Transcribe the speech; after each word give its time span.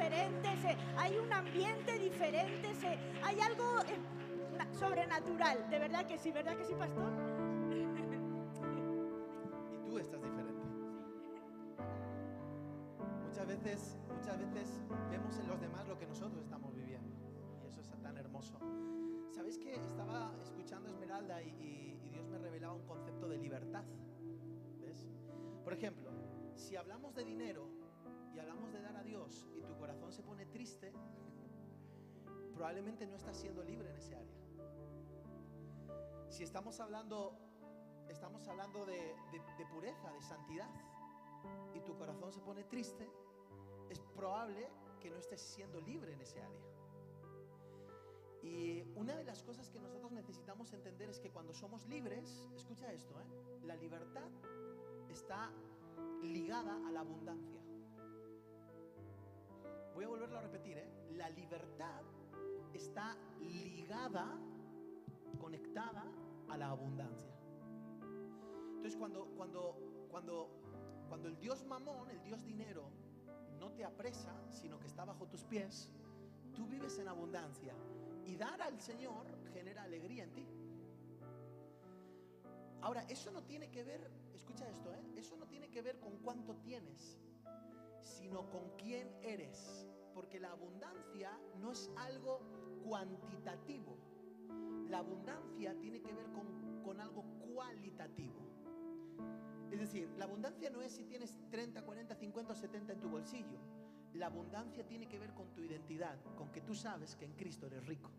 diferente, 0.00 0.56
se- 0.62 0.76
hay 0.98 1.18
un 1.18 1.30
ambiente 1.32 1.98
diferente, 1.98 2.74
se- 2.74 2.98
hay 3.22 3.38
algo 3.40 3.80
eh, 3.82 4.56
na- 4.56 4.72
sobrenatural. 4.72 5.68
De 5.68 5.78
verdad 5.78 6.06
que 6.06 6.16
sí, 6.18 6.30
¿verdad 6.32 6.56
que 6.56 6.64
sí, 6.64 6.74
pastor? 6.74 7.12
Y 9.76 9.90
tú 9.90 9.98
estás 9.98 10.22
diferente. 10.22 10.64
Muchas 13.26 13.46
veces, 13.46 13.98
muchas 14.16 14.38
veces 14.38 14.82
vemos 15.10 15.38
en 15.38 15.48
los 15.48 15.60
demás 15.60 15.86
lo 15.86 15.98
que 15.98 16.06
nosotros 16.06 16.42
estamos 16.42 16.74
viviendo. 16.74 17.14
Y 17.62 17.68
eso 17.68 17.80
es 17.80 17.90
tan 18.02 18.16
hermoso. 18.16 18.58
¿Sabéis 19.32 19.58
que 19.58 19.74
estaba 19.74 20.32
escuchando 20.42 20.88
Esmeralda 20.88 21.42
y, 21.42 21.48
y- 21.48 22.00
y 22.06 22.08
Dios 22.08 22.26
me 22.28 22.38
revelaba 22.38 22.72
un 22.74 22.86
concepto 22.86 23.28
de 23.28 23.36
libertad? 23.36 23.84
¿Ves? 24.80 25.06
Por 25.62 25.74
ejemplo, 25.74 26.10
si 26.54 26.76
hablamos 26.76 27.14
de 27.14 27.24
dinero 27.24 27.68
y 28.34 28.38
hablamos 28.38 28.72
de 28.72 28.80
dar 28.80 28.96
a 28.96 29.02
Dios 29.02 29.46
y 29.54 29.62
tu 29.62 29.76
corazón 29.76 30.12
se 30.12 30.22
pone 30.22 30.46
triste, 30.46 30.92
probablemente 32.54 33.06
no 33.06 33.16
estás 33.16 33.36
siendo 33.36 33.62
libre 33.62 33.90
en 33.90 33.96
ese 33.96 34.14
área. 34.14 34.40
Si 36.28 36.44
estamos 36.44 36.78
hablando, 36.80 37.36
estamos 38.08 38.46
hablando 38.48 38.86
de, 38.86 39.14
pureza, 39.70 40.12
de 40.12 40.22
santidad, 40.22 40.70
y 41.74 41.80
tu 41.80 41.96
corazón 41.96 42.32
se 42.32 42.40
pone 42.40 42.64
triste, 42.64 43.08
es 43.88 44.00
probable 44.14 44.68
que 45.00 45.10
no 45.10 45.16
estés 45.16 45.40
siendo 45.40 45.80
libre 45.80 46.12
en 46.12 46.20
ese 46.20 46.40
área. 46.40 46.60
Y 48.42 48.82
una 48.94 49.16
de 49.16 49.24
las 49.24 49.42
cosas 49.42 49.68
que 49.70 49.78
nosotros 49.78 50.12
necesitamos 50.12 50.72
entender 50.72 51.10
es 51.10 51.18
que 51.18 51.30
cuando 51.30 51.52
somos 51.52 51.86
libres, 51.86 52.48
escucha 52.54 52.92
esto, 52.92 53.18
¿eh? 53.20 53.64
la 53.64 53.76
libertad 53.76 54.28
está 55.08 55.50
ligada 56.22 56.76
a 56.86 56.90
la 56.90 57.00
abundancia. 57.00 57.59
Voy 59.94 60.04
a 60.04 60.08
volverlo 60.08 60.38
a 60.38 60.42
repetir, 60.42 60.78
¿eh? 60.78 60.88
la 61.12 61.28
libertad 61.30 62.02
está 62.72 63.16
ligada, 63.40 64.38
conectada 65.40 66.04
a 66.48 66.56
la 66.56 66.70
abundancia. 66.70 67.34
Entonces 68.76 68.96
cuando, 68.96 69.26
cuando, 69.36 70.08
cuando, 70.10 70.50
cuando 71.08 71.28
el 71.28 71.38
Dios 71.38 71.64
mamón, 71.64 72.10
el 72.10 72.22
Dios 72.22 72.44
dinero, 72.44 72.90
no 73.58 73.72
te 73.72 73.84
apresa, 73.84 74.34
sino 74.50 74.78
que 74.78 74.86
está 74.86 75.04
bajo 75.04 75.26
tus 75.26 75.44
pies, 75.44 75.90
tú 76.54 76.66
vives 76.66 76.98
en 76.98 77.08
abundancia. 77.08 77.74
Y 78.24 78.36
dar 78.36 78.62
al 78.62 78.80
Señor 78.80 79.26
genera 79.52 79.82
alegría 79.82 80.24
en 80.24 80.32
ti. 80.32 80.46
Ahora, 82.82 83.02
eso 83.08 83.30
no 83.30 83.42
tiene 83.42 83.70
que 83.70 83.84
ver, 83.84 84.10
escucha 84.34 84.68
esto, 84.68 84.94
¿eh? 84.94 85.02
eso 85.16 85.36
no 85.36 85.46
tiene 85.46 85.70
que 85.70 85.82
ver 85.82 85.98
con 86.00 86.16
cuánto 86.18 86.56
tienes, 86.56 87.18
sino 88.02 88.48
con 88.50 88.70
quién 88.76 89.10
eres. 89.22 89.86
Porque 90.14 90.40
la 90.40 90.52
abundancia 90.52 91.38
no 91.60 91.72
es 91.72 91.90
algo 91.96 92.40
cuantitativo. 92.84 93.96
La 94.88 94.98
abundancia 94.98 95.78
tiene 95.78 96.00
que 96.00 96.12
ver 96.12 96.30
con, 96.32 96.82
con 96.82 97.00
algo 97.00 97.22
cualitativo. 97.54 98.40
Es 99.70 99.78
decir, 99.78 100.10
la 100.18 100.24
abundancia 100.24 100.68
no 100.70 100.82
es 100.82 100.92
si 100.92 101.04
tienes 101.04 101.36
30, 101.50 101.82
40, 101.82 102.14
50 102.14 102.52
o 102.52 102.56
70 102.56 102.92
en 102.92 103.00
tu 103.00 103.08
bolsillo. 103.08 103.58
La 104.14 104.26
abundancia 104.26 104.84
tiene 104.84 105.06
que 105.06 105.18
ver 105.18 105.32
con 105.32 105.52
tu 105.54 105.62
identidad, 105.62 106.18
con 106.36 106.50
que 106.50 106.60
tú 106.60 106.74
sabes 106.74 107.14
que 107.14 107.24
en 107.24 107.34
Cristo 107.34 107.66
eres 107.66 107.86
rico. 107.86 108.10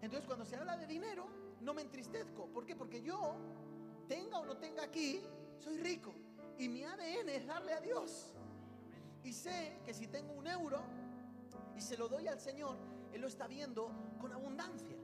Entonces 0.00 0.26
cuando 0.26 0.44
se 0.44 0.56
habla 0.56 0.76
de 0.76 0.86
dinero, 0.86 1.26
no 1.60 1.74
me 1.74 1.82
entristezco. 1.82 2.46
¿Por 2.46 2.64
qué? 2.64 2.76
Porque 2.76 3.02
yo, 3.02 3.36
tenga 4.08 4.38
o 4.38 4.44
no 4.44 4.56
tenga 4.56 4.84
aquí, 4.84 5.20
soy 5.58 5.78
rico. 5.78 6.14
Y 6.58 6.68
mi 6.68 6.84
ADN 6.84 7.28
es 7.28 7.46
darle 7.46 7.72
a 7.72 7.80
Dios. 7.80 8.34
Y 9.22 9.32
sé 9.32 9.80
que 9.84 9.92
si 9.92 10.06
tengo 10.06 10.32
un 10.32 10.46
euro 10.46 10.82
y 11.76 11.80
se 11.80 11.96
lo 11.96 12.08
doy 12.08 12.26
al 12.26 12.40
Señor, 12.40 12.76
Él 13.12 13.20
lo 13.20 13.28
está 13.28 13.46
viendo 13.46 13.90
con 14.20 14.32
abundancia. 14.32 14.96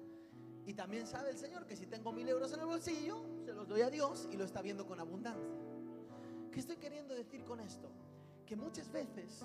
Y 0.66 0.74
también 0.74 1.06
sabe 1.06 1.30
el 1.30 1.38
Señor 1.38 1.66
que 1.66 1.76
si 1.76 1.86
tengo 1.86 2.12
mil 2.12 2.28
euros 2.28 2.52
en 2.52 2.60
el 2.60 2.66
bolsillo, 2.66 3.24
se 3.44 3.52
los 3.52 3.68
doy 3.68 3.82
a 3.82 3.90
Dios 3.90 4.28
y 4.32 4.36
lo 4.36 4.44
está 4.44 4.62
viendo 4.62 4.86
con 4.86 4.98
abundancia. 4.98 5.54
¿Qué 6.50 6.60
estoy 6.60 6.76
queriendo 6.76 7.14
decir 7.14 7.44
con 7.44 7.60
esto? 7.60 7.88
Que 8.44 8.56
muchas 8.56 8.90
veces, 8.90 9.44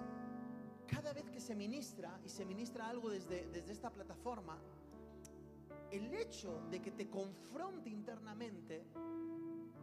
cada 0.87 1.13
vez 1.13 1.29
que 1.29 1.39
se 1.39 1.55
ministra 1.55 2.19
y 2.25 2.29
se 2.29 2.43
ministra 2.43 2.87
algo 2.89 3.09
desde, 3.09 3.47
desde 3.49 3.71
esta 3.71 3.91
plataforma, 3.91 4.57
el 5.91 6.13
hecho 6.13 6.61
de 6.71 6.81
que 6.81 6.91
te 6.91 7.09
confronte 7.09 7.89
internamente 7.89 8.85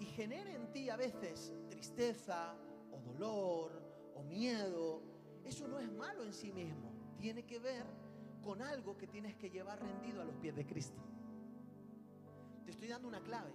y 0.01 0.07
genere 0.07 0.55
en 0.55 0.73
ti 0.73 0.89
a 0.91 0.97
veces 0.97 1.53
tristeza 1.69 2.57
o 2.91 3.01
dolor 3.01 3.88
o 4.19 4.23
miedo, 4.25 5.03
eso 5.45 5.69
no 5.69 5.79
es 5.79 5.91
malo 5.91 6.25
en 6.25 6.33
sí 6.33 6.53
mismo. 6.53 6.93
Tiene 7.19 7.45
que 7.45 7.59
ver 7.59 7.85
con 8.43 8.63
algo 8.63 8.97
que 8.97 9.07
tienes 9.07 9.37
que 9.37 9.51
llevar 9.51 9.81
rendido 9.81 10.21
a 10.23 10.25
los 10.25 10.35
pies 10.37 10.55
de 10.57 10.67
Cristo. 10.67 11.01
Te 12.65 12.71
estoy 12.71 12.89
dando 12.89 13.09
una 13.09 13.23
clave, 13.23 13.53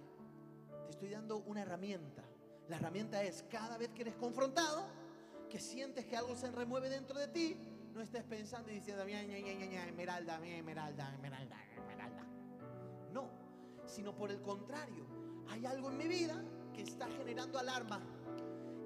te 0.84 0.90
estoy 0.90 1.10
dando 1.10 1.38
una 1.38 1.62
herramienta. 1.62 2.22
La 2.68 2.76
herramienta 2.76 3.22
es 3.22 3.44
cada 3.50 3.76
vez 3.76 3.90
que 3.90 4.02
eres 4.02 4.14
confrontado, 4.16 4.86
que 5.48 5.60
sientes 5.60 6.06
que 6.06 6.16
algo 6.16 6.34
se 6.34 6.50
remueve 6.50 6.88
dentro 6.88 7.18
de 7.18 7.28
ti, 7.28 7.56
no 7.92 8.00
estés 8.00 8.24
pensando 8.24 8.70
y 8.70 8.74
diciendo, 8.74 9.04
ña, 9.04 9.22
ña, 9.22 9.38
ña, 9.38 9.66
ña, 9.66 9.86
esmeralda, 9.86 10.38
ña, 10.40 10.56
esmeralda, 10.56 11.14
esmeralda, 11.14 11.56
esmeralda. 11.76 12.26
No, 13.12 13.30
sino 13.86 14.16
por 14.16 14.30
el 14.30 14.40
contrario, 14.42 15.06
hay 15.48 15.64
algo 15.66 15.90
en 15.90 15.98
mi 15.98 16.08
vida 16.08 16.42
que 16.72 16.82
está 16.82 17.08
generando 17.08 17.58
alarma 17.58 18.00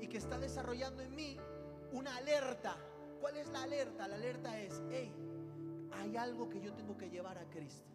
y 0.01 0.09
que 0.09 0.19
está 0.19 0.39
desarrollando 0.39 1.03
en 1.03 1.15
mí 1.15 1.39
una 1.93 2.17
alerta. 2.17 2.77
¿Cuál 3.21 3.37
es 3.37 3.49
la 3.51 3.63
alerta? 3.63 4.07
La 4.09 4.15
alerta 4.15 4.61
es, 4.61 4.83
hey, 4.91 5.13
hay 5.93 6.17
algo 6.17 6.49
que 6.49 6.61
yo 6.61 6.73
tengo 6.75 6.97
que 6.97 7.11
llevar 7.11 7.39
a 7.39 7.49
Cristo. 7.51 7.89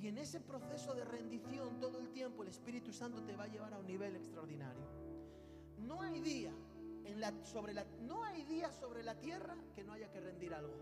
Y 0.00 0.08
en 0.08 0.18
ese 0.18 0.40
proceso 0.40 0.94
de 0.94 1.04
rendición 1.04 1.78
todo 1.78 1.98
el 1.98 2.08
tiempo 2.10 2.42
el 2.42 2.48
Espíritu 2.48 2.92
Santo 2.92 3.22
te 3.22 3.36
va 3.36 3.44
a 3.44 3.48
llevar 3.48 3.72
a 3.74 3.78
un 3.78 3.86
nivel 3.86 4.16
extraordinario. 4.16 4.82
No 5.78 6.00
hay 6.02 6.20
día 6.20 6.52
sobre 7.44 7.74
la, 7.74 7.84
no 8.00 8.24
hay 8.24 8.42
día 8.44 8.70
sobre 8.72 9.02
la 9.02 9.14
tierra 9.18 9.56
que 9.74 9.84
no 9.84 9.92
haya 9.92 10.10
que 10.10 10.20
rendir 10.20 10.54
algo. 10.54 10.74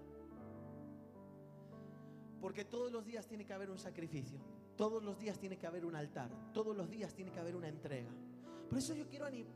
Porque 2.41 2.65
todos 2.65 2.91
los 2.91 3.05
días 3.05 3.27
tiene 3.27 3.45
que 3.45 3.53
haber 3.53 3.71
un 3.71 3.79
sacrificio. 3.79 4.39
Todos 4.77 5.03
los 5.03 5.19
días 5.19 5.39
tiene 5.39 5.59
que 5.59 5.67
haber 5.67 5.85
un 5.85 5.95
altar. 5.95 6.31
Todos 6.55 6.75
los 6.75 6.89
días 6.89 7.15
tiene 7.15 7.31
que 7.31 7.39
haber 7.39 7.55
una 7.55 7.69
entrega. 7.69 8.11
Por 8.69 8.79
eso 8.79 8.95
yo 8.95 9.07
quiero 9.07 9.27
anim- 9.27 9.47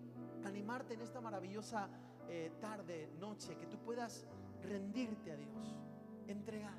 animarte 0.44 0.94
en 0.94 1.00
esta 1.00 1.20
maravillosa 1.20 1.88
eh, 2.28 2.52
tarde, 2.60 3.10
noche, 3.18 3.56
que 3.56 3.66
tú 3.66 3.78
puedas 3.78 4.26
rendirte 4.62 5.32
a 5.32 5.36
Dios. 5.36 5.74
Entregar. 6.26 6.78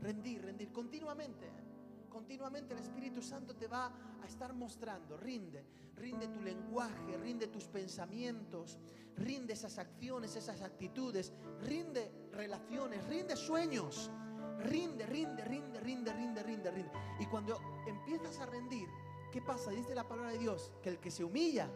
Rendir, 0.00 0.42
rendir. 0.42 0.72
Continuamente. 0.72 1.46
¿eh? 1.46 1.72
Continuamente 2.12 2.74
el 2.74 2.80
Espíritu 2.80 3.22
Santo 3.22 3.54
te 3.54 3.66
va 3.66 3.90
a 4.22 4.26
estar 4.26 4.52
mostrando, 4.52 5.16
rinde, 5.16 5.64
rinde 5.96 6.28
tu 6.28 6.42
lenguaje, 6.42 7.16
rinde 7.16 7.46
tus 7.46 7.64
pensamientos, 7.64 8.78
rinde 9.16 9.54
esas 9.54 9.78
acciones, 9.78 10.36
esas 10.36 10.60
actitudes, 10.60 11.32
rinde 11.62 12.12
relaciones, 12.32 13.06
rinde 13.06 13.34
sueños, 13.34 14.10
rinde, 14.58 15.06
rinde, 15.06 15.42
rinde, 15.42 15.80
rinde, 15.80 16.12
rinde, 16.12 16.42
rinde, 16.42 16.70
rinde. 16.70 16.92
Y 17.18 17.24
cuando 17.26 17.58
empiezas 17.86 18.38
a 18.40 18.46
rendir, 18.46 18.88
¿qué 19.32 19.40
pasa? 19.40 19.70
Dice 19.70 19.94
la 19.94 20.06
palabra 20.06 20.32
de 20.32 20.38
Dios, 20.38 20.70
que 20.82 20.90
el 20.90 20.98
que 20.98 21.10
se 21.10 21.24
humilla 21.24 21.70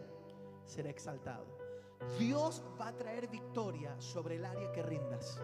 será 0.67 0.91
exaltado. 0.91 1.56
Dios 2.19 2.63
va 2.81 2.89
a 2.89 2.97
traer 2.97 3.29
victoria 3.29 3.95
sobre 4.01 4.37
el 4.37 4.45
área 4.45 4.71
que 4.73 4.83
rindas. 4.83 5.41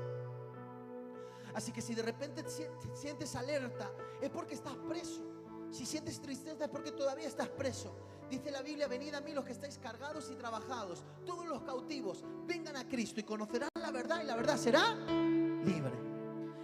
Así 1.54 1.72
que 1.72 1.82
si 1.82 1.94
de 1.94 2.02
repente 2.02 2.42
te 2.42 2.48
sien- 2.50 2.70
sientes 2.94 3.34
alerta, 3.36 3.90
es 4.20 4.30
porque 4.30 4.54
estás 4.54 4.76
preso. 4.88 5.22
Si 5.70 5.84
sientes 5.86 6.20
tristeza 6.20 6.64
es 6.64 6.70
porque 6.70 6.92
todavía 6.92 7.28
estás 7.28 7.48
preso. 7.48 7.94
Dice 8.30 8.50
la 8.50 8.62
Biblia, 8.62 8.88
venid 8.88 9.12
a 9.14 9.20
mí 9.20 9.32
los 9.32 9.44
que 9.44 9.52
estáis 9.52 9.76
cargados 9.78 10.30
y 10.30 10.34
trabajados, 10.36 11.04
todos 11.26 11.46
los 11.46 11.62
cautivos, 11.62 12.24
vengan 12.46 12.76
a 12.76 12.88
Cristo 12.88 13.20
y 13.20 13.24
conocerán 13.24 13.68
la 13.78 13.90
verdad 13.90 14.22
y 14.22 14.26
la 14.26 14.36
verdad 14.36 14.56
será 14.56 14.94
libre. 14.94 15.92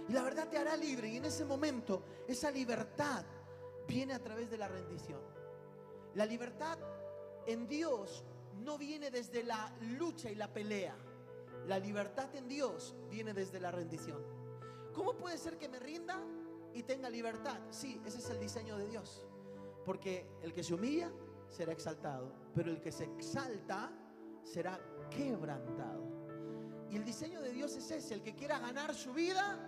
Y 0.07 0.13
la 0.13 0.23
verdad 0.23 0.47
te 0.49 0.57
hará 0.57 0.75
libre 0.75 1.09
y 1.09 1.17
en 1.17 1.25
ese 1.25 1.45
momento 1.45 2.01
esa 2.27 2.49
libertad 2.49 3.23
viene 3.87 4.13
a 4.13 4.19
través 4.23 4.49
de 4.49 4.57
la 4.57 4.67
rendición. 4.67 5.19
La 6.15 6.25
libertad 6.25 6.79
en 7.45 7.67
Dios 7.67 8.23
no 8.59 8.77
viene 8.77 9.11
desde 9.11 9.43
la 9.43 9.73
lucha 9.97 10.29
y 10.29 10.35
la 10.35 10.51
pelea. 10.51 10.95
La 11.67 11.79
libertad 11.79 12.33
en 12.35 12.47
Dios 12.47 12.95
viene 13.09 13.33
desde 13.33 13.59
la 13.59 13.71
rendición. 13.71 14.21
¿Cómo 14.93 15.15
puede 15.15 15.37
ser 15.37 15.57
que 15.57 15.69
me 15.69 15.79
rinda 15.79 16.19
y 16.73 16.83
tenga 16.83 17.09
libertad? 17.09 17.59
Sí, 17.69 18.01
ese 18.05 18.19
es 18.19 18.29
el 18.29 18.39
diseño 18.39 18.77
de 18.77 18.87
Dios. 18.87 19.25
Porque 19.85 20.29
el 20.41 20.53
que 20.53 20.63
se 20.63 20.73
humilla 20.73 21.11
será 21.47 21.71
exaltado, 21.71 22.33
pero 22.53 22.69
el 22.69 22.81
que 22.81 22.91
se 22.91 23.05
exalta 23.05 23.91
será 24.43 24.79
quebrantado. 25.09 26.19
Y 26.89 26.95
el 26.95 27.05
diseño 27.05 27.41
de 27.41 27.51
Dios 27.51 27.75
es 27.75 27.91
ese, 27.91 28.15
el 28.15 28.23
que 28.23 28.35
quiera 28.35 28.59
ganar 28.59 28.95
su 28.95 29.13
vida, 29.13 29.59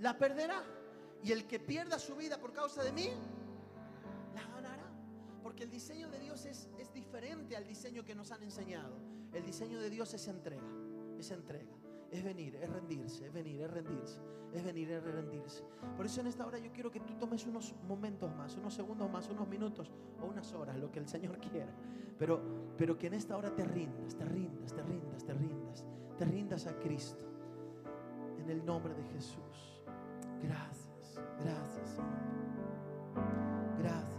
la 0.00 0.16
perderá. 0.16 0.64
Y 1.22 1.32
el 1.32 1.46
que 1.46 1.58
pierda 1.58 1.98
su 1.98 2.14
vida 2.14 2.38
por 2.38 2.52
causa 2.52 2.82
de 2.82 2.92
mí. 2.92 3.10
Porque 5.58 5.64
el 5.64 5.70
diseño 5.72 6.08
de 6.08 6.20
Dios 6.20 6.46
es, 6.46 6.68
es 6.78 6.92
diferente 6.92 7.56
al 7.56 7.66
diseño 7.66 8.04
que 8.04 8.14
nos 8.14 8.30
han 8.30 8.44
enseñado. 8.44 8.94
El 9.32 9.44
diseño 9.44 9.80
de 9.80 9.90
Dios 9.90 10.14
es 10.14 10.28
entrega. 10.28 10.62
es 11.18 11.32
entrega, 11.32 11.72
es 12.12 12.22
venir, 12.22 12.54
es 12.54 12.70
rendirse, 12.70 13.26
es 13.26 13.32
venir, 13.32 13.62
es 13.62 13.68
rendirse, 13.68 14.20
es 14.52 14.62
venir, 14.62 14.88
es 14.92 15.02
rendirse. 15.02 15.64
Por 15.96 16.06
eso 16.06 16.20
en 16.20 16.28
esta 16.28 16.46
hora 16.46 16.60
yo 16.60 16.70
quiero 16.72 16.92
que 16.92 17.00
tú 17.00 17.14
tomes 17.14 17.44
unos 17.44 17.74
momentos 17.88 18.32
más, 18.36 18.56
unos 18.56 18.72
segundos 18.72 19.10
más, 19.10 19.28
unos 19.30 19.48
minutos 19.48 19.90
o 20.22 20.26
unas 20.26 20.52
horas, 20.52 20.78
lo 20.78 20.92
que 20.92 21.00
el 21.00 21.08
Señor 21.08 21.36
quiera. 21.50 21.74
Pero, 22.16 22.40
pero 22.76 22.96
que 22.96 23.08
en 23.08 23.14
esta 23.14 23.36
hora 23.36 23.52
te 23.52 23.64
rindas, 23.64 24.14
te 24.14 24.24
rindas, 24.26 24.72
te 24.72 24.82
rindas, 24.84 25.24
te 25.24 25.34
rindas, 25.34 25.84
te 26.18 26.24
rindas 26.24 26.66
a 26.68 26.78
Cristo. 26.78 27.26
En 28.38 28.48
el 28.48 28.64
nombre 28.64 28.94
de 28.94 29.02
Jesús. 29.02 29.82
Gracias, 30.40 31.20
gracias, 31.40 31.88
Señor. 31.96 32.16
Gracias. 33.76 34.17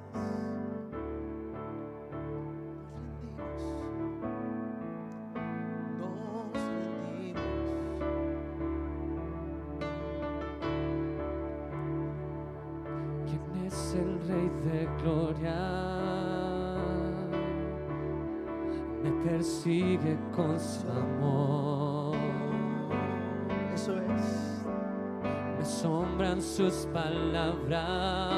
Sus 26.71 26.85
palabras, 26.87 28.31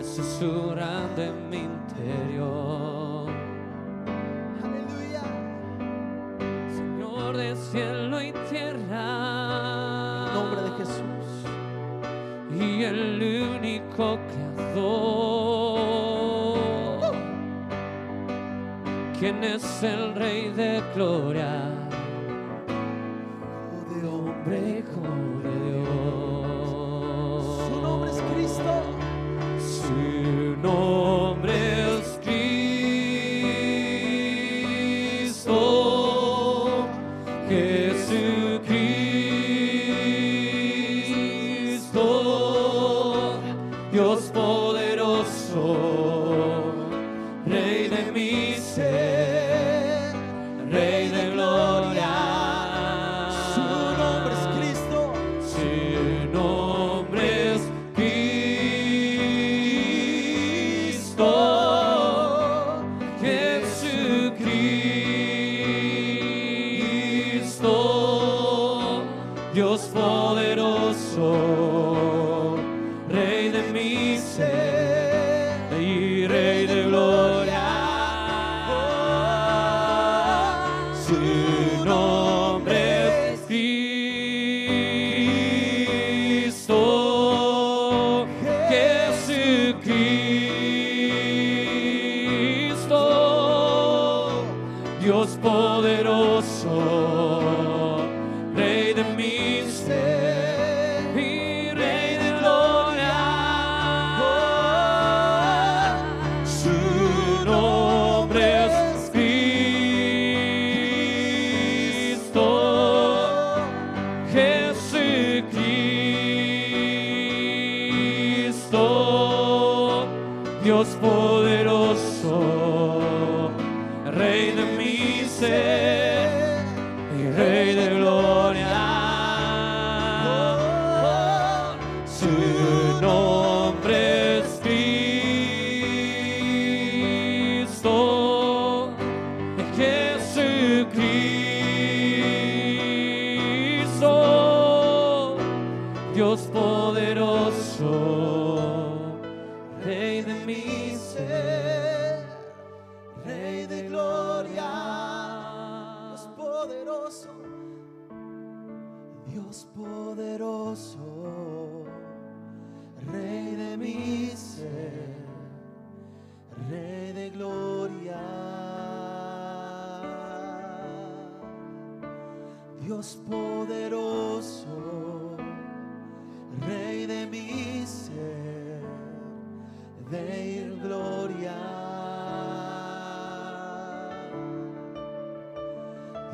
susurrando 0.00 1.22
en 1.22 1.50
mi 1.50 1.56
interior. 1.58 3.28
Aleluya. 4.62 5.22
Señor 6.68 7.36
de 7.36 7.56
cielo 7.56 8.22
y 8.22 8.32
tierra. 8.48 10.26
En 10.28 10.34
nombre 10.34 10.62
de 10.62 10.70
Jesús. 10.78 11.06
y 12.52 12.84
el 12.84 13.22
único 13.56 14.18
creador. 14.28 15.00
¿Quién 19.18 19.42
es 19.42 19.82
el 19.82 20.14
Rey 20.14 20.50
de 20.50 20.82
Gloria? 20.94 21.69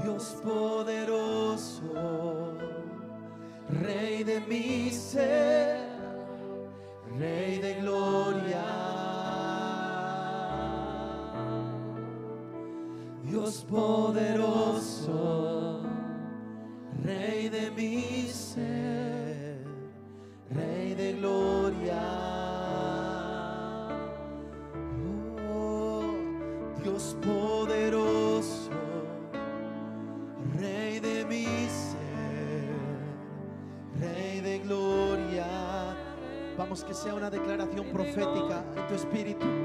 Dios 0.07 0.37
poderoso, 0.45 1.83
Rey 3.69 4.23
de 4.23 4.39
mi 4.39 4.89
ser, 4.89 5.81
Rey 7.19 7.59
de 7.59 7.75
gloria. 7.81 8.06
Profética 37.97 38.63
en 38.77 38.87
tu 38.89 38.95
espíritu. 38.95 39.56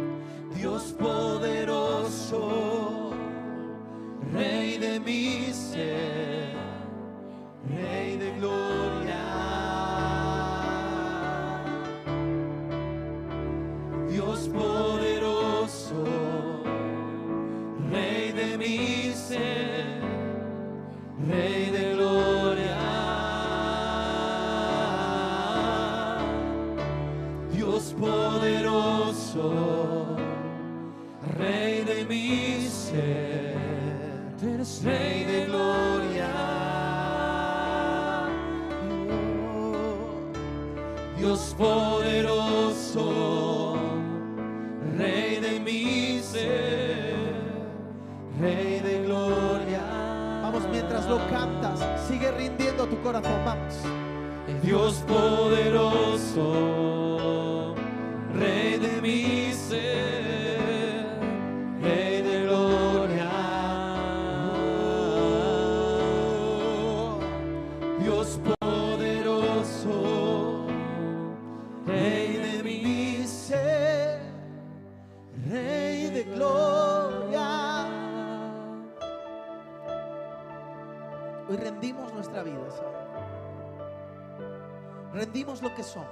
Lo 85.61 85.73
que 85.75 85.83
somos. 85.83 86.07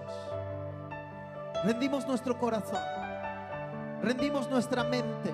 Rendimos 1.63 2.08
nuestro 2.08 2.38
corazón. 2.38 2.79
Rendimos 4.01 4.50
nuestra 4.50 4.84
mente. 4.84 5.34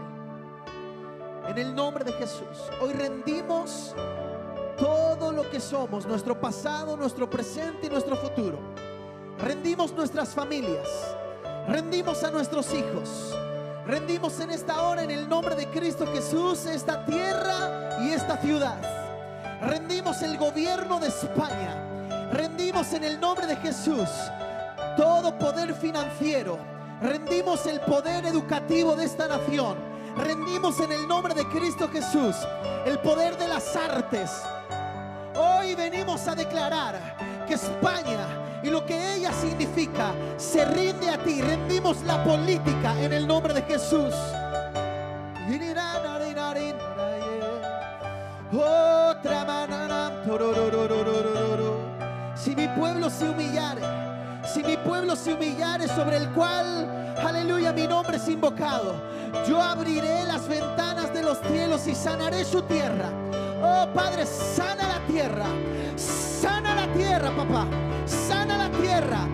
En 1.47 1.57
el 1.57 1.75
nombre 1.75 2.03
de 2.05 2.13
Jesús. 2.13 2.71
Hoy 2.81 2.93
rendimos 2.93 3.93
todo 4.77 5.31
lo 5.31 5.49
que 5.49 5.59
somos, 5.59 6.05
nuestro 6.05 6.39
pasado, 6.39 6.95
nuestro 6.95 7.29
presente 7.29 7.87
y 7.87 7.89
nuestro 7.89 8.15
futuro. 8.15 8.57
Rendimos 9.39 9.91
nuestras 9.93 10.29
familias. 10.29 10.87
Rendimos 11.67 12.23
a 12.23 12.31
nuestros 12.31 12.73
hijos. 12.73 13.35
Rendimos 13.85 14.39
en 14.39 14.51
esta 14.51 14.81
hora 14.81 15.03
en 15.03 15.11
el 15.11 15.27
nombre 15.27 15.55
de 15.55 15.67
Cristo 15.67 16.07
Jesús 16.07 16.65
esta 16.65 17.05
tierra 17.05 17.99
y 18.01 18.11
esta 18.11 18.37
ciudad. 18.37 18.81
Rendimos 19.61 20.21
el 20.21 20.37
gobierno 20.37 20.99
de 20.99 21.07
España. 21.07 21.94
Rendimos 22.35 22.91
en 22.91 23.05
el 23.05 23.17
nombre 23.17 23.47
de 23.47 23.55
Jesús 23.55 24.09
todo 24.97 25.37
poder 25.39 25.73
financiero. 25.73 26.57
Rendimos 27.01 27.65
el 27.65 27.79
poder 27.79 28.25
educativo 28.25 28.93
de 28.93 29.05
esta 29.05 29.29
nación. 29.29 29.77
Rendimos 30.17 30.81
en 30.81 30.91
el 30.91 31.07
nombre 31.07 31.33
de 31.33 31.47
Cristo 31.47 31.87
Jesús 31.87 32.35
el 32.85 32.99
poder 32.99 33.37
de 33.37 33.47
las 33.47 33.73
artes. 33.77 34.31
Hoy 35.33 35.75
venimos 35.75 36.27
a 36.27 36.35
declarar 36.35 37.45
que 37.47 37.53
España 37.53 38.27
y 38.61 38.69
lo 38.69 38.85
que 38.85 39.15
ella 39.15 39.31
significa 39.31 40.11
se 40.35 40.65
rinde 40.65 41.09
a 41.09 41.17
ti. 41.23 41.41
Rendimos 41.41 42.03
la 42.03 42.21
política 42.21 43.01
en 43.01 43.13
el 43.13 43.25
nombre 43.25 43.53
de 43.53 43.61
Jesús. 43.61 44.13
Otra 48.51 49.45
se 53.09 53.29
humillare, 53.29 53.81
si 54.53 54.63
mi 54.63 54.77
pueblo 54.77 55.15
se 55.15 55.33
humillare 55.33 55.87
sobre 55.87 56.17
el 56.17 56.29
cual, 56.29 57.15
aleluya, 57.17 57.71
mi 57.71 57.87
nombre 57.87 58.17
es 58.17 58.27
invocado, 58.27 58.95
yo 59.47 59.61
abriré 59.61 60.25
las 60.25 60.47
ventanas 60.47 61.13
de 61.13 61.21
los 61.23 61.39
cielos 61.39 61.87
y 61.87 61.95
sanaré 61.95 62.43
su 62.45 62.61
tierra. 62.63 63.09
Oh 63.61 63.87
Padre, 63.93 64.25
sana 64.25 64.87
la 64.87 64.99
tierra, 65.07 65.45
sana 65.95 66.75
la 66.75 66.87
tierra, 66.93 67.31
papá, 67.35 67.65
sana 68.05 68.57
la 68.57 68.69
tierra. 68.69 69.27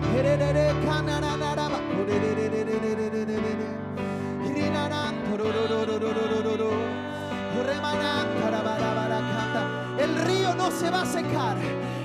El 9.98 10.16
río 10.26 10.54
no 10.54 10.70
se 10.70 10.90
va 10.90 11.02
a 11.02 11.06
secar 11.06 11.56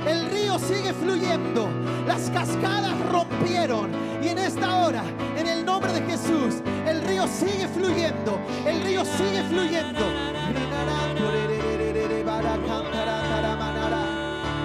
el 0.06 0.30
río 0.30 0.60
sigue 0.60 0.94
fluyendo, 0.94 1.70
las 2.06 2.30
cascadas 2.30 3.00
rompieron. 3.12 3.92
Y 4.22 4.30
en 4.30 4.40
esta 4.40 4.78
hora, 4.78 5.04
en 5.38 5.48
el 5.48 5.66
nombre 5.66 5.94
de 5.94 6.02
Jesús, 6.02 6.62
el 6.86 7.02
río 7.02 7.28
sigue 7.28 7.68
fluyendo, 7.68 8.40
el 8.66 8.82
río 8.84 9.06
sigue 9.06 9.44
fluyendo. 9.44 10.06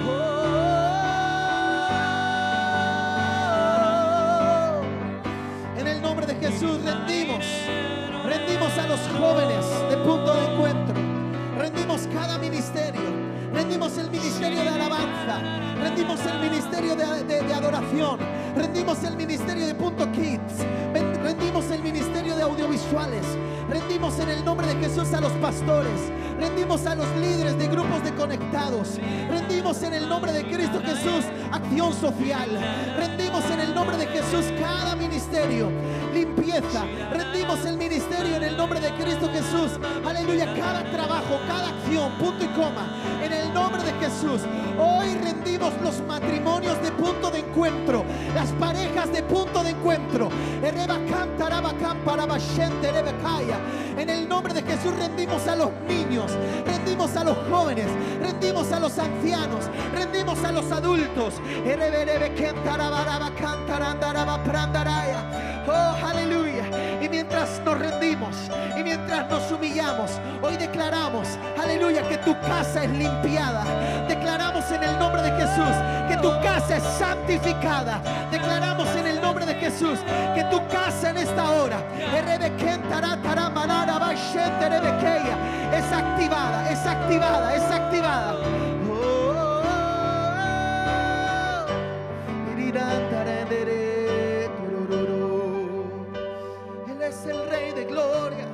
Oh. 0.09 0.43
En 5.77 5.87
el 5.87 6.03
nombre 6.03 6.27
de 6.27 6.35
Jesús 6.37 6.83
rendimos, 6.83 7.45
rendimos 8.25 8.79
a 8.79 8.87
los 8.87 9.01
jóvenes 9.19 9.65
de 9.91 9.97
punto 9.99 10.35
de 10.35 10.53
encuentro, 10.53 10.95
rendimos 11.59 12.09
cada 12.13 12.39
ministerio, 12.39 13.32
rendimos 13.53 13.97
el 13.99 14.11
ministerio 14.11 14.63
de 14.63 14.69
alabanza, 14.69 15.41
rendimos 15.81 16.21
el 16.27 16.41
ministerio 16.41 16.97
de, 16.97 17.55
adoración, 17.55 18.19
rendimos 18.57 19.03
el 19.05 19.17
ministerio 19.17 19.67
de 19.67 19.75
punto 19.75 20.11
kids, 20.13 20.65
rendimos 21.23 21.71
el 21.71 21.83
ministerio 21.83 22.37
de 22.37 22.43
audiovisuales, 22.43 23.25
rendimos 23.69 24.19
en 24.19 24.31
el 24.31 24.45
nombre 24.45 24.67
de 24.67 24.75
Jesús 24.77 25.13
a 25.13 25.21
los 25.21 25.33
pastores, 25.33 26.01
rendimos 26.39 26.87
a 26.87 26.95
los 26.95 27.07
líderes 27.17 27.59
de 27.59 27.69
grupos 27.69 28.03
de 28.03 28.13
conectados, 28.15 28.99
rendimos 29.29 29.83
en 29.83 29.95
el 29.95 30.09
nombre 30.09 30.33
de 30.33 30.45
Cristo 30.45 30.81
Jesús 30.85 31.25
acción 31.53 31.93
social, 31.93 32.49
rendimos 32.97 33.45
en 33.51 33.61
el 33.61 33.75
nombre 33.75 33.97
de 33.97 34.07
Jesús 34.07 34.47
cada 34.59 34.97
ministerio, 34.97 35.71
limpieza, 36.13 36.85
rendimos 37.13 37.65
el 37.67 37.77
ministerio 37.77 38.02
nombre 38.63 38.79
de 38.79 38.93
Cristo 38.93 39.29
Jesús, 39.33 39.73
aleluya, 40.07 40.47
cada 40.55 40.85
trabajo, 40.85 41.41
cada 41.49 41.71
acción, 41.71 42.13
punto 42.13 42.45
y 42.45 42.49
coma, 42.49 42.95
en 43.21 43.33
el 43.33 43.53
nombre 43.53 43.83
de 43.83 43.91
Jesús. 43.95 44.43
Hoy 44.79 45.19
rendimos 45.21 45.73
los 45.83 46.01
matrimonios 46.03 46.81
de 46.81 46.93
punto 46.93 47.33
de 47.33 47.41
encuentro, 47.41 48.05
las 48.37 48.53
parejas 48.53 49.13
de 49.13 49.25
punto 49.25 49.65
de 49.65 49.71
encuentro. 49.71 50.29
En 53.99 54.09
el 54.09 54.29
nombre 54.29 54.55
de 54.55 54.63
Jesús 54.63 54.95
rendimos 54.97 55.49
a 55.49 55.57
los 55.57 55.73
niños, 55.89 56.31
rendimos 56.65 57.17
a 57.17 57.25
los 57.25 57.37
jóvenes, 57.51 57.89
rendimos 58.21 58.71
a 58.71 58.79
los 58.79 58.97
ancianos, 58.97 59.65
rendimos 59.93 60.45
a 60.45 60.53
los 60.53 60.71
adultos. 60.71 61.35
Oh, 65.67 65.97
aleluya. 66.07 66.65
Y 67.01 67.09
mientras 67.09 67.61
nos 67.65 67.79
rendimos 67.79 68.37
y 68.77 68.83
mientras 68.83 69.29
nos 69.29 69.51
humillamos, 69.51 70.11
hoy 70.43 70.57
declaramos, 70.57 71.29
aleluya, 71.61 72.09
que 72.09 72.19
tu 72.19 72.39
casa 72.41 72.85
es 72.85 72.91
limpiada. 72.91 73.65
Declaramos 74.09 74.71
en 74.71 74.83
el 74.83 74.99
nombre 74.99 75.23
de 75.23 75.31
Jesús 75.33 75.75
que 76.09 76.17
tu 76.17 76.31
casa 76.43 76.77
es 76.77 76.83
santificada. 76.99 78.01
Declaramos 78.31 78.89
en 78.97 79.07
el 79.07 79.21
nombre 79.21 79.47
de 79.47 79.55
Jesús 79.55 79.99
que 80.35 80.45
tu 80.51 80.67
casa 80.69 81.11
en 81.11 81.19
esta 81.19 81.51
hora 81.51 81.79
es 85.73 85.93
activada, 85.93 86.71
es 86.71 86.87
activada, 86.87 87.55
es 87.55 87.63
activada. 87.63 88.35
Oh, 88.91 89.63
irirantarendere, 92.53 93.12
es 97.23 97.29
el 97.29 97.49
rey 97.51 97.73
de 97.73 97.85
gloria. 97.85 98.49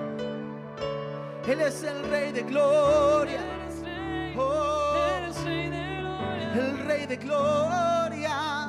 Él 1.46 1.60
es 1.60 1.82
el 1.82 2.02
rey 2.10 2.32
de 2.32 2.42
gloria. 2.42 3.40
Oh, 4.36 4.98
el 6.54 6.86
rey 6.86 7.06
de 7.06 7.16
gloria. 7.16 8.68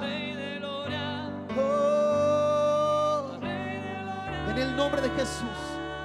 Oh, 1.58 3.32
en 4.50 4.58
el 4.58 4.75
nombre 4.75 5.01
de 5.01 5.10
Jesús, 5.10 5.60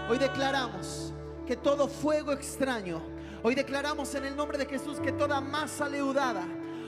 hoy 0.08 0.18
declaramos 0.18 1.12
que 1.46 1.56
todo 1.56 1.86
fuego 1.86 2.32
extraño, 2.32 3.00
hoy 3.42 3.54
declaramos 3.54 4.14
en 4.14 4.24
el 4.24 4.34
nombre 4.34 4.58
de 4.58 4.66
Jesús 4.66 4.98
que 4.98 5.12
toda 5.12 5.40
masa 5.40 5.88
leudada, 5.88 6.44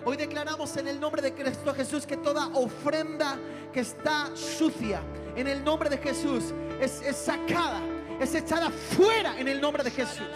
hoy 0.06 0.16
declaramos 0.16 0.76
en 0.76 0.86
el 0.86 1.00
nombre 1.00 1.20
de 1.20 1.34
Cristo 1.34 1.74
Jesús 1.74 2.06
que 2.06 2.16
toda 2.16 2.46
ofrenda 2.54 3.36
que 3.72 3.80
está 3.80 4.30
sucia, 4.36 5.02
en 5.34 5.48
el 5.48 5.64
nombre 5.64 5.90
de 5.90 5.98
Jesús, 5.98 6.54
es, 6.80 7.02
sacada, 7.16 7.80
es 8.20 8.32
echada 8.32 8.70
fuera 8.70 9.36
en 9.36 9.48
el 9.48 9.60
nombre 9.60 9.82
de 9.82 9.90
Jesús. 9.90 10.28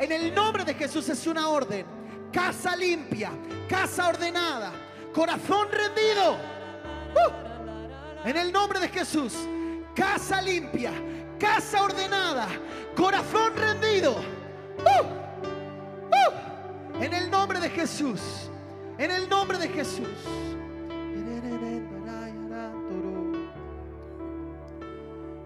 En 0.00 0.10
el 0.10 0.34
nombre 0.34 0.64
de 0.64 0.74
Jesús 0.74 1.08
es 1.08 1.24
una 1.28 1.48
orden. 1.48 1.86
Casa 2.32 2.74
limpia, 2.74 3.30
casa 3.68 4.08
ordenada, 4.08 4.72
corazón 5.14 5.68
rendido. 5.70 6.32
¡Uh! 7.14 8.28
En 8.28 8.36
el 8.36 8.52
nombre 8.52 8.80
de 8.80 8.88
Jesús, 8.88 9.34
casa 9.94 10.42
limpia, 10.42 10.92
casa 11.38 11.84
ordenada, 11.84 12.48
corazón 12.96 13.56
rendido. 13.56 14.16
¡Uh! 14.78 15.04
¡Uh! 16.08 17.02
En 17.02 17.14
el 17.14 17.30
nombre 17.30 17.60
de 17.60 17.70
Jesús, 17.70 18.50
en 18.98 19.10
el 19.10 19.28
nombre 19.28 19.58
de 19.58 19.68
Jesús. 19.68 20.06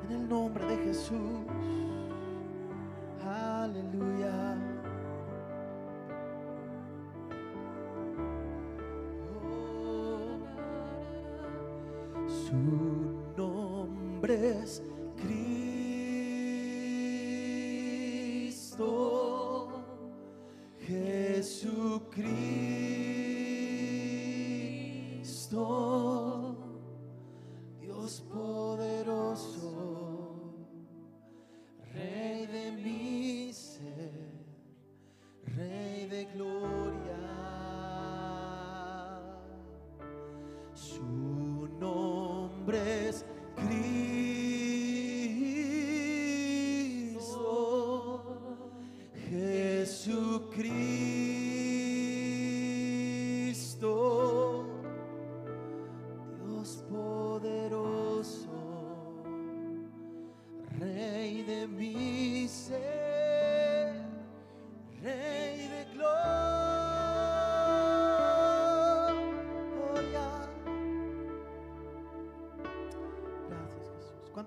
En 0.09 0.13
el 0.13 0.29
nombre 0.29 0.67
de 0.67 0.77
Jesús. 0.85 1.17
Aleluya. 3.25 4.57
Su 12.27 12.55
nombre 13.37 14.61
es 14.63 14.83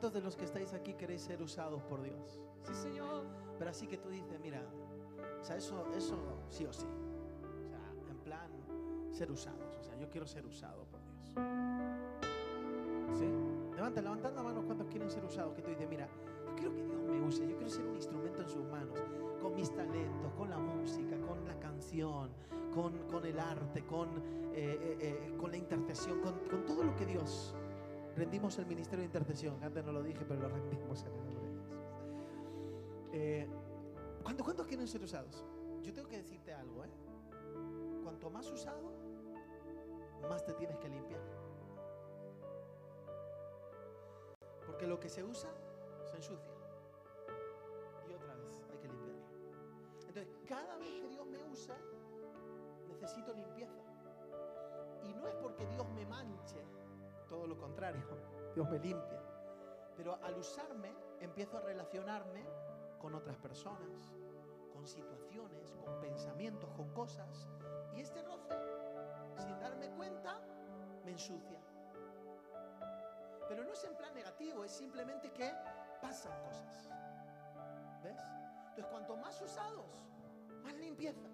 ¿Cuántos 0.10 0.24
de 0.24 0.26
los 0.26 0.36
que 0.38 0.46
estáis 0.46 0.74
aquí 0.74 0.96
queréis 0.96 1.22
ser 1.22 1.40
usados 1.40 1.84
por 1.84 2.02
Dios? 2.02 2.42
Sí, 2.64 2.74
Señor. 2.74 3.26
Pero 3.60 3.70
así 3.70 3.86
que 3.86 4.00
tú 4.00 4.10
dices, 4.10 4.40
mira, 4.42 4.60
o 5.40 5.44
sea, 5.44 5.56
eso, 5.56 5.86
eso 5.96 6.18
sí 6.50 6.66
o 6.66 6.74
sí. 6.74 6.88
O 6.88 7.68
sea, 7.68 7.94
en 8.10 8.18
plan, 8.18 8.50
ser 9.12 9.30
usados. 9.30 9.78
O 9.80 9.84
sea, 9.84 9.96
yo 9.98 10.10
quiero 10.10 10.26
ser 10.26 10.48
usado 10.48 10.84
por 10.86 11.00
Dios. 11.04 11.36
¿Sí? 13.20 13.30
Levanta, 13.76 14.02
levantad 14.02 14.34
la 14.34 14.42
mano 14.42 14.64
cuántos 14.64 14.88
quieren 14.88 15.12
ser 15.12 15.24
usados. 15.24 15.54
Que 15.54 15.62
tú 15.62 15.70
dices, 15.70 15.88
mira, 15.88 16.10
yo 16.48 16.56
quiero 16.56 16.74
que 16.74 16.82
Dios 16.82 17.04
me 17.04 17.22
use. 17.22 17.48
Yo 17.48 17.56
quiero 17.56 17.70
ser 17.70 17.86
un 17.86 17.96
instrumento 17.96 18.42
en 18.42 18.50
sus 18.50 18.66
manos. 18.66 18.98
Con 19.40 19.54
mis 19.54 19.72
talentos, 19.72 20.34
con 20.34 20.50
la 20.50 20.58
música, 20.58 21.22
con 21.22 21.46
la 21.46 21.60
canción, 21.60 22.32
con, 22.74 22.98
con 23.10 23.24
el 23.28 23.40
arte, 23.40 23.86
con, 23.86 24.10
eh, 24.56 24.76
eh, 24.82 24.98
eh, 25.02 25.38
con 25.38 25.52
la 25.52 25.58
intercesión, 25.58 26.20
con, 26.22 26.34
con 26.50 26.66
todo 26.66 26.84
lo 26.84 26.96
que 26.96 27.06
Dios. 27.06 27.54
Rendimos 28.20 28.58
el 28.58 28.66
ministerio 28.66 29.00
de 29.00 29.06
intercesión. 29.06 29.64
Antes 29.64 29.86
no 29.86 29.94
lo 29.94 30.04
dije, 30.04 30.26
pero 30.28 30.42
lo 30.42 30.50
rendimos 30.50 31.02
en 31.04 31.08
el 31.08 31.16
nombre 31.16 31.36
de 31.36 31.48
Jesús. 31.48 31.72
Eh, 33.14 33.48
¿cuántos, 34.24 34.44
¿Cuántos 34.44 34.68
quieren 34.68 34.86
ser 34.90 35.02
usados? 35.02 35.46
Yo 35.82 35.94
tengo 35.94 36.10
que 36.10 36.18
decirte 36.18 36.54
algo, 36.54 36.84
¿eh? 36.84 36.90
Cuanto 38.04 38.30
más 38.30 38.52
usado, 38.52 38.92
más 40.28 40.44
te 40.44 40.54
tienes 40.56 40.78
que 40.80 40.90
limpiar. 40.90 41.22
Porque 44.66 44.86
lo 44.86 45.00
que 45.00 45.08
se 45.08 45.24
usa 45.24 45.50
se 46.04 46.18
ensucia. 46.18 46.52
Y 48.10 48.14
otra 48.14 48.36
vez 48.36 48.62
hay 48.70 48.80
que 48.80 48.88
limpiarlo. 48.90 49.24
Entonces, 50.10 50.28
cada 50.46 50.76
vez 50.76 50.90
que 50.90 51.08
Dios 51.08 51.26
me 51.26 51.42
usa, 51.46 51.78
necesito 52.86 53.34
limpieza. 53.34 53.82
Y 55.06 55.14
no 55.14 55.26
es 55.26 55.36
porque 55.36 55.66
Dios 55.68 55.90
me 55.92 56.06
manche, 56.06 56.66
todo 57.30 57.48
lo 57.48 57.58
contrario, 57.58 58.04
Dios 58.54 58.70
me 58.70 58.80
limpia. 58.80 59.22
Pero 59.96 60.18
al 60.22 60.38
usarme, 60.38 60.94
empiezo 61.22 61.58
a 61.58 61.62
relacionarme 61.62 62.44
con 63.00 63.16
otras 63.16 63.38
personas, 63.38 64.14
con 64.74 64.88
situaciones, 64.88 65.78
con 65.84 66.00
pensamientos, 66.02 66.70
con 66.72 66.90
cosas. 66.94 67.48
Y 67.96 68.02
este 68.02 68.22
roce, 68.24 68.56
sin 69.38 69.60
darme 69.60 69.90
cuenta, 69.92 70.42
me 71.06 71.12
ensucia. 71.12 71.60
Pero 73.48 73.64
no 73.64 73.74
es 73.74 73.84
en 73.84 73.96
plan 73.96 74.14
negativo, 74.14 74.64
es 74.64 74.72
simplemente 74.72 75.32
que 75.32 75.54
pasan 76.02 76.32
cosas. 76.44 76.90
¿Ves? 78.04 78.22
Entonces, 78.70 78.86
cuanto 78.88 79.18
más 79.18 79.42
usados, 79.42 79.86
más 80.64 80.74
limpieza. 80.76 81.28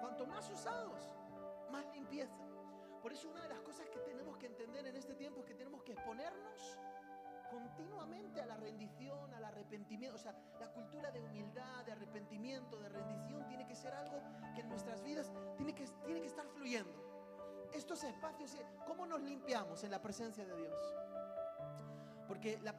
Cuanto 0.00 0.26
más 0.26 0.50
usados, 0.50 1.16
más 1.70 1.84
limpieza. 1.94 2.49
Por 3.02 3.12
eso 3.12 3.28
una 3.30 3.42
de 3.42 3.48
las 3.48 3.60
cosas 3.60 3.88
que 3.88 3.98
tenemos 4.00 4.36
que 4.36 4.46
entender 4.46 4.86
en 4.86 4.96
este 4.96 5.14
tiempo 5.14 5.40
es 5.40 5.46
que 5.46 5.54
tenemos 5.54 5.82
que 5.82 5.92
exponernos 5.92 6.78
continuamente 7.50 8.40
a 8.40 8.46
la 8.46 8.56
rendición, 8.56 9.32
al 9.34 9.44
arrepentimiento. 9.44 10.16
O 10.16 10.18
sea, 10.18 10.34
la 10.58 10.70
cultura 10.70 11.10
de 11.10 11.20
humildad, 11.20 11.84
de 11.84 11.92
arrepentimiento, 11.92 12.78
de 12.78 12.88
rendición 12.88 13.46
tiene 13.48 13.66
que 13.66 13.74
ser 13.74 13.92
algo 13.94 14.20
que 14.54 14.60
en 14.60 14.68
nuestras 14.68 15.02
vidas 15.02 15.32
tiene 15.56 15.74
que, 15.74 15.86
tiene 16.04 16.20
que 16.20 16.28
estar 16.28 16.46
fluyendo. 16.48 16.92
Estos 17.72 18.04
espacios, 18.04 18.54
eh, 18.54 18.66
¿cómo 18.86 19.06
nos 19.06 19.20
limpiamos 19.22 19.82
en 19.84 19.90
la 19.90 20.02
presencia 20.02 20.44
de 20.44 20.56
Dios? 20.56 20.78
Porque 22.28 22.58
la, 22.58 22.74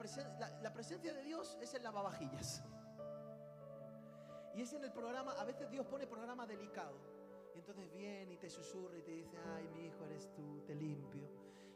la 0.61 0.73
presencia 0.73 1.13
de 1.13 1.23
Dios 1.23 1.57
es 1.61 1.73
el 1.73 1.83
lavavajillas. 1.83 2.63
Y 4.53 4.61
es 4.61 4.73
en 4.73 4.83
el 4.83 4.91
programa, 4.91 5.31
a 5.33 5.45
veces 5.45 5.69
Dios 5.69 5.85
pone 5.87 6.07
programa 6.07 6.45
delicado. 6.45 7.10
Y 7.55 7.59
entonces 7.59 7.91
viene 7.91 8.33
y 8.33 8.37
te 8.37 8.49
susurra 8.49 8.97
y 8.97 9.01
te 9.01 9.11
dice, 9.11 9.37
ay, 9.55 9.67
mi 9.73 9.85
hijo 9.87 10.05
eres 10.05 10.33
tú, 10.33 10.61
te 10.65 10.75
limpio. 10.75 11.29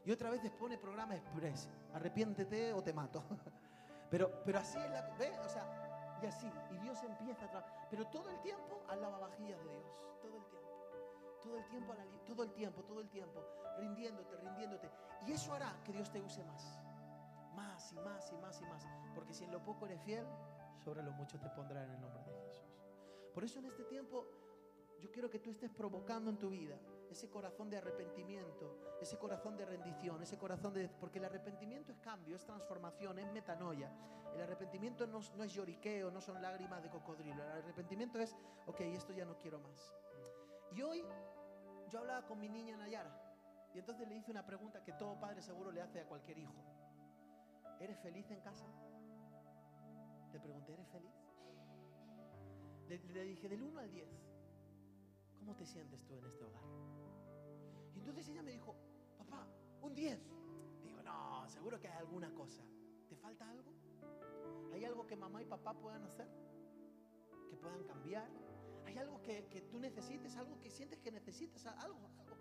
Y 0.06 0.12
otra 0.12 0.30
vez 0.30 0.42
pone 0.52 0.78
programa 0.78 1.16
express, 1.16 1.70
arrepiéntete 1.94 2.74
o 2.74 2.84
te 2.84 2.94
mato. 2.94 3.24
Pero, 4.12 4.44
pero 4.46 4.60
así 4.60 4.78
es 4.78 4.90
la... 4.92 5.02
¿Ves? 5.18 5.36
O 5.44 5.50
sea, 5.50 6.20
y 6.22 6.26
así. 6.26 6.50
Y 6.72 6.78
Dios 6.78 7.04
empieza 7.04 7.46
a 7.46 7.50
trabajar. 7.50 7.88
Pero 7.90 8.06
todo 8.08 8.30
el 8.30 8.40
tiempo 8.42 8.84
al 8.88 9.02
lavavajillas 9.02 9.60
de 9.60 9.70
Dios. 9.70 9.86
Todo 10.22 10.38
el 10.38 10.46
tiempo. 10.46 10.70
Todo 11.42 11.58
el 11.58 11.66
tiempo, 11.66 11.92
a 11.92 11.96
la 11.96 12.06
todo 12.26 12.44
el 12.44 12.54
tiempo, 12.54 12.84
todo 12.84 13.02
el 13.02 13.10
tiempo. 13.10 13.44
Rindiéndote, 13.78 14.38
rindiéndote. 14.38 14.90
Y 15.26 15.32
eso 15.32 15.54
hará 15.54 15.76
que 15.84 15.92
Dios 15.92 16.12
te 16.12 16.22
use 16.22 16.44
más. 16.44 16.80
Más 17.56 17.92
y 17.92 17.96
más 17.96 18.32
y 18.32 18.38
más 18.38 18.62
y 18.62 18.66
más. 18.66 18.88
Porque 19.14 19.34
si 19.34 19.44
en 19.44 19.52
lo 19.52 19.64
poco 19.64 19.86
eres 19.86 20.02
fiel, 20.02 20.26
sobre 20.84 21.04
lo 21.04 21.12
mucho 21.12 21.40
te 21.40 21.50
pondrá 21.50 21.84
en 21.84 21.92
el 21.92 22.02
nombre 22.02 22.24
de 22.24 22.42
Jesús. 22.48 22.64
Por 23.34 23.44
eso 23.44 23.60
en 23.60 23.66
este 23.66 23.84
tiempo 23.84 24.26
yo 25.00 25.12
quiero 25.12 25.30
que 25.30 25.40
tú 25.40 25.52
estés 25.52 25.72
provocando 25.72 26.30
en 26.30 26.38
tu 26.38 26.50
vida 26.50 26.80
ese 27.10 27.30
corazón 27.30 27.70
de 27.70 27.78
arrepentimiento, 27.78 28.98
ese 29.00 29.18
corazón 29.18 29.56
de 29.56 29.66
rendición, 29.66 30.22
ese 30.22 30.38
corazón 30.38 30.74
de... 30.74 30.90
Porque 30.90 31.20
el 31.20 31.26
arrepentimiento 31.26 31.92
es 31.92 32.00
cambio, 32.00 32.36
es 32.36 32.46
transformación, 32.46 33.20
es 33.20 33.32
metanoia. 33.32 33.92
El 34.34 34.42
arrepentimiento 34.42 35.08
no, 35.08 35.20
no 35.38 35.44
es 35.44 35.54
lloriqueo, 35.54 36.12
no 36.12 36.20
son 36.20 36.42
lágrimas 36.42 36.84
de 36.84 36.90
cocodrilo. 36.90 37.42
El 37.44 37.64
arrepentimiento 37.64 38.20
es, 38.20 38.36
ok, 38.66 38.82
esto 38.82 39.14
ya 39.14 39.26
no 39.26 39.38
quiero 39.38 39.60
más. 39.60 39.94
Y 40.72 40.82
hoy 40.82 41.04
yo 41.90 42.00
hablaba 42.00 42.26
con 42.26 42.40
mi 42.40 42.50
niña 42.50 42.76
Nayara 42.76 43.26
y 43.74 43.80
entonces 43.80 44.08
le 44.08 44.16
hice 44.16 44.32
una 44.32 44.46
pregunta 44.46 44.84
que 44.84 44.94
todo 44.94 45.20
padre 45.20 45.42
seguro 45.42 45.72
le 45.72 45.82
hace 45.82 46.00
a 46.00 46.06
cualquier 46.06 46.38
hijo. 46.40 46.56
¿Eres 47.80 48.00
feliz 48.00 48.30
en 48.32 48.40
casa? 48.42 48.66
Le 50.32 50.40
pregunté, 50.40 50.74
¿eres 50.74 50.88
feliz? 50.88 51.12
Le, 52.88 52.98
le 53.00 53.24
dije, 53.24 53.50
del 53.50 53.64
1 53.64 53.80
al 53.80 53.92
10, 53.92 54.08
¿cómo 55.46 55.56
te 55.58 55.66
sientes 55.68 56.04
tú 56.08 56.18
en 56.18 56.26
este 56.26 56.44
hogar? 56.44 56.64
Y 57.94 58.00
entonces 58.00 58.28
ella 58.30 58.42
me 58.42 58.52
dijo, 58.52 58.76
papá, 59.16 59.48
un 59.80 59.94
10. 59.94 60.20
Digo, 60.84 61.04
no, 61.04 61.48
seguro 61.48 61.80
que 61.80 61.88
hay 61.88 62.00
alguna 62.00 62.34
cosa. 62.34 62.64
¿Te 63.08 63.16
falta 63.16 63.48
algo? 63.48 63.72
¿Hay 64.74 64.84
algo 64.84 65.06
que 65.06 65.16
mamá 65.16 65.44
y 65.44 65.46
papá 65.46 65.76
puedan 65.76 66.04
hacer? 66.04 66.28
¿Que 67.48 67.58
puedan 67.58 67.84
cambiar? 67.84 68.28
¿Hay 68.88 68.98
algo 68.98 69.22
que, 69.22 69.46
que 69.46 69.62
tú 69.62 69.78
necesites? 69.78 70.36
¿Algo 70.36 70.60
que 70.60 70.72
sientes 70.72 71.00
que 71.00 71.12
necesitas? 71.12 71.68
¿Algo? 71.68 72.10
¿Algo? 72.18 72.38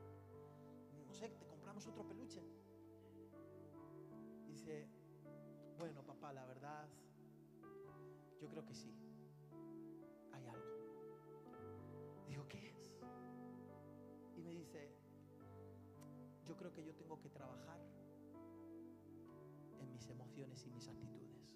No 1.06 1.12
sé, 1.12 1.28
te 1.28 1.46
compramos 1.46 1.86
otro 1.86 2.08
peluche. 2.08 2.42
Dice, 4.46 4.88
bueno, 5.76 6.02
papá, 6.06 6.32
la 6.32 6.46
verdad, 6.46 6.88
yo 8.40 8.48
creo 8.48 8.64
que 8.64 8.74
sí. 8.74 9.03
Dice, 14.64 14.88
yo 16.46 16.56
creo 16.56 16.72
que 16.72 16.82
yo 16.84 16.94
tengo 16.94 17.20
que 17.20 17.28
trabajar 17.28 17.78
en 19.78 19.92
mis 19.92 20.08
emociones 20.08 20.64
y 20.64 20.70
mis 20.70 20.88
actitudes. 20.88 21.52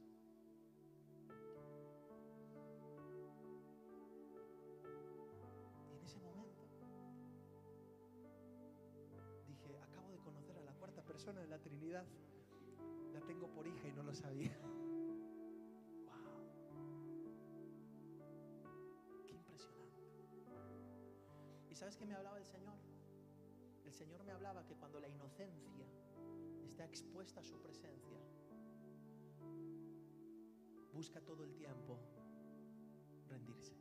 Y 5.88 5.94
en 5.94 6.04
ese 6.04 6.20
momento 6.20 6.68
dije, 9.46 9.78
acabo 9.78 10.10
de 10.10 10.18
conocer 10.18 10.58
a 10.58 10.62
la 10.62 10.74
cuarta 10.74 11.02
persona 11.02 11.40
de 11.40 11.48
la 11.48 11.58
Trinidad. 11.58 12.04
La 13.14 13.20
tengo 13.22 13.48
por 13.48 13.66
hija 13.66 13.88
y 13.88 13.92
no 13.92 14.02
lo 14.02 14.14
sabía. 14.14 14.52
¡Wow! 16.04 16.44
¡Qué 19.26 19.34
impresionante! 19.34 20.02
¿Y 21.70 21.74
sabes 21.74 21.96
qué 21.96 22.04
me 22.04 22.14
hablaba 22.14 22.36
el 22.36 22.44
Señor? 22.44 22.97
El 23.88 23.94
Señor 23.94 24.22
me 24.22 24.32
hablaba 24.32 24.66
que 24.66 24.76
cuando 24.76 25.00
la 25.00 25.08
inocencia 25.08 25.86
está 26.62 26.84
expuesta 26.84 27.40
a 27.40 27.42
su 27.42 27.58
presencia, 27.62 28.18
busca 30.92 31.22
todo 31.22 31.42
el 31.42 31.54
tiempo 31.54 31.98
rendirse. 33.30 33.72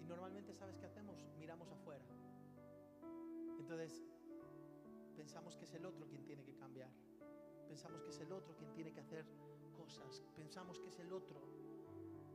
Y 0.00 0.04
normalmente, 0.04 0.52
¿sabes 0.52 0.76
qué 0.78 0.86
hacemos? 0.86 1.30
Miramos 1.38 1.70
afuera. 1.70 2.04
Entonces, 3.60 4.02
pensamos 5.14 5.56
que 5.56 5.64
es 5.64 5.74
el 5.74 5.86
otro 5.86 6.08
quien 6.08 6.24
tiene 6.24 6.42
que 6.42 6.56
cambiar. 6.56 6.90
Pensamos 7.68 8.02
que 8.02 8.10
es 8.10 8.18
el 8.18 8.32
otro 8.32 8.56
quien 8.56 8.72
tiene 8.72 8.92
que 8.92 8.98
hacer 8.98 9.24
cosas. 9.76 10.24
Pensamos 10.34 10.80
que 10.80 10.88
es 10.88 10.98
el 10.98 11.12
otro. 11.12 11.40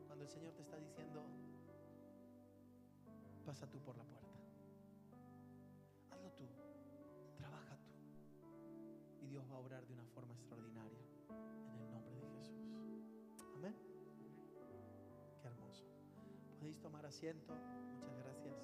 Cuando 0.06 0.24
el 0.24 0.30
Señor 0.30 0.54
te 0.54 0.62
está 0.62 0.78
diciendo, 0.78 1.26
pasa 3.48 3.66
tú 3.66 3.80
por 3.80 3.98
la 3.98 4.04
puerta. 4.04 4.28
Hazlo 6.12 6.30
tú. 6.34 6.44
Trabaja 7.38 7.78
tú. 7.78 7.94
Y 9.22 9.28
Dios 9.30 9.50
va 9.50 9.56
a 9.56 9.60
obrar 9.60 9.88
de 9.88 9.94
una 9.94 10.06
forma 10.08 10.34
extraordinaria. 10.34 11.00
En 11.30 11.80
el 11.80 11.90
nombre 11.90 12.14
de 12.20 12.28
Jesús. 12.36 12.60
Amén. 13.56 13.74
Qué 15.42 15.48
hermoso. 15.48 15.86
Podéis 16.60 16.78
tomar 16.82 17.06
asiento. 17.06 17.54
Muchas 17.94 18.18
gracias. 18.18 18.58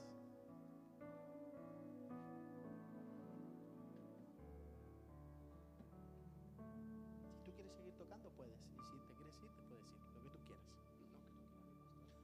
Si 7.32 7.41
tú 7.46 7.54
quieres 7.54 7.74
seguir 7.74 7.93
tocando, 7.96 8.30
puedes. 8.32 8.60
Y 8.93 9.00
si 9.00 9.06
te 9.08 9.15
quieres 9.15 9.41
ir, 9.43 9.50
te 9.50 9.63
puedes 9.63 9.86
ir. 9.88 10.02
Lo 10.13 10.22
que 10.22 10.30
tú 10.30 10.43
quieras. 10.43 10.65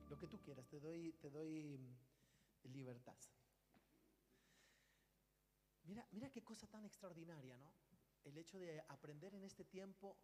Lo 0.09 0.17
que 0.17 0.27
tú 0.27 0.37
quieras. 0.41 0.67
Te 0.67 0.79
doy, 0.81 1.13
te 1.21 1.29
doy 1.29 1.79
libertad. 2.63 3.17
Mira, 5.83 6.07
mira 6.11 6.29
qué 6.29 6.43
cosa 6.43 6.67
tan 6.67 6.85
extraordinaria, 6.85 7.57
¿no? 7.57 7.73
El 8.23 8.37
hecho 8.37 8.59
de 8.59 8.83
aprender 8.89 9.33
en 9.33 9.43
este 9.43 9.65
tiempo 9.65 10.17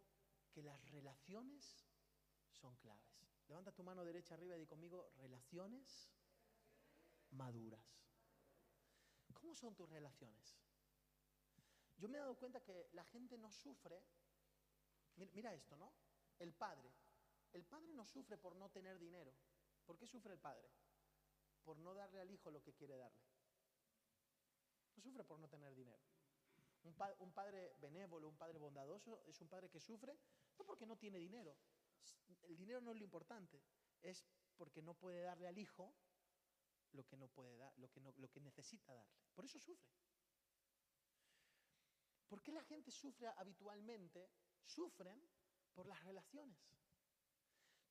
que 0.52 0.62
las 0.62 0.80
relaciones 0.90 1.88
son 2.52 2.76
claves. 2.76 3.26
Levanta 3.48 3.72
tu 3.72 3.82
mano 3.82 4.04
derecha 4.04 4.34
arriba 4.34 4.56
y 4.56 4.60
di 4.60 4.66
conmigo, 4.66 5.10
relaciones 5.16 6.10
maduras. 7.30 7.84
¿Cómo 9.34 9.54
son 9.54 9.74
tus 9.74 9.88
relaciones? 9.88 10.56
Yo 11.98 12.08
me 12.08 12.18
he 12.18 12.20
dado 12.20 12.36
cuenta 12.36 12.62
que 12.62 12.88
la 12.92 13.04
gente 13.04 13.38
no 13.38 13.50
sufre. 13.50 14.02
Mira, 15.16 15.30
mira 15.34 15.54
esto, 15.54 15.76
¿no? 15.76 15.92
El 16.38 16.52
padre. 16.52 16.92
El 17.52 17.64
padre 17.64 17.92
no 17.94 18.04
sufre 18.04 18.36
por 18.36 18.54
no 18.56 18.70
tener 18.70 18.98
dinero. 18.98 19.32
¿Por 19.84 19.96
qué 19.96 20.06
sufre 20.06 20.32
el 20.32 20.40
padre? 20.40 20.68
Por 21.66 21.76
no 21.78 21.94
darle 21.94 22.20
al 22.20 22.30
hijo 22.30 22.48
lo 22.52 22.62
que 22.62 22.72
quiere 22.72 22.96
darle. 22.96 23.18
No 24.94 25.02
sufre 25.02 25.24
por 25.24 25.40
no 25.40 25.48
tener 25.48 25.74
dinero. 25.74 26.00
Un, 26.84 26.94
pa- 26.94 27.16
un 27.18 27.32
padre 27.32 27.74
benévolo, 27.80 28.28
un 28.28 28.36
padre 28.36 28.58
bondadoso, 28.58 29.20
es 29.26 29.40
un 29.40 29.48
padre 29.48 29.68
que 29.68 29.80
sufre 29.80 30.16
no 30.58 30.64
porque 30.64 30.86
no 30.86 30.96
tiene 30.96 31.18
dinero. 31.18 31.56
El 32.44 32.56
dinero 32.56 32.80
no 32.80 32.92
es 32.92 32.98
lo 32.98 33.02
importante, 33.04 33.60
es 34.00 34.24
porque 34.56 34.80
no 34.80 34.94
puede 34.94 35.22
darle 35.22 35.48
al 35.48 35.58
hijo 35.58 35.92
lo 36.92 37.04
que 37.04 37.16
no 37.16 37.26
puede 37.28 37.56
dar, 37.56 37.76
lo 37.78 37.90
que, 37.90 38.00
lo 38.00 38.30
que 38.30 38.40
necesita 38.40 38.94
darle. 38.94 39.12
Por 39.34 39.44
eso 39.44 39.58
sufre. 39.58 39.90
¿Por 42.28 42.40
qué 42.42 42.52
la 42.52 42.62
gente 42.62 42.92
sufre 42.92 43.26
habitualmente? 43.36 44.30
Sufren 44.64 45.20
por 45.74 45.86
las 45.86 46.02
relaciones. 46.04 46.56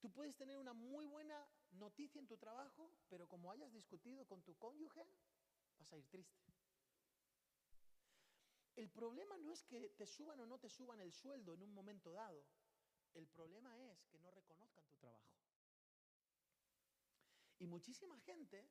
Tú 0.06 0.12
puedes 0.12 0.36
tener 0.36 0.56
una 0.60 0.72
muy 0.72 1.08
buena 1.08 1.50
noticia 1.72 2.20
en 2.20 2.28
tu 2.28 2.38
trabajo, 2.38 2.92
pero 3.10 3.28
como 3.28 3.52
hayas 3.52 3.74
discutido 3.74 4.24
con 4.28 4.44
tu 4.44 4.56
cónyuge, 4.60 5.04
vas 5.80 5.92
a 5.92 5.98
ir 5.98 6.06
triste. 6.10 6.54
El 8.76 8.88
problema 8.92 9.36
no 9.40 9.52
es 9.52 9.64
que 9.64 9.90
te 9.98 10.06
suban 10.06 10.40
o 10.42 10.46
no 10.46 10.60
te 10.60 10.70
suban 10.70 11.02
el 11.02 11.12
sueldo 11.12 11.56
en 11.56 11.64
un 11.64 11.74
momento 11.74 12.12
dado. 12.12 12.46
El 13.16 13.26
problema 13.26 13.76
es 13.80 14.06
que 14.06 14.20
no 14.20 14.30
reconozcan 14.30 14.86
tu 14.86 14.96
trabajo. 14.98 15.26
Y 17.58 17.66
muchísima 17.66 18.20
gente 18.20 18.64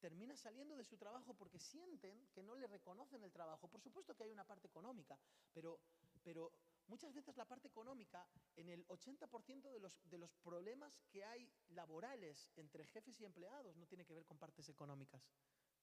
termina 0.00 0.38
saliendo 0.38 0.74
de 0.74 0.84
su 0.84 0.96
trabajo 0.96 1.34
porque 1.34 1.58
sienten 1.58 2.28
que 2.32 2.42
no 2.42 2.54
le 2.54 2.66
reconocen 2.66 3.22
el 3.22 3.30
trabajo. 3.30 3.68
Por 3.68 3.82
supuesto 3.82 4.16
que 4.16 4.24
hay 4.24 4.32
una 4.32 4.46
parte 4.46 4.68
económica, 4.68 5.18
pero, 5.52 5.82
pero 6.22 6.50
muchas 6.88 7.14
veces 7.14 7.36
la 7.36 7.46
parte 7.46 7.68
económica, 7.68 8.26
en 8.56 8.68
el 8.68 8.86
80% 8.88 9.70
de 9.70 9.78
los, 9.78 10.00
de 10.10 10.18
los 10.18 10.34
problemas 10.36 11.00
que 11.10 11.24
hay 11.24 11.50
laborales 11.68 12.50
entre 12.56 12.84
jefes 12.86 13.20
y 13.20 13.24
empleados, 13.24 13.76
no 13.76 13.86
tiene 13.86 14.04
que 14.04 14.14
ver 14.14 14.24
con 14.24 14.38
partes 14.38 14.68
económicas, 14.68 15.22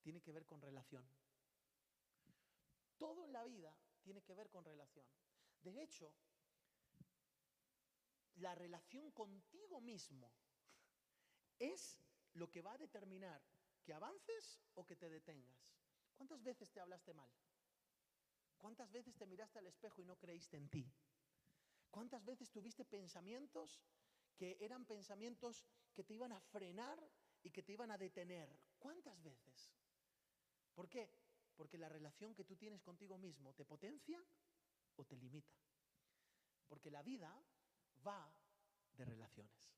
tiene 0.01 0.21
que 0.21 0.31
ver 0.31 0.45
con 0.45 0.61
relación. 0.61 1.07
Todo 2.97 3.23
en 3.23 3.33
la 3.33 3.43
vida 3.43 3.75
tiene 4.01 4.21
que 4.21 4.33
ver 4.33 4.49
con 4.49 4.65
relación. 4.65 5.05
De 5.61 5.81
hecho, 5.81 6.13
la 8.35 8.55
relación 8.55 9.11
contigo 9.11 9.81
mismo 9.81 10.31
es 11.59 11.97
lo 12.33 12.49
que 12.51 12.61
va 12.61 12.73
a 12.73 12.77
determinar 12.77 13.41
que 13.83 13.93
avances 13.93 14.59
o 14.73 14.85
que 14.85 14.95
te 14.95 15.09
detengas. 15.09 15.75
¿Cuántas 16.15 16.43
veces 16.43 16.71
te 16.71 16.79
hablaste 16.79 17.13
mal? 17.13 17.29
¿Cuántas 18.65 18.91
veces 18.91 19.15
te 19.15 19.27
miraste 19.27 19.59
al 19.59 19.67
espejo 19.67 20.01
y 20.01 20.05
no 20.05 20.17
creíste 20.17 20.57
en 20.57 20.67
ti? 20.69 20.91
¿Cuántas 21.91 22.25
veces 22.25 22.49
tuviste 22.49 22.83
pensamientos 22.83 23.79
que 24.35 24.57
eran 24.59 24.85
pensamientos 24.85 25.63
que 25.93 26.03
te 26.03 26.15
iban 26.15 26.31
a 26.31 26.39
frenar 26.39 26.99
y 27.43 27.51
que 27.51 27.61
te 27.61 27.73
iban 27.73 27.91
a 27.91 27.97
detener? 27.99 28.49
¿Cuántas 28.79 29.21
veces? 29.21 29.71
¿Por 30.73 30.89
qué? 30.89 31.11
Porque 31.55 31.77
la 31.77 31.89
relación 31.89 32.33
que 32.33 32.43
tú 32.43 32.55
tienes 32.55 32.81
contigo 32.81 33.19
mismo 33.19 33.53
te 33.53 33.65
potencia 33.65 34.19
o 34.95 35.05
te 35.05 35.15
limita. 35.15 35.53
Porque 36.67 36.89
la 36.89 37.03
vida 37.03 37.39
va 38.03 38.35
de 38.93 39.05
relaciones. 39.05 39.75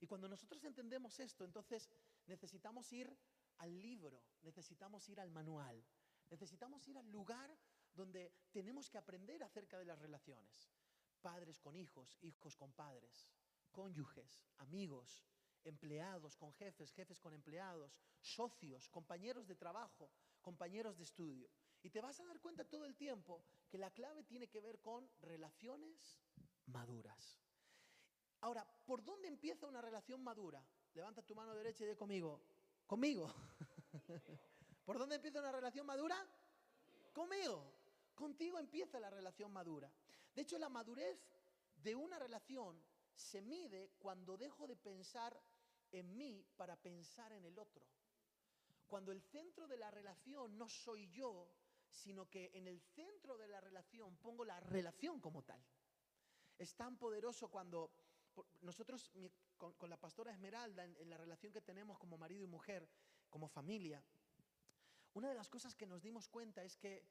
Y 0.00 0.08
cuando 0.08 0.28
nosotros 0.28 0.64
entendemos 0.64 1.20
esto, 1.20 1.44
entonces 1.44 1.88
necesitamos 2.26 2.92
ir 2.92 3.16
al 3.58 3.80
libro, 3.80 4.20
necesitamos 4.42 5.08
ir 5.08 5.20
al 5.20 5.30
manual, 5.30 5.86
necesitamos 6.28 6.86
ir 6.88 6.98
al 6.98 7.08
lugar 7.08 7.56
donde 7.98 8.32
tenemos 8.52 8.88
que 8.88 8.96
aprender 8.96 9.42
acerca 9.42 9.76
de 9.78 9.84
las 9.84 9.98
relaciones. 9.98 10.70
Padres 11.20 11.58
con 11.58 11.76
hijos, 11.76 12.16
hijos 12.22 12.56
con 12.56 12.72
padres, 12.72 13.28
cónyuges, 13.72 14.46
amigos, 14.58 15.24
empleados 15.64 16.36
con 16.36 16.52
jefes, 16.54 16.92
jefes 16.92 17.18
con 17.20 17.34
empleados, 17.34 17.98
socios, 18.20 18.88
compañeros 18.88 19.48
de 19.48 19.56
trabajo, 19.56 20.10
compañeros 20.40 20.96
de 20.96 21.04
estudio. 21.04 21.50
Y 21.82 21.90
te 21.90 22.00
vas 22.00 22.20
a 22.20 22.24
dar 22.24 22.40
cuenta 22.40 22.64
todo 22.64 22.84
el 22.84 22.96
tiempo 22.96 23.44
que 23.68 23.78
la 23.78 23.90
clave 23.90 24.22
tiene 24.22 24.48
que 24.48 24.60
ver 24.60 24.80
con 24.80 25.10
relaciones 25.20 26.20
maduras. 26.66 27.36
Ahora, 28.40 28.64
¿por 28.86 29.04
dónde 29.04 29.26
empieza 29.26 29.66
una 29.66 29.80
relación 29.80 30.22
madura? 30.22 30.64
Levanta 30.94 31.22
tu 31.22 31.34
mano 31.34 31.54
derecha 31.54 31.84
y 31.84 31.88
di 31.88 31.96
conmigo. 31.96 32.40
Conmigo. 32.86 33.34
¿Por 34.84 34.98
dónde 34.98 35.16
empieza 35.16 35.40
una 35.40 35.52
relación 35.52 35.84
madura? 35.84 36.16
Conmigo. 37.12 37.77
Contigo 38.18 38.58
empieza 38.58 38.98
la 38.98 39.10
relación 39.10 39.52
madura. 39.52 39.88
De 40.34 40.42
hecho, 40.42 40.58
la 40.58 40.68
madurez 40.68 41.24
de 41.84 41.94
una 41.94 42.18
relación 42.18 42.76
se 43.14 43.40
mide 43.40 43.92
cuando 44.00 44.36
dejo 44.36 44.66
de 44.66 44.74
pensar 44.74 45.40
en 45.92 46.16
mí 46.16 46.44
para 46.56 46.74
pensar 46.74 47.32
en 47.32 47.44
el 47.44 47.56
otro. 47.60 47.86
Cuando 48.88 49.12
el 49.12 49.22
centro 49.22 49.68
de 49.68 49.76
la 49.76 49.92
relación 49.92 50.58
no 50.58 50.68
soy 50.68 51.08
yo, 51.10 51.48
sino 51.88 52.28
que 52.28 52.50
en 52.54 52.66
el 52.66 52.80
centro 52.80 53.38
de 53.38 53.46
la 53.46 53.60
relación 53.60 54.16
pongo 54.16 54.44
la 54.44 54.58
relación 54.58 55.20
como 55.20 55.44
tal. 55.44 55.64
Es 56.58 56.74
tan 56.74 56.98
poderoso 56.98 57.48
cuando 57.48 57.92
nosotros 58.62 59.12
con, 59.56 59.88
la 59.88 59.96
pastora 59.96 60.32
Esmeralda, 60.32 60.84
en 60.84 61.08
la 61.08 61.18
relación 61.18 61.52
que 61.52 61.60
tenemos 61.60 61.96
como 62.00 62.18
marido 62.18 62.42
y 62.42 62.48
mujer, 62.48 62.88
como 63.30 63.46
familia, 63.46 64.02
una 65.14 65.28
de 65.28 65.34
las 65.34 65.48
cosas 65.48 65.76
que 65.76 65.86
nos 65.86 66.02
dimos 66.02 66.28
cuenta 66.28 66.64
es 66.64 66.76
que 66.76 67.04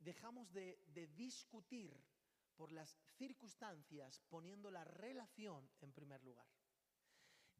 dejamos 0.00 0.52
de, 0.52 0.82
de 0.88 1.06
discutir 1.08 1.96
por 2.56 2.72
las 2.72 2.98
circunstancias 3.16 4.20
poniendo 4.28 4.70
la 4.70 4.84
relación 4.84 5.70
en 5.80 5.92
primer 5.92 6.22
lugar. 6.22 6.46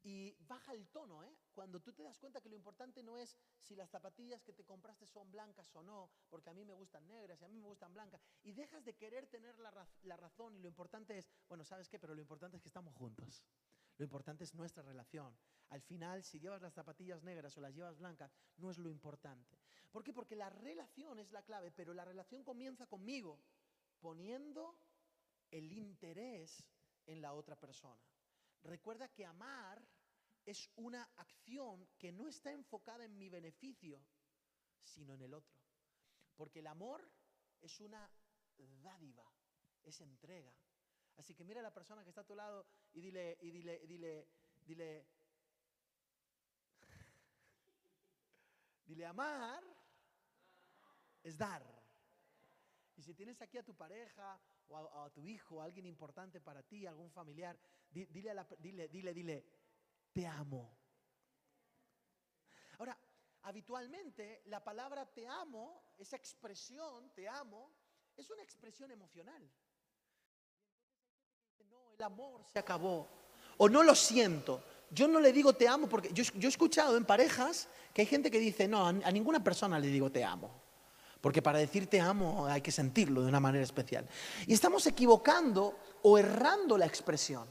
Y 0.03 0.35
baja 0.41 0.73
el 0.73 0.89
tono, 0.89 1.23
¿eh? 1.25 1.37
Cuando 1.53 1.81
tú 1.81 1.93
te 1.93 2.03
das 2.03 2.19
cuenta 2.19 2.41
que 2.41 2.49
lo 2.49 2.57
importante 2.57 3.03
no 3.03 3.19
es 3.19 3.37
si 3.61 3.77
las 3.77 3.91
zapatillas 3.91 4.43
que 4.43 4.55
te 4.55 4.65
compraste 4.65 5.07
son 5.07 5.31
blancas 5.31 5.75
o 5.77 5.83
no, 5.83 6.11
porque 6.31 6.49
a 6.49 6.55
mí 6.55 6.65
me 6.65 6.73
gustan 6.73 7.07
negras 7.07 7.41
y 7.41 7.45
a 7.45 7.49
mí 7.49 7.59
me 7.59 7.67
gustan 7.67 7.93
blancas, 7.93 8.23
y 8.43 8.53
dejas 8.53 8.85
de 8.85 8.95
querer 8.95 9.27
tener 9.27 9.59
la, 9.59 9.87
la 10.03 10.17
razón 10.17 10.57
y 10.57 10.59
lo 10.59 10.69
importante 10.69 11.19
es, 11.19 11.29
bueno, 11.49 11.65
¿sabes 11.65 11.89
qué? 11.89 11.99
Pero 11.99 12.15
lo 12.15 12.21
importante 12.21 12.57
es 12.57 12.63
que 12.63 12.69
estamos 12.69 12.95
juntos. 12.95 13.45
Lo 13.99 14.05
importante 14.05 14.45
es 14.45 14.55
nuestra 14.55 14.83
relación. 14.83 15.37
Al 15.69 15.83
final, 15.83 16.25
si 16.25 16.41
llevas 16.41 16.63
las 16.63 16.73
zapatillas 16.73 17.23
negras 17.23 17.57
o 17.59 17.61
las 17.61 17.75
llevas 17.75 17.99
blancas, 17.99 18.35
no 18.57 18.71
es 18.71 18.79
lo 18.79 18.89
importante. 18.89 19.59
¿Por 19.91 20.05
qué? 20.05 20.13
Porque 20.13 20.37
la 20.37 20.51
relación 20.51 21.19
es 21.19 21.33
la 21.33 21.43
clave, 21.43 21.73
pero 21.73 21.93
la 21.93 22.05
relación 22.05 22.45
comienza 22.45 22.87
conmigo, 22.87 23.41
poniendo 24.01 24.79
el 25.51 25.73
interés 25.73 26.65
en 27.07 27.21
la 27.21 27.35
otra 27.35 27.57
persona. 27.57 28.01
Recuerda 28.63 29.09
que 29.09 29.27
amar 29.27 29.83
es 30.47 30.71
una 30.77 31.03
acción 31.17 31.89
que 31.99 32.13
no 32.13 32.29
está 32.29 32.53
enfocada 32.53 33.05
en 33.05 33.19
mi 33.19 33.29
beneficio, 33.29 34.01
sino 34.83 35.15
en 35.15 35.23
el 35.23 35.35
otro. 35.35 35.59
Porque 36.37 36.61
el 36.61 36.69
amor 36.69 37.11
es 37.61 37.81
una 37.81 38.09
dádiva, 38.83 39.31
es 39.83 40.01
entrega. 40.01 40.53
Así 41.17 41.35
que 41.35 41.45
mira 41.45 41.61
a 41.61 41.65
la 41.65 41.75
persona 41.75 42.03
que 42.03 42.11
está 42.11 42.23
a 42.23 42.27
tu 42.27 42.35
lado 42.35 42.67
y 42.93 43.01
dile, 43.01 43.39
y 43.43 43.51
dile, 43.51 43.81
y 43.83 43.87
dile, 43.87 44.29
dile, 44.65 45.07
dile 48.87 49.07
amar 49.07 49.80
es 51.23 51.37
dar. 51.37 51.63
Y 52.97 53.03
si 53.03 53.15
tienes 53.15 53.41
aquí 53.41 53.59
a 53.59 53.63
tu 53.63 53.75
pareja 53.75 54.39
o 54.69 54.77
a, 54.77 55.11
tu 55.11 55.27
hijo, 55.27 55.57
o 55.57 55.61
a 55.61 55.65
alguien 55.65 55.87
importante 55.87 56.41
para 56.41 56.63
ti, 56.63 56.87
algún 56.87 57.11
familiar, 57.11 57.59
di- 57.91 58.07
dile, 58.07 58.31
a 58.31 58.35
la 58.35 58.47
dile, 58.59 58.89
dile, 58.89 59.15
dile, 59.15 59.45
te 60.13 60.27
amo. 60.27 60.77
Ahora, 62.79 62.97
habitualmente 63.43 64.43
la 64.47 64.63
palabra 64.63 65.07
te 65.07 65.27
amo, 65.27 65.95
esa 65.99 66.17
expresión, 66.17 67.11
te 67.15 67.29
amo, 67.29 67.73
es 68.17 68.31
una 68.31 68.43
expresión 68.43 68.91
emocional. 68.91 69.51
No, 71.71 71.93
el 71.93 72.03
amor 72.03 72.45
se 72.45 72.59
acabó. 72.59 73.09
O 73.59 73.69
no 73.69 73.83
lo 73.83 73.95
siento. 73.95 74.63
Yo 74.91 75.07
no 75.07 75.21
le 75.21 75.33
digo 75.33 75.53
te 75.53 75.69
amo 75.69 75.89
porque 75.89 76.13
yo, 76.13 76.25
yo 76.35 76.49
he 76.49 76.51
escuchado 76.51 76.97
en 76.97 77.05
parejas 77.05 77.69
que 77.95 78.03
hay 78.03 78.07
gente 78.07 78.31
que 78.31 78.39
dice, 78.39 78.67
no, 78.67 78.87
a, 78.87 78.89
a 78.89 79.11
ninguna 79.13 79.43
persona 79.43 79.79
le 79.79 79.87
digo 79.89 80.11
te 80.11 80.25
amo. 80.25 80.70
Porque 81.21 81.43
para 81.43 81.59
decir 81.59 81.87
te 81.87 82.01
amo 82.01 82.47
hay 82.47 82.63
que 82.63 82.73
sentirlo 82.73 83.23
de 83.23 83.29
una 83.29 83.41
manera 83.41 83.65
especial. 83.65 84.07
Y 84.47 84.55
estamos 84.55 84.87
equivocando 84.87 85.77
o 86.03 86.19
errando 86.19 86.79
la 86.79 86.87
expresión. 86.87 87.47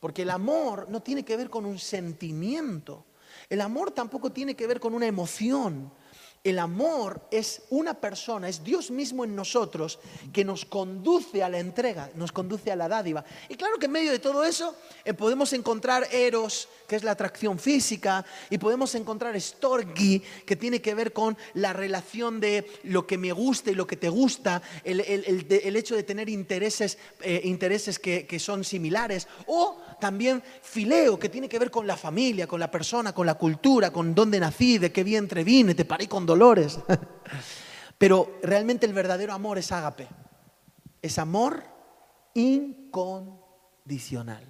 Porque 0.00 0.22
el 0.22 0.30
amor 0.30 0.88
no 0.88 1.00
tiene 1.00 1.24
que 1.24 1.36
ver 1.36 1.48
con 1.48 1.64
un 1.64 1.78
sentimiento. 1.78 3.04
El 3.48 3.60
amor 3.60 3.92
tampoco 3.92 4.32
tiene 4.32 4.56
que 4.56 4.66
ver 4.66 4.80
con 4.80 4.94
una 4.94 5.06
emoción. 5.06 5.92
El 6.44 6.58
amor 6.58 7.20
es 7.30 7.62
una 7.70 7.94
persona, 7.94 8.48
es 8.48 8.64
Dios 8.64 8.90
mismo 8.90 9.22
en 9.22 9.36
nosotros 9.36 10.00
que 10.32 10.44
nos 10.44 10.64
conduce 10.64 11.40
a 11.40 11.48
la 11.48 11.60
entrega, 11.60 12.10
nos 12.16 12.32
conduce 12.32 12.72
a 12.72 12.74
la 12.76 12.88
dádiva. 12.88 13.24
Y 13.48 13.54
claro 13.54 13.78
que 13.78 13.86
en 13.86 13.92
medio 13.92 14.10
de 14.10 14.18
todo 14.18 14.42
eso 14.42 14.74
eh, 15.04 15.14
podemos 15.14 15.52
encontrar 15.52 16.08
eros, 16.10 16.68
que 16.88 16.96
es 16.96 17.04
la 17.04 17.12
atracción 17.12 17.60
física, 17.60 18.24
y 18.50 18.58
podemos 18.58 18.92
encontrar 18.96 19.40
storgi, 19.40 20.20
que 20.44 20.56
tiene 20.56 20.82
que 20.82 20.96
ver 20.96 21.12
con 21.12 21.38
la 21.54 21.72
relación 21.72 22.40
de 22.40 22.68
lo 22.82 23.06
que 23.06 23.18
me 23.18 23.30
gusta 23.30 23.70
y 23.70 23.76
lo 23.76 23.86
que 23.86 23.96
te 23.96 24.08
gusta, 24.08 24.62
el, 24.82 25.76
hecho 25.76 25.94
de 25.94 26.02
tener 26.02 26.28
intereses, 26.28 26.98
eh, 27.20 27.40
intereses 27.44 28.00
que, 28.00 28.26
que 28.26 28.40
son 28.40 28.64
similares, 28.64 29.28
o 29.46 29.78
también 30.02 30.42
fileo, 30.62 31.16
que 31.16 31.28
tiene 31.28 31.48
que 31.48 31.60
ver 31.60 31.70
con 31.70 31.86
la 31.86 31.96
familia, 31.96 32.48
con 32.48 32.58
la 32.58 32.68
persona, 32.68 33.14
con 33.14 33.24
la 33.24 33.36
cultura, 33.36 33.92
con 33.92 34.16
dónde 34.16 34.40
nací, 34.40 34.78
de 34.78 34.90
qué 34.90 35.04
vientre 35.04 35.44
vine, 35.44 35.76
te 35.76 35.84
paré 35.84 36.08
con 36.08 36.26
dolores. 36.26 36.80
Pero 37.98 38.40
realmente 38.42 38.84
el 38.84 38.94
verdadero 38.94 39.32
amor 39.32 39.58
es 39.58 39.70
ágape. 39.70 40.08
Es 41.00 41.20
amor 41.20 41.62
incondicional. 42.34 44.44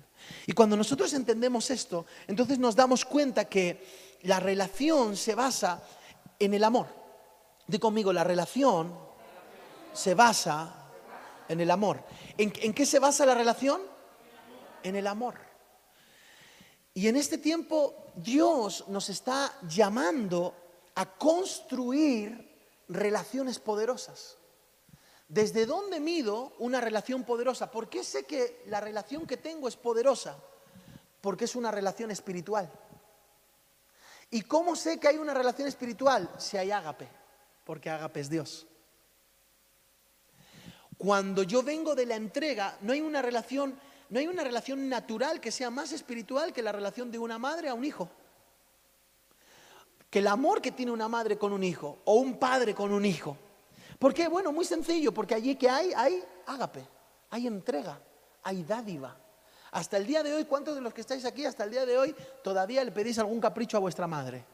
Y 0.47 0.53
cuando 0.53 0.75
nosotros 0.75 1.13
entendemos 1.13 1.71
esto, 1.71 2.07
entonces 2.29 2.59
nos 2.59 2.75
damos 2.75 3.05
cuenta 3.05 3.45
que 3.45 3.85
la 4.23 4.41
relación 4.41 5.19
se 5.19 5.35
basa 5.35 5.83
en 6.39 6.55
el 6.55 6.65
amor. 6.65 6.87
Di 7.67 7.79
conmigo, 7.79 8.11
la 8.11 8.25
relación 8.25 8.95
se 9.93 10.15
basa 10.15 10.77
en 11.47 11.61
el 11.61 11.71
amor. 11.71 12.03
¿En, 12.39 12.51
en 12.63 12.73
qué 12.73 12.87
se 12.87 12.99
basa 12.99 13.27
la 13.27 13.35
relación? 13.35 13.92
En 14.83 14.97
el 14.97 15.07
amor. 15.07 15.35
Y 16.95 17.09
en 17.09 17.17
este 17.17 17.39
tiempo 17.39 17.95
Dios 18.17 18.85
nos 18.89 19.09
está 19.09 19.53
llamando 19.69 20.55
a 20.95 21.07
construir 21.07 22.53
relaciones 22.89 23.59
poderosas. 23.59 24.37
¿Desde 25.29 25.65
dónde 25.65 25.99
mido 25.99 26.53
una 26.59 26.81
relación 26.81 27.25
poderosa? 27.25 27.71
¿Por 27.71 27.89
qué 27.89 28.05
sé 28.05 28.25
que 28.25 28.63
la 28.67 28.81
relación 28.81 29.27
que 29.27 29.39
tengo 29.39 29.67
es 29.67 29.77
poderosa? 29.77 30.37
Porque 31.23 31.47
es 31.47 31.57
una 31.57 31.71
relación 31.71 32.11
espiritual. 32.11 32.71
¿Y 34.31 34.43
cómo 34.43 34.77
sé 34.77 34.99
que 35.01 35.09
hay 35.09 35.17
una 35.17 35.33
relación 35.33 35.69
espiritual? 35.69 36.29
Si 36.39 36.57
hay 36.57 36.71
ágape, 36.71 37.09
porque 37.65 37.89
ágape 37.89 38.21
es 38.21 38.29
Dios. 38.29 38.67
Cuando 40.99 41.43
yo 41.43 41.63
vengo 41.63 41.95
de 41.95 42.07
la 42.07 42.17
entrega, 42.17 42.79
no 42.83 42.93
hay 42.93 43.01
una 43.01 43.23
relación, 43.23 43.79
no 44.13 44.19
hay 44.19 44.27
una 44.27 44.45
relación 44.45 44.91
natural 44.91 45.41
que 45.41 45.51
sea 45.51 45.71
más 45.71 45.91
espiritual 45.91 46.53
que 46.53 46.61
la 46.61 46.71
relación 46.71 47.11
de 47.11 47.19
una 47.19 47.39
madre 47.39 47.71
a 47.71 47.75
un 47.75 47.83
hijo. 47.83 48.11
Que 50.11 50.19
el 50.19 50.27
amor 50.27 50.61
que 50.61 50.71
tiene 50.71 50.93
una 50.93 51.09
madre 51.09 51.39
con 51.39 51.51
un 51.51 51.65
hijo 51.65 52.03
o 52.05 52.17
un 52.17 52.39
padre 52.39 52.75
con 52.75 52.93
un 52.93 53.07
hijo. 53.07 53.39
¿Por 53.99 54.13
qué? 54.13 54.29
Bueno, 54.29 54.53
muy 54.53 54.67
sencillo, 54.67 55.15
porque 55.15 55.35
allí 55.35 55.57
que 55.57 55.71
hay, 55.71 55.95
hay 55.97 56.23
ágape, 56.45 56.87
hay 57.31 57.47
entrega, 57.47 58.03
hay 58.43 58.63
dádiva. 58.65 59.17
Hasta 59.71 59.97
el 59.97 60.07
día 60.07 60.23
de 60.23 60.35
hoy, 60.35 60.45
¿cuántos 60.45 60.75
de 60.75 60.83
los 60.83 60.93
que 60.93 61.01
estáis 61.01 61.25
aquí 61.25 61.47
hasta 61.47 61.65
el 61.65 61.71
día 61.71 61.87
de 61.87 61.97
hoy 61.97 62.15
todavía 62.45 62.85
le 62.85 62.93
pedís 62.93 63.19
algún 63.19 63.41
capricho 63.41 63.79
a 63.79 63.81
vuestra 63.81 64.07
madre? 64.07 64.45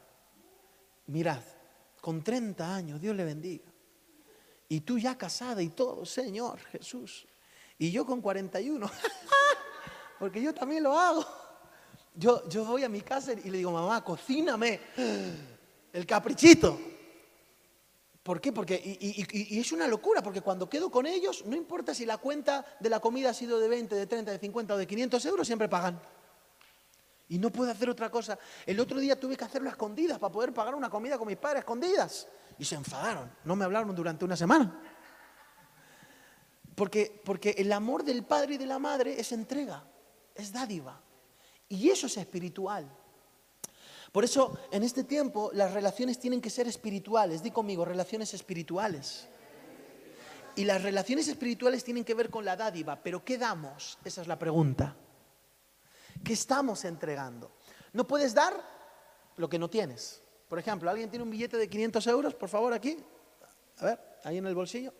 Mirad, 1.07 1.41
con 1.99 2.23
30 2.23 2.75
años, 2.75 3.01
Dios 3.01 3.13
le 3.13 3.25
bendiga. 3.25 3.69
Y 4.69 4.79
tú 4.79 4.97
ya 4.97 5.17
casada 5.17 5.61
y 5.61 5.67
todo, 5.67 6.05
Señor 6.05 6.59
Jesús. 6.59 7.27
Y 7.77 7.91
yo 7.91 8.05
con 8.05 8.21
41, 8.21 8.89
porque 10.19 10.41
yo 10.41 10.53
también 10.53 10.83
lo 10.83 10.97
hago. 10.97 11.25
Yo, 12.15 12.49
yo 12.49 12.65
voy 12.65 12.83
a 12.83 12.89
mi 12.89 12.99
casa 12.99 13.31
y 13.31 13.49
le 13.49 13.59
digo, 13.59 13.71
mamá, 13.71 14.03
cocíname 14.03 14.81
el 15.93 16.05
caprichito. 16.05 16.77
¿Por 18.29 18.41
qué? 18.41 18.51
Porque, 18.51 18.75
y, 18.75 19.59
es 19.59 19.71
una 19.71 19.87
locura, 19.87 20.21
porque 20.21 20.41
cuando 20.41 20.69
quedo 20.69 20.91
con 20.91 21.05
ellos, 21.05 21.45
no 21.45 21.55
importa 21.55 21.93
si 21.93 22.05
la 22.05 22.17
cuenta 22.17 22.65
de 22.79 22.89
la 22.89 22.99
comida 22.99 23.29
ha 23.29 23.33
sido 23.33 23.59
de 23.59 23.69
20, 23.69 23.95
de 23.95 24.05
30, 24.05 24.31
de 24.33 24.37
50 24.37 24.73
o 24.73 24.77
de 24.77 24.85
500 24.85 25.25
euros, 25.25 25.47
siempre 25.47 25.69
pagan. 25.69 25.99
Y 27.29 27.37
no 27.37 27.51
puedo 27.51 27.71
hacer 27.71 27.89
otra 27.89 28.11
cosa. 28.11 28.37
El 28.65 28.79
otro 28.79 28.99
día 28.99 29.19
tuve 29.19 29.37
que 29.37 29.45
hacerlo 29.45 29.69
a 29.69 29.71
escondidas 29.71 30.19
para 30.19 30.31
poder 30.31 30.53
pagar 30.53 30.75
una 30.75 30.89
comida 30.89 31.17
con 31.17 31.27
mis 31.27 31.37
padres 31.37 31.57
a 31.57 31.59
escondidas. 31.59 32.27
Y 32.57 32.65
se 32.65 32.75
enfadaron. 32.75 33.31
No 33.45 33.55
me 33.55 33.65
hablaron 33.65 33.95
durante 33.95 34.25
una 34.25 34.35
semana. 34.35 34.79
Porque, 36.75 37.21
porque 37.25 37.55
el 37.57 37.71
amor 37.71 38.03
del 38.03 38.23
padre 38.23 38.53
y 38.53 38.57
de 38.57 38.65
la 38.65 38.79
madre 38.79 39.19
es 39.19 39.31
entrega, 39.31 39.83
es 40.39 40.51
dádiva. 40.51 41.01
Y 41.67 41.89
eso 41.89 42.07
es 42.07 42.17
espiritual. 42.17 42.89
Por 44.11 44.23
eso, 44.23 44.57
en 44.71 44.83
este 44.83 45.03
tiempo, 45.03 45.51
las 45.53 45.73
relaciones 45.73 46.17
tienen 46.19 46.41
que 46.41 46.49
ser 46.49 46.67
espirituales. 46.67 47.43
Di 47.43 47.51
conmigo, 47.51 47.85
relaciones 47.85 48.33
espirituales. 48.33 49.27
Y 50.55 50.65
las 50.65 50.81
relaciones 50.81 51.27
espirituales 51.27 51.83
tienen 51.83 52.03
que 52.03 52.15
ver 52.15 52.29
con 52.29 52.43
la 52.43 52.55
dádiva. 52.55 53.01
Pero 53.01 53.23
¿qué 53.23 53.37
damos? 53.37 53.99
Esa 54.03 54.21
es 54.21 54.27
la 54.27 54.39
pregunta. 54.39 54.95
¿Qué 56.23 56.33
estamos 56.33 56.83
entregando? 56.85 57.51
No 57.93 58.07
puedes 58.07 58.33
dar 58.33 58.53
lo 59.37 59.47
que 59.47 59.59
no 59.59 59.69
tienes. 59.69 60.23
Por 60.47 60.57
ejemplo, 60.57 60.89
¿alguien 60.89 61.09
tiene 61.09 61.23
un 61.23 61.29
billete 61.29 61.57
de 61.57 61.69
500 61.69 62.07
euros? 62.07 62.33
Por 62.33 62.49
favor, 62.49 62.73
aquí. 62.73 62.97
A 63.77 63.85
ver, 63.85 63.99
ahí 64.23 64.37
en 64.37 64.47
el 64.47 64.55
bolsillo. 64.55 64.93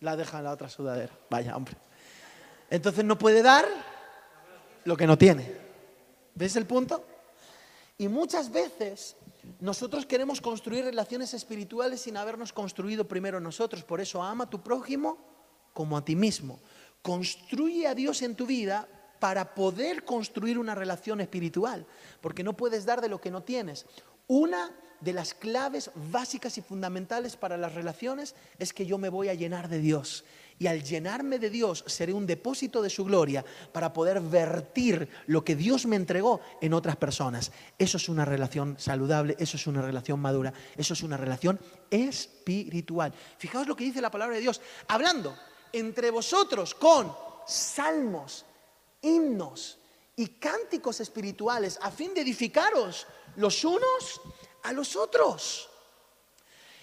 La 0.00 0.16
deja 0.16 0.38
en 0.38 0.44
la 0.44 0.52
otra 0.52 0.68
sudadera. 0.68 1.12
Vaya, 1.28 1.54
hombre. 1.56 1.76
Entonces 2.70 3.04
no 3.04 3.18
puede 3.18 3.42
dar 3.42 3.66
lo 4.84 4.96
que 4.96 5.06
no 5.06 5.16
tiene. 5.16 5.56
¿Ves 6.34 6.56
el 6.56 6.66
punto? 6.66 7.04
Y 7.96 8.08
muchas 8.08 8.50
veces 8.52 9.16
nosotros 9.60 10.06
queremos 10.06 10.40
construir 10.40 10.84
relaciones 10.84 11.34
espirituales 11.34 12.02
sin 12.02 12.16
habernos 12.16 12.52
construido 12.52 13.08
primero 13.08 13.40
nosotros. 13.40 13.82
Por 13.84 14.00
eso 14.00 14.22
ama 14.22 14.44
a 14.44 14.50
tu 14.50 14.62
prójimo 14.62 15.18
como 15.72 15.96
a 15.96 16.04
ti 16.04 16.14
mismo. 16.14 16.60
Construye 17.02 17.86
a 17.86 17.94
Dios 17.94 18.22
en 18.22 18.36
tu 18.36 18.46
vida 18.46 18.88
para 19.18 19.54
poder 19.54 20.04
construir 20.04 20.58
una 20.58 20.74
relación 20.74 21.20
espiritual, 21.20 21.86
porque 22.20 22.44
no 22.44 22.56
puedes 22.56 22.84
dar 22.84 23.00
de 23.00 23.08
lo 23.08 23.20
que 23.20 23.30
no 23.30 23.42
tienes. 23.42 23.86
Una 24.28 24.70
de 25.00 25.12
las 25.12 25.34
claves 25.34 25.90
básicas 26.10 26.58
y 26.58 26.62
fundamentales 26.62 27.36
para 27.36 27.56
las 27.56 27.74
relaciones 27.74 28.34
es 28.58 28.72
que 28.72 28.86
yo 28.86 28.98
me 28.98 29.08
voy 29.08 29.28
a 29.28 29.34
llenar 29.34 29.68
de 29.68 29.78
Dios 29.78 30.24
Y 30.58 30.66
al 30.66 30.82
llenarme 30.82 31.38
de 31.38 31.50
Dios 31.50 31.84
seré 31.86 32.12
un 32.12 32.26
depósito 32.26 32.82
de 32.82 32.90
su 32.90 33.04
gloria 33.04 33.44
para 33.72 33.92
poder 33.92 34.20
vertir 34.20 35.08
lo 35.26 35.44
que 35.44 35.54
Dios 35.54 35.86
me 35.86 35.96
entregó 35.96 36.40
en 36.60 36.74
otras 36.74 36.96
personas. 36.96 37.52
Eso 37.78 37.96
es 37.96 38.08
una 38.08 38.24
relación 38.24 38.76
saludable, 38.78 39.36
eso 39.38 39.56
es 39.56 39.66
una 39.66 39.82
relación 39.82 40.20
madura, 40.20 40.52
eso 40.76 40.94
es 40.94 41.02
una 41.02 41.16
relación 41.16 41.60
espiritual. 41.90 43.14
Fijaos 43.38 43.68
lo 43.68 43.76
que 43.76 43.84
dice 43.84 44.00
la 44.00 44.10
palabra 44.10 44.34
de 44.36 44.42
Dios. 44.42 44.60
Hablando 44.88 45.36
entre 45.72 46.10
vosotros 46.10 46.74
con 46.74 47.14
salmos, 47.46 48.44
himnos 49.02 49.78
y 50.16 50.26
cánticos 50.26 51.00
espirituales 51.00 51.78
a 51.80 51.90
fin 51.90 52.12
de 52.14 52.22
edificaros 52.22 53.06
los 53.36 53.64
unos 53.64 54.20
a 54.64 54.72
los 54.72 54.96
otros. 54.96 55.68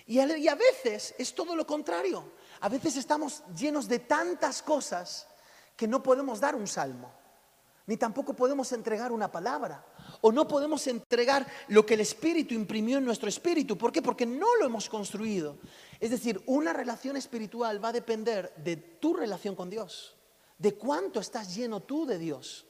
Y 0.07 0.19
a, 0.19 0.55
veces 0.55 1.15
es 1.17 1.33
todo 1.33 1.55
lo 1.55 1.65
contrario. 1.65 2.31
A 2.65 2.67
veces 2.67 2.97
estamos 2.97 3.43
llenos 3.55 3.87
de 3.87 3.99
tantas 3.99 4.63
cosas 4.63 5.27
que 5.77 5.87
no 5.87 6.01
podemos 6.01 6.39
dar 6.39 6.55
un 6.55 6.65
salmo, 6.65 7.11
ni 7.85 7.95
tampoco 7.95 8.35
podemos 8.35 8.71
entregar 8.71 9.11
una 9.11 9.31
palabra, 9.31 9.85
o 10.21 10.31
no 10.31 10.47
podemos 10.47 10.87
entregar 10.87 11.45
lo 11.67 11.85
que 11.85 11.93
el 11.93 11.99
Espíritu 11.99 12.55
imprimió 12.55 12.97
en 12.97 13.05
nuestro 13.05 13.29
espíritu. 13.29 13.77
¿Por 13.77 13.91
qué? 13.91 14.01
Porque 14.01 14.25
no 14.25 14.47
lo 14.55 14.65
hemos 14.65 14.89
construido. 14.89 15.59
Es 15.99 16.09
decir, 16.09 16.41
una 16.47 16.73
relación 16.73 17.15
espiritual 17.17 17.83
va 17.83 17.89
a 17.89 17.93
depender 18.01 18.51
de 18.57 18.77
tu 18.77 19.13
relación 19.13 19.53
con 19.53 19.69
Dios, 19.69 20.15
de 20.57 20.73
cuánto 20.73 21.19
estás 21.19 21.53
lleno 21.53 21.81
tú 21.81 22.07
de 22.07 22.17
Dios. 22.17 22.65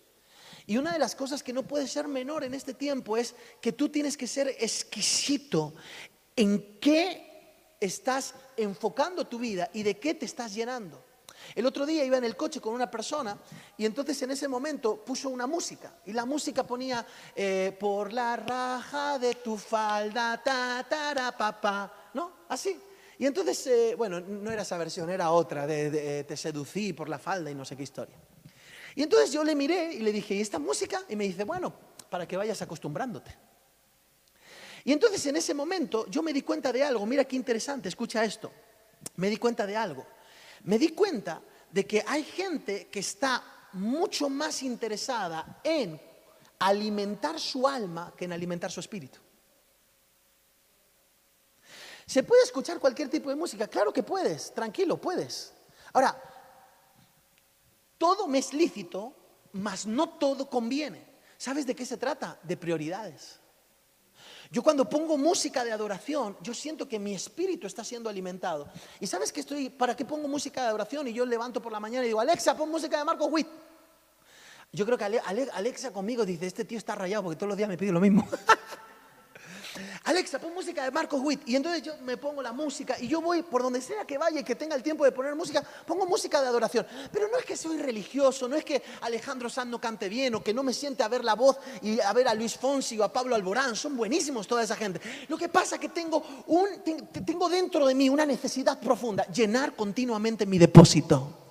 Y 0.68 0.76
una 0.76 0.92
de 0.92 1.00
las 1.00 1.16
cosas 1.16 1.42
que 1.42 1.54
no 1.54 1.64
puede 1.64 1.88
ser 1.88 2.10
menor 2.10 2.44
en 2.44 2.54
este 2.54 2.74
tiempo 2.74 3.16
es 3.16 3.34
que 3.62 3.72
tú 3.72 3.88
tienes 3.88 4.18
que 4.18 4.28
ser 4.28 4.58
exquisito 4.60 5.74
en 6.36 6.82
qué 6.82 7.35
estás 7.86 8.34
enfocando 8.58 9.26
tu 9.26 9.40
vida 9.40 9.70
y 9.74 9.84
de 9.84 9.98
qué 9.98 10.14
te 10.14 10.26
estás 10.26 10.54
llenando. 10.54 11.04
El 11.54 11.66
otro 11.66 11.86
día 11.86 12.04
iba 12.04 12.18
en 12.18 12.24
el 12.24 12.36
coche 12.36 12.60
con 12.60 12.74
una 12.74 12.90
persona 12.90 13.38
y 13.78 13.86
entonces 13.86 14.20
en 14.24 14.32
ese 14.32 14.48
momento 14.48 15.04
puso 15.04 15.30
una 15.30 15.46
música 15.46 15.94
y 16.06 16.14
la 16.14 16.26
música 16.26 16.66
ponía 16.66 17.06
eh, 17.36 17.76
por 17.80 18.12
la 18.12 18.36
raja 18.36 19.20
de 19.20 19.36
tu 19.36 19.58
falda, 19.58 20.42
ta, 20.44 20.86
ta, 20.90 21.36
papá, 21.38 22.12
¿no? 22.14 22.46
Así. 22.50 22.80
Y 23.18 23.26
entonces, 23.26 23.68
eh, 23.68 23.96
bueno, 23.96 24.20
no 24.20 24.52
era 24.52 24.64
esa 24.64 24.78
versión, 24.78 25.10
era 25.10 25.32
otra, 25.32 25.66
de, 25.66 25.90
de, 25.90 26.24
te 26.26 26.36
seducí 26.36 26.92
por 26.92 27.08
la 27.08 27.20
falda 27.20 27.50
y 27.50 27.56
no 27.56 27.64
sé 27.64 27.78
qué 27.78 27.84
historia. 27.84 28.18
Y 28.96 29.04
entonces 29.04 29.32
yo 29.32 29.44
le 29.44 29.56
miré 29.56 29.94
y 29.94 30.00
le 30.00 30.12
dije, 30.12 30.36
¿y 30.36 30.42
esta 30.42 30.60
música? 30.60 31.02
Y 31.08 31.16
me 31.16 31.26
dice, 31.26 31.44
bueno, 31.44 31.74
para 32.10 32.28
que 32.28 32.36
vayas 32.36 32.62
acostumbrándote. 32.62 33.36
Y 34.86 34.94
entonces 34.94 35.26
en 35.26 35.36
ese 35.36 35.54
momento 35.54 36.06
yo 36.08 36.24
me 36.24 36.32
di 36.32 36.44
cuenta 36.44 36.72
de 36.72 36.84
algo, 36.84 37.06
mira 37.06 37.26
qué 37.26 37.36
interesante, 37.36 37.90
escucha 37.90 38.24
esto, 38.24 38.52
me 39.18 39.30
di 39.30 39.38
cuenta 39.38 39.66
de 39.66 39.76
algo. 39.76 40.06
Me 40.64 40.80
di 40.80 40.90
cuenta 40.90 41.42
de 41.72 41.86
que 41.86 42.04
hay 42.08 42.24
gente 42.24 42.88
que 42.88 43.00
está 43.00 43.44
mucho 43.74 44.30
más 44.30 44.64
interesada 44.64 45.60
en 45.64 46.00
alimentar 46.60 47.40
su 47.40 47.68
alma 47.68 48.14
que 48.16 48.26
en 48.26 48.34
alimentar 48.34 48.72
su 48.72 48.80
espíritu. 48.80 49.20
¿Se 52.06 52.24
puede 52.24 52.44
escuchar 52.44 52.80
cualquier 52.80 53.10
tipo 53.10 53.30
de 53.30 53.36
música? 53.36 53.68
Claro 53.68 53.92
que 53.92 54.04
puedes, 54.04 54.54
tranquilo, 54.54 54.98
puedes. 54.98 55.54
Ahora, 55.94 56.22
todo 57.98 58.28
me 58.28 58.38
es 58.38 58.54
lícito, 58.54 59.16
mas 59.54 59.86
no 59.86 60.10
todo 60.10 60.50
conviene. 60.50 61.16
¿Sabes 61.38 61.66
de 61.66 61.76
qué 61.76 61.86
se 61.86 61.98
trata? 61.98 62.40
De 62.44 62.56
prioridades. 62.58 63.40
Yo 64.56 64.64
cuando 64.64 64.88
pongo 64.88 65.18
música 65.18 65.66
de 65.66 65.74
adoración, 65.74 66.38
yo 66.42 66.54
siento 66.54 66.88
que 66.88 66.98
mi 66.98 67.14
espíritu 67.14 67.68
está 67.68 67.84
siendo 67.84 68.10
alimentado. 68.10 68.70
¿Y 69.02 69.06
sabes 69.06 69.34
que 69.34 69.42
estoy, 69.42 69.70
para 69.70 69.98
qué 69.98 70.06
pongo 70.06 70.30
música 70.30 70.62
de 70.62 70.68
adoración? 70.70 71.10
Y 71.10 71.14
yo 71.14 71.26
levanto 71.26 71.62
por 71.62 71.74
la 71.74 71.82
mañana 71.82 72.06
y 72.06 72.08
digo, 72.08 72.22
Alexa, 72.22 72.56
pon 72.56 72.72
música 72.72 72.98
de 72.98 73.04
Marco 73.04 73.26
Witt. 73.26 73.50
Yo 74.72 74.86
creo 74.86 74.98
que 74.98 75.04
Alexa 75.04 75.92
conmigo 75.92 76.26
dice, 76.26 76.48
este 76.48 76.64
tío 76.64 76.78
está 76.78 76.96
rayado 76.96 77.24
porque 77.24 77.36
todos 77.36 77.50
los 77.50 77.58
días 77.58 77.68
me 77.68 77.78
pide 77.78 77.92
lo 77.92 78.00
mismo. 78.00 78.26
Alexa, 80.16 80.40
pon 80.40 80.54
música 80.54 80.82
de 80.82 80.92
Marcos 80.92 81.20
Witt. 81.22 81.42
Y 81.46 81.58
entonces 81.58 81.84
yo 81.84 81.94
me 82.06 82.16
pongo 82.16 82.42
la 82.42 82.54
música 82.54 82.96
y 82.98 83.08
yo 83.10 83.20
voy 83.20 83.44
por 83.44 83.62
donde 83.62 83.82
sea 83.82 84.06
que 84.06 84.18
vaya 84.18 84.40
y 84.40 84.44
que 84.46 84.56
tenga 84.56 84.74
el 84.74 84.82
tiempo 84.82 85.04
de 85.04 85.12
poner 85.12 85.36
música, 85.36 85.62
pongo 85.86 86.06
música 86.06 86.42
de 86.42 86.48
adoración. 86.48 86.88
Pero 87.12 87.28
no 87.28 87.38
es 87.38 87.44
que 87.44 87.58
soy 87.58 87.78
religioso, 87.80 88.48
no 88.48 88.56
es 88.56 88.64
que 88.64 88.82
Alejandro 89.02 89.50
Sanz 89.50 89.70
no 89.70 89.82
cante 89.82 90.08
bien 90.08 90.34
o 90.36 90.42
que 90.42 90.54
no 90.54 90.64
me 90.64 90.72
siente 90.72 91.04
a 91.04 91.10
ver 91.10 91.26
la 91.26 91.34
voz 91.34 91.58
y 91.82 92.00
a 92.00 92.14
ver 92.14 92.30
a 92.30 92.34
Luis 92.34 92.56
Fonsi 92.56 92.98
o 92.98 93.04
a 93.04 93.12
Pablo 93.12 93.36
Alborán. 93.36 93.76
Son 93.76 93.98
buenísimos 93.98 94.48
toda 94.48 94.64
esa 94.64 94.78
gente. 94.78 95.02
Lo 95.28 95.38
que 95.38 95.50
pasa 95.50 95.76
es 95.76 95.82
que 95.82 95.90
tengo, 95.90 96.24
un, 96.48 96.70
tengo 97.26 97.50
dentro 97.50 97.86
de 97.86 97.94
mí 97.94 98.08
una 98.08 98.26
necesidad 98.26 98.80
profunda, 98.80 99.26
llenar 99.28 99.76
continuamente 99.76 100.46
mi 100.46 100.58
depósito. 100.58 101.45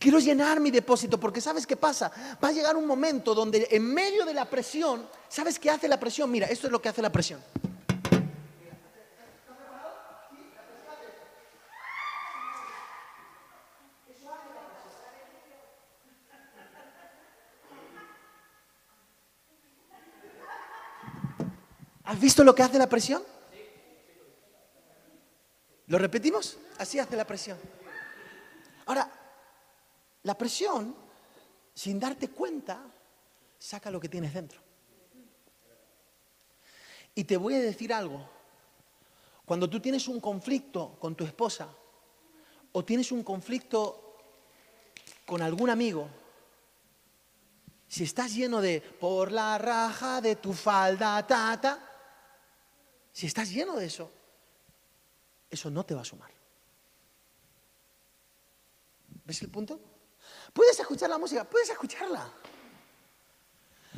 Quiero 0.00 0.18
llenar 0.18 0.60
mi 0.60 0.70
depósito 0.70 1.20
porque 1.20 1.42
¿sabes 1.42 1.66
qué 1.66 1.76
pasa? 1.76 2.10
Va 2.42 2.48
a 2.48 2.52
llegar 2.52 2.74
un 2.74 2.86
momento 2.86 3.34
donde 3.34 3.68
en 3.70 3.84
medio 3.84 4.24
de 4.24 4.32
la 4.32 4.46
presión, 4.46 5.06
¿sabes 5.28 5.58
qué 5.58 5.68
hace 5.68 5.88
la 5.88 6.00
presión? 6.00 6.30
Mira, 6.30 6.46
esto 6.46 6.68
es 6.68 6.72
lo 6.72 6.80
que 6.80 6.88
hace 6.88 7.02
la 7.02 7.12
presión. 7.12 7.38
¿Has 22.04 22.18
visto 22.18 22.42
lo 22.42 22.54
que 22.54 22.62
hace 22.62 22.78
la 22.78 22.88
presión? 22.88 23.22
¿Lo 25.88 25.98
repetimos? 25.98 26.56
Así 26.78 26.98
hace 26.98 27.16
la 27.16 27.26
presión. 27.26 27.58
Ahora, 28.86 29.19
la 30.22 30.36
presión, 30.36 30.94
sin 31.74 31.98
darte 31.98 32.28
cuenta, 32.28 32.84
saca 33.58 33.90
lo 33.90 34.00
que 34.00 34.08
tienes 34.08 34.34
dentro. 34.34 34.60
Y 37.14 37.24
te 37.24 37.36
voy 37.36 37.54
a 37.54 37.60
decir 37.60 37.92
algo. 37.92 38.28
Cuando 39.44 39.68
tú 39.68 39.80
tienes 39.80 40.06
un 40.08 40.20
conflicto 40.20 40.96
con 41.00 41.14
tu 41.14 41.24
esposa 41.24 41.68
o 42.72 42.84
tienes 42.84 43.10
un 43.10 43.24
conflicto 43.24 44.16
con 45.26 45.42
algún 45.42 45.70
amigo, 45.70 46.08
si 47.88 48.04
estás 48.04 48.32
lleno 48.32 48.60
de 48.60 48.80
por 48.80 49.32
la 49.32 49.58
raja 49.58 50.20
de 50.20 50.36
tu 50.36 50.52
falda, 50.52 51.26
tata, 51.26 51.84
si 53.12 53.26
estás 53.26 53.50
lleno 53.50 53.76
de 53.76 53.86
eso, 53.86 54.10
eso 55.50 55.70
no 55.70 55.84
te 55.84 55.94
va 55.94 56.02
a 56.02 56.04
sumar. 56.04 56.30
¿Ves 59.24 59.42
el 59.42 59.50
punto? 59.50 59.89
¿Puedes 60.52 60.78
escuchar 60.78 61.10
la 61.10 61.18
música? 61.18 61.44
Puedes 61.44 61.70
escucharla. 61.70 62.32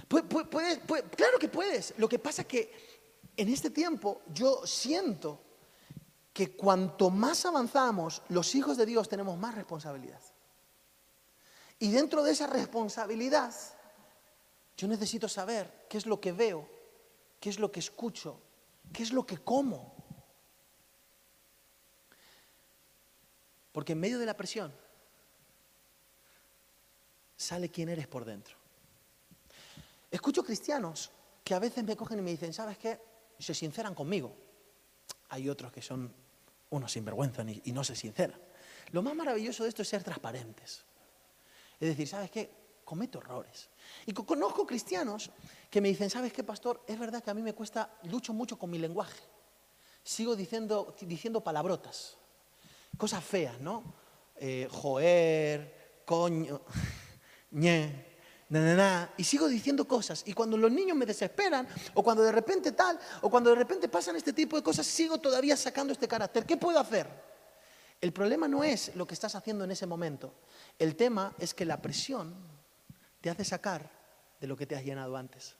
Puedes, 0.08 0.78
claro 1.16 1.38
que 1.38 1.48
puedes. 1.48 1.94
Lo 1.96 2.08
que 2.08 2.18
pasa 2.18 2.42
es 2.42 2.48
que 2.48 2.92
en 3.36 3.48
este 3.48 3.70
tiempo 3.70 4.22
yo 4.32 4.66
siento 4.66 5.40
que 6.32 6.54
cuanto 6.56 7.10
más 7.10 7.44
avanzamos, 7.46 8.22
los 8.28 8.54
hijos 8.54 8.76
de 8.76 8.86
Dios 8.86 9.08
tenemos 9.08 9.38
más 9.38 9.54
responsabilidad. 9.54 10.20
Y 11.78 11.90
dentro 11.90 12.22
de 12.22 12.32
esa 12.32 12.46
responsabilidad, 12.46 13.54
yo 14.76 14.88
necesito 14.88 15.28
saber 15.28 15.86
qué 15.88 15.98
es 15.98 16.06
lo 16.06 16.20
que 16.20 16.32
veo, 16.32 16.68
qué 17.40 17.50
es 17.50 17.58
lo 17.58 17.72
que 17.72 17.80
escucho, 17.80 18.40
qué 18.92 19.02
es 19.02 19.12
lo 19.12 19.26
que 19.26 19.38
como. 19.38 19.94
Porque 23.72 23.92
en 23.92 24.00
medio 24.00 24.18
de 24.18 24.26
la 24.26 24.36
presión, 24.36 24.72
sale 27.42 27.70
quién 27.70 27.88
eres 27.88 28.06
por 28.06 28.24
dentro. 28.24 28.56
Escucho 30.10 30.44
cristianos 30.44 31.10
que 31.42 31.54
a 31.54 31.58
veces 31.58 31.84
me 31.84 31.96
cogen 31.96 32.20
y 32.20 32.22
me 32.22 32.30
dicen, 32.30 32.52
¿sabes 32.52 32.78
qué? 32.78 33.00
Se 33.38 33.54
sinceran 33.54 33.94
conmigo. 33.94 34.34
Hay 35.30 35.48
otros 35.48 35.72
que 35.72 35.82
son 35.82 36.12
unos 36.70 36.92
sinvergüenzas 36.92 37.46
y 37.64 37.72
no 37.72 37.82
se 37.82 37.96
sinceran. 37.96 38.40
Lo 38.92 39.02
más 39.02 39.14
maravilloso 39.14 39.64
de 39.64 39.70
esto 39.70 39.82
es 39.82 39.88
ser 39.88 40.04
transparentes. 40.04 40.84
Es 41.80 41.88
decir, 41.88 42.06
¿sabes 42.06 42.30
qué? 42.30 42.50
Cometo 42.84 43.18
errores. 43.18 43.70
Y 44.06 44.12
conozco 44.12 44.66
cristianos 44.66 45.30
que 45.70 45.80
me 45.80 45.88
dicen, 45.88 46.10
¿sabes 46.10 46.32
qué, 46.32 46.44
pastor? 46.44 46.84
Es 46.86 46.98
verdad 46.98 47.22
que 47.22 47.30
a 47.30 47.34
mí 47.34 47.42
me 47.42 47.54
cuesta, 47.54 47.98
lucho 48.04 48.32
mucho 48.32 48.58
con 48.58 48.70
mi 48.70 48.78
lenguaje. 48.78 49.20
Sigo 50.04 50.36
diciendo, 50.36 50.94
diciendo 51.00 51.42
palabrotas, 51.42 52.18
cosas 52.96 53.24
feas, 53.24 53.60
¿no? 53.60 53.82
Eh, 54.36 54.68
joer, 54.70 56.02
coño 56.04 56.62
ñe, 57.52 58.12
y 59.16 59.24
sigo 59.24 59.48
diciendo 59.48 59.86
cosas. 59.86 60.24
Y 60.26 60.34
cuando 60.34 60.58
los 60.58 60.70
niños 60.70 60.96
me 60.96 61.06
desesperan, 61.06 61.66
o 61.94 62.02
cuando 62.02 62.22
de 62.22 62.32
repente 62.32 62.72
tal, 62.72 62.98
o 63.22 63.30
cuando 63.30 63.50
de 63.50 63.56
repente 63.56 63.88
pasan 63.88 64.16
este 64.16 64.34
tipo 64.34 64.56
de 64.56 64.62
cosas, 64.62 64.86
sigo 64.86 65.18
todavía 65.18 65.56
sacando 65.56 65.92
este 65.92 66.06
carácter. 66.06 66.44
¿Qué 66.44 66.58
puedo 66.58 66.78
hacer? 66.78 67.08
El 67.98 68.12
problema 68.12 68.48
no 68.48 68.62
es 68.62 68.94
lo 68.94 69.06
que 69.06 69.14
estás 69.14 69.34
haciendo 69.36 69.64
en 69.64 69.70
ese 69.70 69.86
momento. 69.86 70.34
El 70.78 70.96
tema 70.96 71.34
es 71.38 71.54
que 71.54 71.64
la 71.64 71.80
presión 71.80 72.34
te 73.22 73.30
hace 73.30 73.44
sacar 73.44 73.88
de 74.38 74.46
lo 74.46 74.56
que 74.56 74.66
te 74.66 74.76
has 74.76 74.84
llenado 74.84 75.16
antes. 75.16 75.54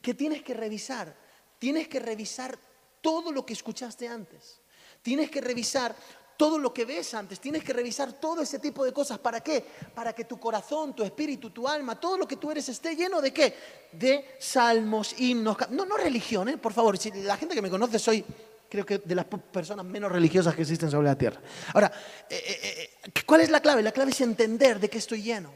¿Qué 0.00 0.14
tienes 0.14 0.42
que 0.42 0.54
revisar? 0.54 1.14
Tienes 1.58 1.88
que 1.88 2.00
revisar 2.00 2.58
todo 3.02 3.32
lo 3.32 3.44
que 3.44 3.52
escuchaste 3.52 4.08
antes. 4.08 4.60
Tienes 5.02 5.30
que 5.30 5.42
revisar 5.42 5.94
todo 6.36 6.58
lo 6.58 6.72
que 6.72 6.84
ves 6.84 7.14
antes, 7.14 7.40
tienes 7.40 7.64
que 7.64 7.72
revisar 7.72 8.12
todo 8.14 8.42
ese 8.42 8.58
tipo 8.58 8.84
de 8.84 8.92
cosas. 8.92 9.18
¿Para 9.18 9.40
qué? 9.40 9.64
Para 9.94 10.12
que 10.12 10.24
tu 10.24 10.38
corazón, 10.38 10.94
tu 10.94 11.02
espíritu, 11.02 11.50
tu 11.50 11.66
alma, 11.66 11.98
todo 11.98 12.18
lo 12.18 12.28
que 12.28 12.36
tú 12.36 12.50
eres 12.50 12.68
esté 12.68 12.94
lleno 12.94 13.20
de 13.20 13.32
qué? 13.32 13.54
De 13.92 14.36
salmos, 14.38 15.18
himnos. 15.18 15.56
No, 15.70 15.84
no 15.84 15.96
religión, 15.96 16.48
¿eh? 16.48 16.58
por 16.58 16.72
favor. 16.72 16.98
La 17.14 17.36
gente 17.36 17.54
que 17.54 17.62
me 17.62 17.70
conoce 17.70 17.98
soy, 17.98 18.24
creo 18.68 18.84
que 18.84 18.98
de 18.98 19.14
las 19.14 19.24
personas 19.24 19.84
menos 19.86 20.12
religiosas 20.12 20.54
que 20.54 20.62
existen 20.62 20.90
sobre 20.90 21.08
la 21.08 21.16
tierra. 21.16 21.40
Ahora, 21.72 21.90
eh, 22.28 22.42
eh, 22.46 22.90
eh, 23.04 23.10
¿cuál 23.24 23.40
es 23.40 23.50
la 23.50 23.60
clave? 23.60 23.82
La 23.82 23.92
clave 23.92 24.10
es 24.10 24.20
entender 24.20 24.78
de 24.80 24.90
qué 24.90 24.98
estoy 24.98 25.22
lleno. 25.22 25.52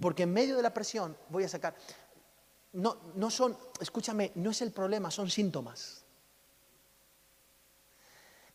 Porque 0.00 0.24
en 0.24 0.32
medio 0.32 0.56
de 0.56 0.62
la 0.62 0.74
presión 0.74 1.16
voy 1.28 1.44
a 1.44 1.48
sacar. 1.48 1.76
No, 2.72 3.12
no 3.14 3.30
son, 3.30 3.56
escúchame, 3.80 4.32
no 4.34 4.50
es 4.50 4.60
el 4.62 4.72
problema, 4.72 5.10
son 5.10 5.30
síntomas. 5.30 6.03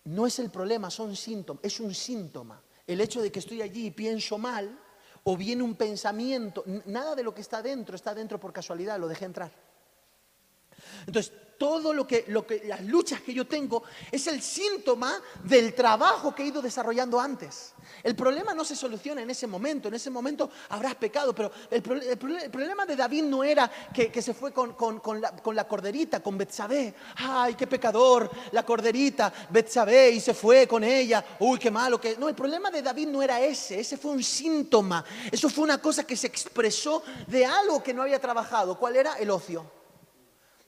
No 0.05 0.25
es 0.25 0.39
el 0.39 0.49
problema, 0.49 0.89
son 0.89 1.15
síntomas, 1.15 1.63
es 1.63 1.79
un 1.79 1.93
síntoma. 1.93 2.61
El 2.87 3.01
hecho 3.01 3.21
de 3.21 3.31
que 3.31 3.39
estoy 3.39 3.61
allí 3.61 3.87
y 3.87 3.91
pienso 3.91 4.37
mal, 4.37 4.79
o 5.23 5.37
viene 5.37 5.63
un 5.63 5.75
pensamiento, 5.75 6.63
nada 6.85 7.15
de 7.15 7.23
lo 7.23 7.33
que 7.33 7.41
está 7.41 7.61
dentro 7.61 7.95
está 7.95 8.15
dentro 8.15 8.39
por 8.39 8.53
casualidad, 8.53 8.99
lo 8.99 9.07
dejé 9.07 9.25
entrar. 9.25 9.51
Entonces, 11.05 11.33
todo 11.59 11.93
lo 11.93 12.07
que, 12.07 12.23
lo 12.29 12.47
que, 12.47 12.63
las 12.65 12.81
luchas 12.85 13.21
que 13.21 13.33
yo 13.33 13.45
tengo 13.45 13.83
es 14.11 14.25
el 14.27 14.41
síntoma 14.41 15.21
del 15.43 15.75
trabajo 15.75 16.33
que 16.33 16.41
he 16.43 16.47
ido 16.47 16.61
desarrollando 16.61 17.19
antes. 17.19 17.73
El 18.01 18.15
problema 18.15 18.53
no 18.53 18.63
se 18.63 18.75
soluciona 18.77 19.21
en 19.21 19.29
ese 19.29 19.45
momento, 19.45 19.89
en 19.89 19.93
ese 19.93 20.09
momento 20.09 20.49
habrás 20.69 20.95
pecado, 20.95 21.35
pero 21.35 21.51
el, 21.69 21.81
problema 21.81 22.85
de 22.85 22.95
David 22.95 23.23
no 23.23 23.43
era 23.43 23.69
que, 23.93 24.09
que 24.09 24.21
se 24.21 24.33
fue 24.33 24.53
con, 24.53 24.73
con- 24.73 24.99
con 25.01 25.19
la, 25.19 25.31
con 25.35 25.53
la 25.55 25.67
corderita, 25.67 26.23
con 26.23 26.37
Betsabé. 26.37 26.93
Ay, 27.17 27.55
qué 27.55 27.67
pecador, 27.67 28.31
la 28.51 28.63
corderita, 28.65 29.33
Betsabé, 29.49 30.11
y 30.11 30.21
se 30.21 30.33
fue 30.33 30.65
con 30.65 30.83
ella. 30.85 31.25
Uy, 31.39 31.59
qué 31.59 31.69
malo. 31.69 31.99
que 31.99 32.15
No, 32.17 32.29
el 32.29 32.35
problema 32.35 32.71
de 32.71 32.81
David 32.81 33.07
no 33.07 33.21
era 33.21 33.41
ese, 33.41 33.81
ese 33.81 33.97
fue 33.97 34.11
un 34.11 34.23
síntoma. 34.23 35.03
Eso 35.29 35.49
fue 35.49 35.65
una 35.65 35.81
cosa 35.81 36.05
que 36.05 36.15
se 36.15 36.27
expresó 36.27 37.03
de 37.27 37.45
algo 37.45 37.83
que 37.83 37.93
no 37.93 38.03
había 38.03 38.21
trabajado. 38.21 38.77
¿Cuál 38.79 38.95
era? 38.95 39.15
El 39.17 39.29
ocio. 39.29 39.78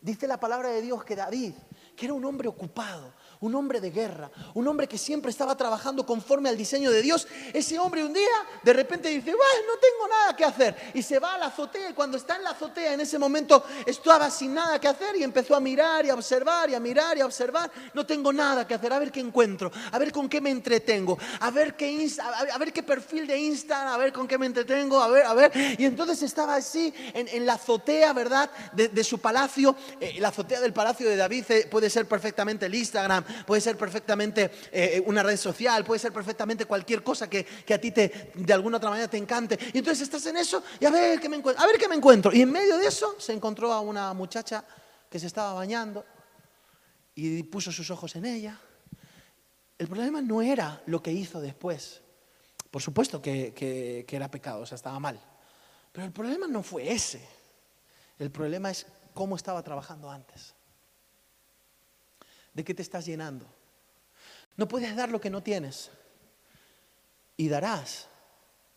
Dice 0.01 0.27
la 0.27 0.39
palabra 0.39 0.69
de 0.69 0.81
Dios 0.81 1.03
que 1.03 1.15
David, 1.15 1.53
que 1.95 2.05
era 2.05 2.13
un 2.15 2.25
hombre 2.25 2.47
ocupado, 2.47 3.13
un 3.41 3.55
hombre 3.55 3.81
de 3.81 3.89
guerra, 3.89 4.29
un 4.53 4.67
hombre 4.67 4.87
que 4.87 4.97
siempre 4.97 5.31
estaba 5.31 5.57
trabajando 5.57 6.05
conforme 6.05 6.49
al 6.49 6.57
diseño 6.57 6.91
de 6.91 7.01
Dios, 7.01 7.27
ese 7.53 7.77
hombre 7.79 8.03
un 8.03 8.13
día 8.13 8.27
de 8.63 8.73
repente 8.73 9.09
dice, 9.09 9.31
bueno, 9.31 9.67
no 9.67 9.79
tengo 9.79 10.07
nada 10.07 10.35
que 10.35 10.45
hacer. 10.45 10.91
Y 10.93 11.01
se 11.01 11.17
va 11.19 11.33
a 11.33 11.37
la 11.39 11.47
azotea 11.47 11.89
y 11.89 11.93
cuando 11.93 12.17
está 12.17 12.35
en 12.35 12.43
la 12.43 12.51
azotea 12.51 12.93
en 12.93 13.01
ese 13.01 13.17
momento 13.17 13.63
estaba 13.85 14.29
sin 14.29 14.53
nada 14.53 14.79
que 14.79 14.87
hacer 14.87 15.15
y 15.15 15.23
empezó 15.23 15.55
a 15.55 15.59
mirar 15.59 16.05
y 16.05 16.09
a 16.09 16.13
observar 16.13 16.69
y 16.69 16.75
a 16.75 16.79
mirar 16.79 17.17
y 17.17 17.21
a 17.21 17.25
observar. 17.25 17.71
No 17.93 18.05
tengo 18.05 18.31
nada 18.31 18.67
que 18.67 18.75
hacer, 18.75 18.93
a 18.93 18.99
ver 18.99 19.11
qué 19.11 19.19
encuentro, 19.19 19.71
a 19.91 19.97
ver 19.97 20.11
con 20.11 20.29
qué 20.29 20.39
me 20.39 20.51
entretengo, 20.51 21.17
a 21.39 21.49
ver 21.49 21.75
qué, 21.75 22.83
perfil 22.85 23.25
de 23.25 23.37
Instagram, 23.37 23.93
a 23.93 23.97
ver 23.97 24.13
con 24.13 24.27
qué 24.27 24.37
me 24.37 24.45
entretengo, 24.45 25.01
a 25.01 25.07
ver, 25.07 25.25
a 25.25 25.33
ver. 25.33 25.51
Y 25.79 25.85
entonces 25.85 26.21
estaba 26.21 26.55
así 26.55 26.93
en, 27.13 27.45
la 27.45 27.53
azotea, 27.53 28.13
¿verdad? 28.13 28.51
De, 28.73 28.89
de 28.89 29.03
su 29.03 29.19
palacio. 29.19 29.75
Eh, 29.99 30.17
la 30.19 30.27
azotea 30.27 30.61
del 30.61 30.73
palacio 30.73 31.09
de 31.09 31.15
David 31.15 31.45
eh, 31.49 31.67
puede 31.69 31.89
ser 31.89 32.07
perfectamente 32.07 32.67
el 32.67 32.75
Instagram, 32.75 33.25
puede 33.45 33.61
ser 33.61 33.77
perfectamente 33.77 34.51
eh, 34.71 35.01
una 35.05 35.23
red 35.23 35.37
social, 35.37 35.83
puede 35.83 35.99
ser 35.99 36.11
perfectamente 36.13 36.65
cualquier 36.65 37.03
cosa 37.03 37.29
que, 37.29 37.43
que 37.45 37.73
a 37.73 37.81
ti 37.81 37.91
te, 37.91 38.31
de 38.35 38.53
alguna 38.53 38.77
otra 38.77 38.89
manera 38.89 39.07
te 39.07 39.17
encante. 39.17 39.57
Y 39.73 39.79
entonces 39.79 40.01
estás 40.03 40.25
en 40.25 40.37
eso 40.37 40.63
y 40.79 40.85
a 40.85 40.91
ver 40.91 41.19
qué 41.19 41.27
me 41.29 41.95
encuentro. 41.95 42.31
Y 42.33 42.41
en 42.41 42.51
medio 42.51 42.77
de 42.77 42.87
eso 42.87 43.15
se 43.19 43.33
encontró 43.33 43.71
a 43.73 43.81
una 43.81 44.13
muchacha 44.13 44.63
que 45.09 45.19
se 45.19 45.27
estaba 45.27 45.53
bañando 45.53 46.05
y 47.15 47.43
puso 47.43 47.71
sus 47.71 47.89
ojos 47.91 48.15
en 48.15 48.25
ella. 48.25 48.59
El 49.77 49.87
problema 49.87 50.21
no 50.21 50.41
era 50.41 50.81
lo 50.85 51.01
que 51.01 51.11
hizo 51.11 51.41
después. 51.41 52.01
Por 52.69 52.81
supuesto 52.81 53.21
que, 53.21 53.53
que- 53.53 54.05
que 54.07 54.15
era 54.15 54.29
pecado, 54.31 54.61
o 54.61 54.65
sea, 54.65 54.75
estaba 54.75 54.99
mal. 54.99 55.19
Pero 55.91 56.05
el 56.05 56.13
problema 56.13 56.47
no 56.47 56.63
fue 56.63 56.91
ese. 56.91 57.21
El 58.17 58.31
problema 58.31 58.71
es 58.71 58.85
cómo 59.13 59.35
estaba 59.35 59.61
trabajando 59.63 60.09
antes. 60.09 60.53
¿De 62.53 62.63
qué 62.63 62.73
te 62.73 62.81
estás 62.81 63.05
llenando? 63.05 63.45
No 64.57 64.67
puedes 64.67 64.95
dar 64.95 65.09
lo 65.09 65.21
que 65.21 65.29
no 65.29 65.41
tienes. 65.41 65.89
Y 67.37 67.47
darás 67.47 68.07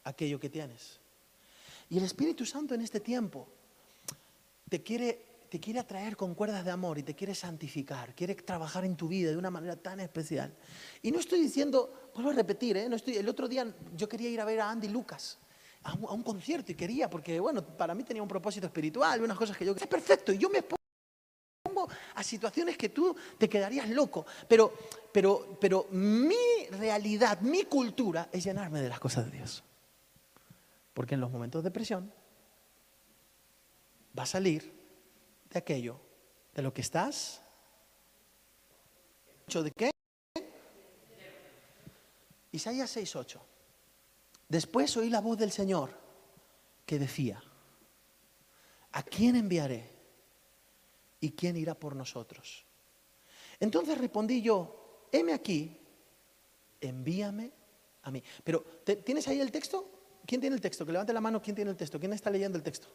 aquello 0.04 0.38
que 0.38 0.48
tienes. 0.48 1.00
Y 1.90 1.98
el 1.98 2.04
Espíritu 2.04 2.46
Santo 2.46 2.74
en 2.74 2.80
este 2.80 3.00
tiempo 3.00 3.48
te 4.68 4.82
quiere, 4.82 5.46
te 5.50 5.60
quiere 5.60 5.80
atraer 5.80 6.16
con 6.16 6.34
cuerdas 6.34 6.64
de 6.64 6.70
amor 6.70 6.98
y 6.98 7.02
te 7.02 7.14
quiere 7.14 7.34
santificar, 7.34 8.14
quiere 8.14 8.34
trabajar 8.34 8.84
en 8.84 8.96
tu 8.96 9.08
vida 9.08 9.30
de 9.30 9.36
una 9.36 9.50
manera 9.50 9.76
tan 9.76 10.00
especial. 10.00 10.54
Y 11.02 11.10
no 11.10 11.18
estoy 11.18 11.40
diciendo, 11.40 12.10
vuelvo 12.14 12.30
a 12.30 12.34
repetir, 12.34 12.76
¿eh? 12.76 12.86
el 12.86 13.28
otro 13.28 13.48
día 13.48 13.72
yo 13.96 14.08
quería 14.08 14.30
ir 14.30 14.40
a 14.40 14.44
ver 14.44 14.60
a 14.60 14.70
Andy 14.70 14.88
Lucas. 14.88 15.38
A 15.82 15.92
un, 15.92 16.04
a 16.04 16.12
un 16.12 16.22
concierto 16.22 16.72
y 16.72 16.74
quería, 16.74 17.10
porque 17.10 17.38
bueno, 17.38 17.62
para 17.62 17.94
mí 17.94 18.04
tenía 18.04 18.22
un 18.22 18.28
propósito 18.28 18.66
espiritual, 18.66 19.22
unas 19.22 19.36
cosas 19.36 19.54
que 19.54 19.66
yo... 19.66 19.76
Es 19.76 19.86
perfecto, 19.86 20.32
y 20.32 20.38
yo 20.38 20.48
me 20.48 20.62
situaciones 22.24 22.76
que 22.76 22.88
tú 22.88 23.14
te 23.38 23.48
quedarías 23.48 23.88
loco, 23.88 24.26
pero, 24.48 24.72
pero, 25.12 25.56
pero 25.60 25.86
mi 25.90 26.66
realidad, 26.70 27.40
mi 27.40 27.64
cultura 27.64 28.28
es 28.32 28.44
llenarme 28.44 28.80
de 28.80 28.88
las 28.88 29.00
cosas 29.00 29.30
de 29.30 29.38
Dios. 29.38 29.62
Porque 30.92 31.14
en 31.14 31.20
los 31.20 31.30
momentos 31.30 31.62
de 31.62 31.70
presión 31.70 32.12
va 34.16 34.22
a 34.22 34.26
salir 34.26 34.72
de 35.50 35.58
aquello 35.58 36.00
de 36.54 36.62
lo 36.62 36.72
que 36.72 36.80
estás 36.80 37.42
hecho 39.46 39.62
de 39.62 39.70
qué? 39.72 39.90
Isaías 42.52 42.96
6:8. 42.96 43.40
Después 44.48 44.96
oí 44.96 45.10
la 45.10 45.20
voz 45.20 45.38
del 45.38 45.50
Señor 45.50 45.90
que 46.86 46.98
decía: 46.98 47.42
¿A 48.92 49.02
quién 49.02 49.36
enviaré? 49.36 49.93
¿Y 51.24 51.30
quién 51.32 51.56
irá 51.56 51.74
por 51.74 51.96
nosotros? 51.96 52.66
Entonces 53.58 53.96
respondí 53.96 54.42
yo: 54.42 55.08
heme 55.10 55.32
aquí, 55.32 55.80
envíame 56.82 57.50
a 58.02 58.10
mí. 58.10 58.22
Pero 58.44 58.60
¿te- 58.84 58.96
¿tienes 58.96 59.26
ahí 59.28 59.40
el 59.40 59.50
texto? 59.50 59.90
¿Quién 60.26 60.42
tiene 60.42 60.54
el 60.54 60.60
texto? 60.60 60.84
Que 60.84 60.92
levante 60.92 61.14
la 61.14 61.22
mano, 61.22 61.40
¿quién 61.40 61.56
tiene 61.56 61.70
el 61.70 61.76
texto? 61.78 61.98
¿Quién 61.98 62.12
está 62.12 62.28
leyendo 62.28 62.58
el 62.58 62.62
texto? 62.62 62.88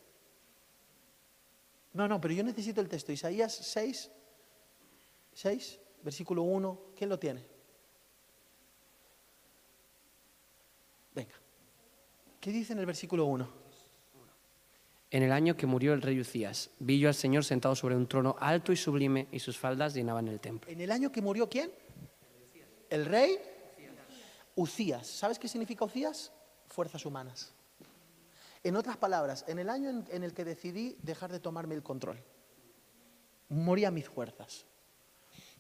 No, 1.93 2.07
no, 2.07 2.21
pero 2.21 2.35
yo 2.35 2.43
necesito 2.43 2.81
el 2.81 2.87
texto. 2.87 3.11
Isaías 3.11 3.51
6, 3.51 4.11
6, 5.33 5.79
versículo 6.03 6.43
1. 6.43 6.79
¿Quién 6.95 7.09
lo 7.09 7.17
tiene? 7.17 7.43
Venga. 11.15 11.33
¿Qué 12.39 12.51
dice 12.51 12.73
en 12.73 12.79
el 12.79 12.85
versículo 12.85 13.25
1? 13.25 13.58
En 15.11 15.23
el 15.23 15.31
año 15.31 15.57
que 15.57 15.65
murió 15.65 15.93
el 15.93 16.03
rey 16.03 16.19
Ucías, 16.19 16.69
vi 16.79 16.99
yo 16.99 17.07
al 17.07 17.15
Señor 17.15 17.43
sentado 17.43 17.75
sobre 17.75 17.95
un 17.95 18.07
trono 18.07 18.35
alto 18.39 18.71
y 18.71 18.77
sublime 18.77 19.27
y 19.31 19.39
sus 19.39 19.57
faldas 19.57 19.95
llenaban 19.95 20.27
el 20.27 20.39
templo. 20.39 20.69
En 20.71 20.81
el 20.81 20.91
año 20.91 21.11
que 21.11 21.21
murió 21.21 21.49
quién? 21.49 21.71
El 22.89 23.05
rey 23.05 23.39
Ucías. 24.55 25.07
¿Sabes 25.07 25.39
qué 25.39 25.47
significa 25.47 25.85
Ucías? 25.85 26.31
Fuerzas 26.67 27.05
humanas. 27.05 27.53
En 28.63 28.75
otras 28.75 28.97
palabras, 28.97 29.45
en 29.47 29.57
el 29.57 29.69
año 29.69 29.89
en, 29.89 30.05
en 30.11 30.23
el 30.23 30.33
que 30.33 30.45
decidí 30.45 30.95
dejar 31.01 31.31
de 31.31 31.39
tomarme 31.39 31.73
el 31.73 31.81
control, 31.81 32.21
moría 33.47 33.89
mis 33.89 34.07
fuerzas. 34.07 34.65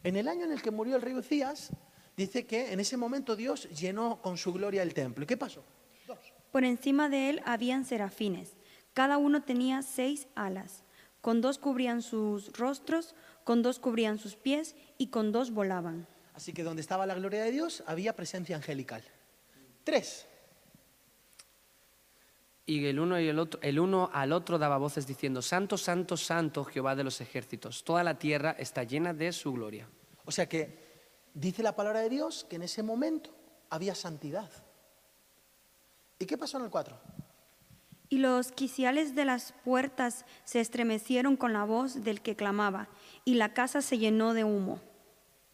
En 0.03 0.15
el 0.15 0.27
año 0.27 0.45
en 0.45 0.51
el 0.51 0.61
que 0.61 0.69
murió 0.69 0.95
el 0.95 1.01
rey 1.01 1.15
Ucías, 1.15 1.71
dice 2.15 2.45
que 2.45 2.71
en 2.71 2.79
ese 2.79 2.97
momento 2.97 3.35
Dios 3.35 3.67
llenó 3.69 4.21
con 4.21 4.37
su 4.37 4.53
gloria 4.53 4.83
el 4.83 4.93
templo. 4.93 5.23
¿Y 5.23 5.27
qué 5.27 5.37
pasó? 5.37 5.63
Por 6.51 6.63
encima 6.63 7.09
de 7.09 7.29
él 7.29 7.41
habían 7.45 7.85
serafines. 7.85 8.58
Cada 8.99 9.17
uno 9.17 9.43
tenía 9.43 9.81
seis 9.81 10.27
alas. 10.35 10.83
Con 11.21 11.39
dos 11.39 11.57
cubrían 11.57 12.01
sus 12.01 12.51
rostros, 12.51 13.15
con 13.45 13.61
dos 13.61 13.79
cubrían 13.79 14.19
sus 14.19 14.35
pies 14.35 14.75
y 14.97 15.07
con 15.07 15.31
dos 15.31 15.51
volaban. 15.51 16.05
Así 16.33 16.51
que 16.51 16.63
donde 16.63 16.81
estaba 16.81 17.05
la 17.05 17.15
gloria 17.15 17.41
de 17.45 17.49
Dios 17.49 17.81
había 17.87 18.13
presencia 18.13 18.57
angelical. 18.57 19.01
Tres. 19.85 20.27
Y 22.65 22.87
el 22.87 22.99
uno, 22.99 23.17
y 23.21 23.29
el, 23.29 23.39
otro, 23.39 23.61
el 23.63 23.79
uno 23.79 24.09
al 24.11 24.33
otro 24.33 24.59
daba 24.59 24.77
voces 24.77 25.07
diciendo, 25.07 25.41
Santo, 25.41 25.77
Santo, 25.77 26.17
Santo, 26.17 26.65
Jehová 26.65 26.93
de 26.93 27.05
los 27.05 27.21
ejércitos. 27.21 27.85
Toda 27.85 28.03
la 28.03 28.19
tierra 28.19 28.53
está 28.59 28.83
llena 28.83 29.13
de 29.13 29.31
su 29.31 29.53
gloria. 29.53 29.87
O 30.25 30.31
sea 30.33 30.49
que 30.49 31.23
dice 31.33 31.63
la 31.63 31.73
palabra 31.73 32.01
de 32.01 32.09
Dios 32.09 32.45
que 32.49 32.57
en 32.57 32.63
ese 32.63 32.83
momento 32.83 33.29
había 33.69 33.95
santidad. 33.95 34.51
¿Y 36.19 36.25
qué 36.25 36.37
pasó 36.37 36.57
en 36.57 36.65
el 36.65 36.69
4? 36.69 36.99
Y 38.09 38.17
los 38.17 38.51
quiciales 38.51 39.13
de 39.13 39.25
las 39.25 39.53
puertas 39.63 40.25
se 40.43 40.59
estremecieron 40.59 41.37
con 41.37 41.53
la 41.53 41.63
voz 41.63 42.03
del 42.03 42.21
que 42.21 42.35
clamaba, 42.35 42.89
y 43.23 43.35
la 43.35 43.53
casa 43.53 43.81
se 43.81 43.99
llenó 43.99 44.33
de 44.33 44.43
humo. 44.43 44.79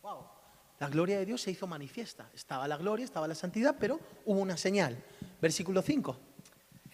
Wow. 0.01 0.19
La 0.79 0.87
gloria 0.87 1.19
de 1.19 1.25
Dios 1.25 1.41
se 1.41 1.51
hizo 1.51 1.67
manifiesta. 1.67 2.29
Estaba 2.33 2.67
la 2.67 2.77
gloria, 2.77 3.03
estaba 3.03 3.27
la 3.27 3.35
santidad, 3.35 3.75
pero 3.79 3.99
hubo 4.25 4.39
una 4.39 4.55
señal. 4.55 4.97
Versículo 5.41 5.81
5. 5.81 6.17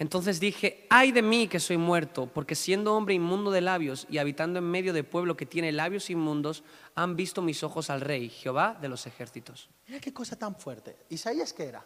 Entonces 0.02 0.40
dije, 0.40 0.88
ay 0.90 1.12
de 1.12 1.22
mí 1.22 1.48
que 1.48 1.60
soy 1.60 1.78
muerto, 1.78 2.26
porque 2.26 2.56
siendo 2.56 2.96
hombre 2.96 3.14
inmundo 3.14 3.52
de 3.52 3.62
labios 3.62 4.08
y 4.10 4.18
habitando 4.18 4.58
en 4.58 4.66
medio 4.66 4.94
de 4.94 5.04
pueblo 5.04 5.38
que 5.38 5.46
tiene 5.46 5.72
labios 5.72 6.10
inmundos, 6.10 6.64
han 6.96 7.16
visto 7.16 7.44
mis 7.44 7.62
ojos 7.62 7.92
al 7.92 8.02
rey, 8.02 8.30
Jehová 8.30 8.76
de 8.82 8.90
los 8.90 9.06
ejércitos. 9.06 9.70
Mira 9.88 10.00
qué 10.00 10.12
cosa 10.12 10.36
tan 10.36 10.56
fuerte. 10.56 10.98
¿Isaías 11.10 11.54
qué 11.54 11.66
era? 11.66 11.86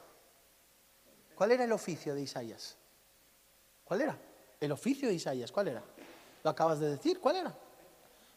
¿Cuál 1.36 1.52
era 1.52 1.66
el 1.66 1.74
oficio 1.74 2.16
de 2.16 2.22
Isaías? 2.22 2.78
¿Cuál 3.86 4.02
era? 4.02 4.18
El 4.60 4.72
oficio 4.72 5.08
de 5.08 5.14
Isaías, 5.14 5.52
¿cuál 5.52 5.70
era? 5.70 5.84
Lo 6.44 6.50
acabas 6.50 6.80
de 6.80 6.90
decir, 6.90 7.20
¿cuál 7.20 7.38
era? 7.38 7.56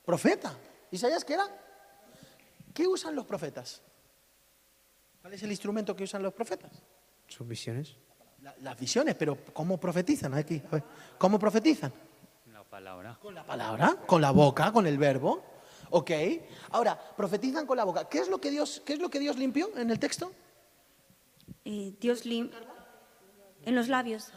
Profeta. 0.05 0.53
¿Isaías 0.90 1.24
qué 1.24 1.34
era? 1.34 1.46
¿Qué 2.74 2.86
usan 2.86 3.14
los 3.16 3.24
profetas? 3.26 3.82
¿Cuál 5.20 5.32
es 5.34 5.42
el 5.42 5.51
instrumento 5.51 5.96
que 5.96 6.05
usan 6.05 6.22
los 6.22 6.32
profetas? 6.32 6.70
¿Sus 7.26 7.46
visiones? 7.46 7.96
La- 8.42 8.55
las 8.61 8.78
visiones, 8.78 9.14
pero 9.16 9.36
¿cómo 9.53 9.78
profetizan 9.78 10.32
aquí? 10.34 10.62
A 10.68 10.70
ver, 10.76 10.84
¿Cómo 11.18 11.38
profetizan? 11.38 11.92
La 12.53 12.62
palabra. 12.62 13.18
Con 13.20 13.34
la 13.34 13.44
palabra, 13.44 13.96
con 14.07 14.20
la 14.20 14.30
boca, 14.30 14.72
con 14.72 14.86
el 14.86 14.96
verbo. 14.99 15.42
¿Ok? 15.90 16.11
Ahora, 16.70 16.99
profetizan 17.16 17.66
con 17.66 17.76
la 17.78 17.84
boca. 17.84 18.09
¿Qué 18.09 18.18
es 18.18 18.28
lo 18.28 18.38
que 18.40 18.51
Dios, 18.51 18.82
qué 18.84 18.92
es 18.92 18.99
lo 18.99 19.09
que 19.09 19.18
Dios 19.18 19.36
limpió 19.36 19.74
en 19.76 19.90
el 19.90 19.99
texto? 19.99 20.30
Eh, 21.64 21.94
Dios 21.99 22.26
lim 22.26 22.51
en 23.64 23.74
los 23.74 23.88
labios. 23.88 24.30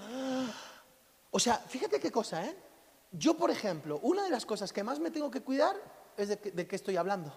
O 1.32 1.40
sea, 1.40 1.58
fíjate 1.58 2.00
qué 2.00 2.12
cosa, 2.12 2.46
¿eh? 2.46 2.56
Yo, 3.12 3.36
por 3.38 3.52
ejemplo, 3.52 4.00
una 4.04 4.24
de 4.24 4.30
las 4.30 4.46
cosas 4.46 4.72
que 4.72 4.84
más 4.84 5.00
me 5.00 5.12
tengo 5.12 5.32
que 5.32 5.42
cuidar 5.42 5.76
es 6.18 6.30
de, 6.30 6.40
que- 6.40 6.68
qué 6.68 6.76
estoy 6.76 6.98
hablando. 6.98 7.34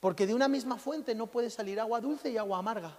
Porque 0.00 0.26
de 0.26 0.34
una 0.34 0.48
misma 0.48 0.78
fuente 0.78 1.14
no 1.14 1.26
puede 1.26 1.50
salir 1.50 1.80
agua 1.80 2.00
dulce 2.00 2.30
y 2.30 2.36
agua 2.38 2.58
amarga. 2.58 2.96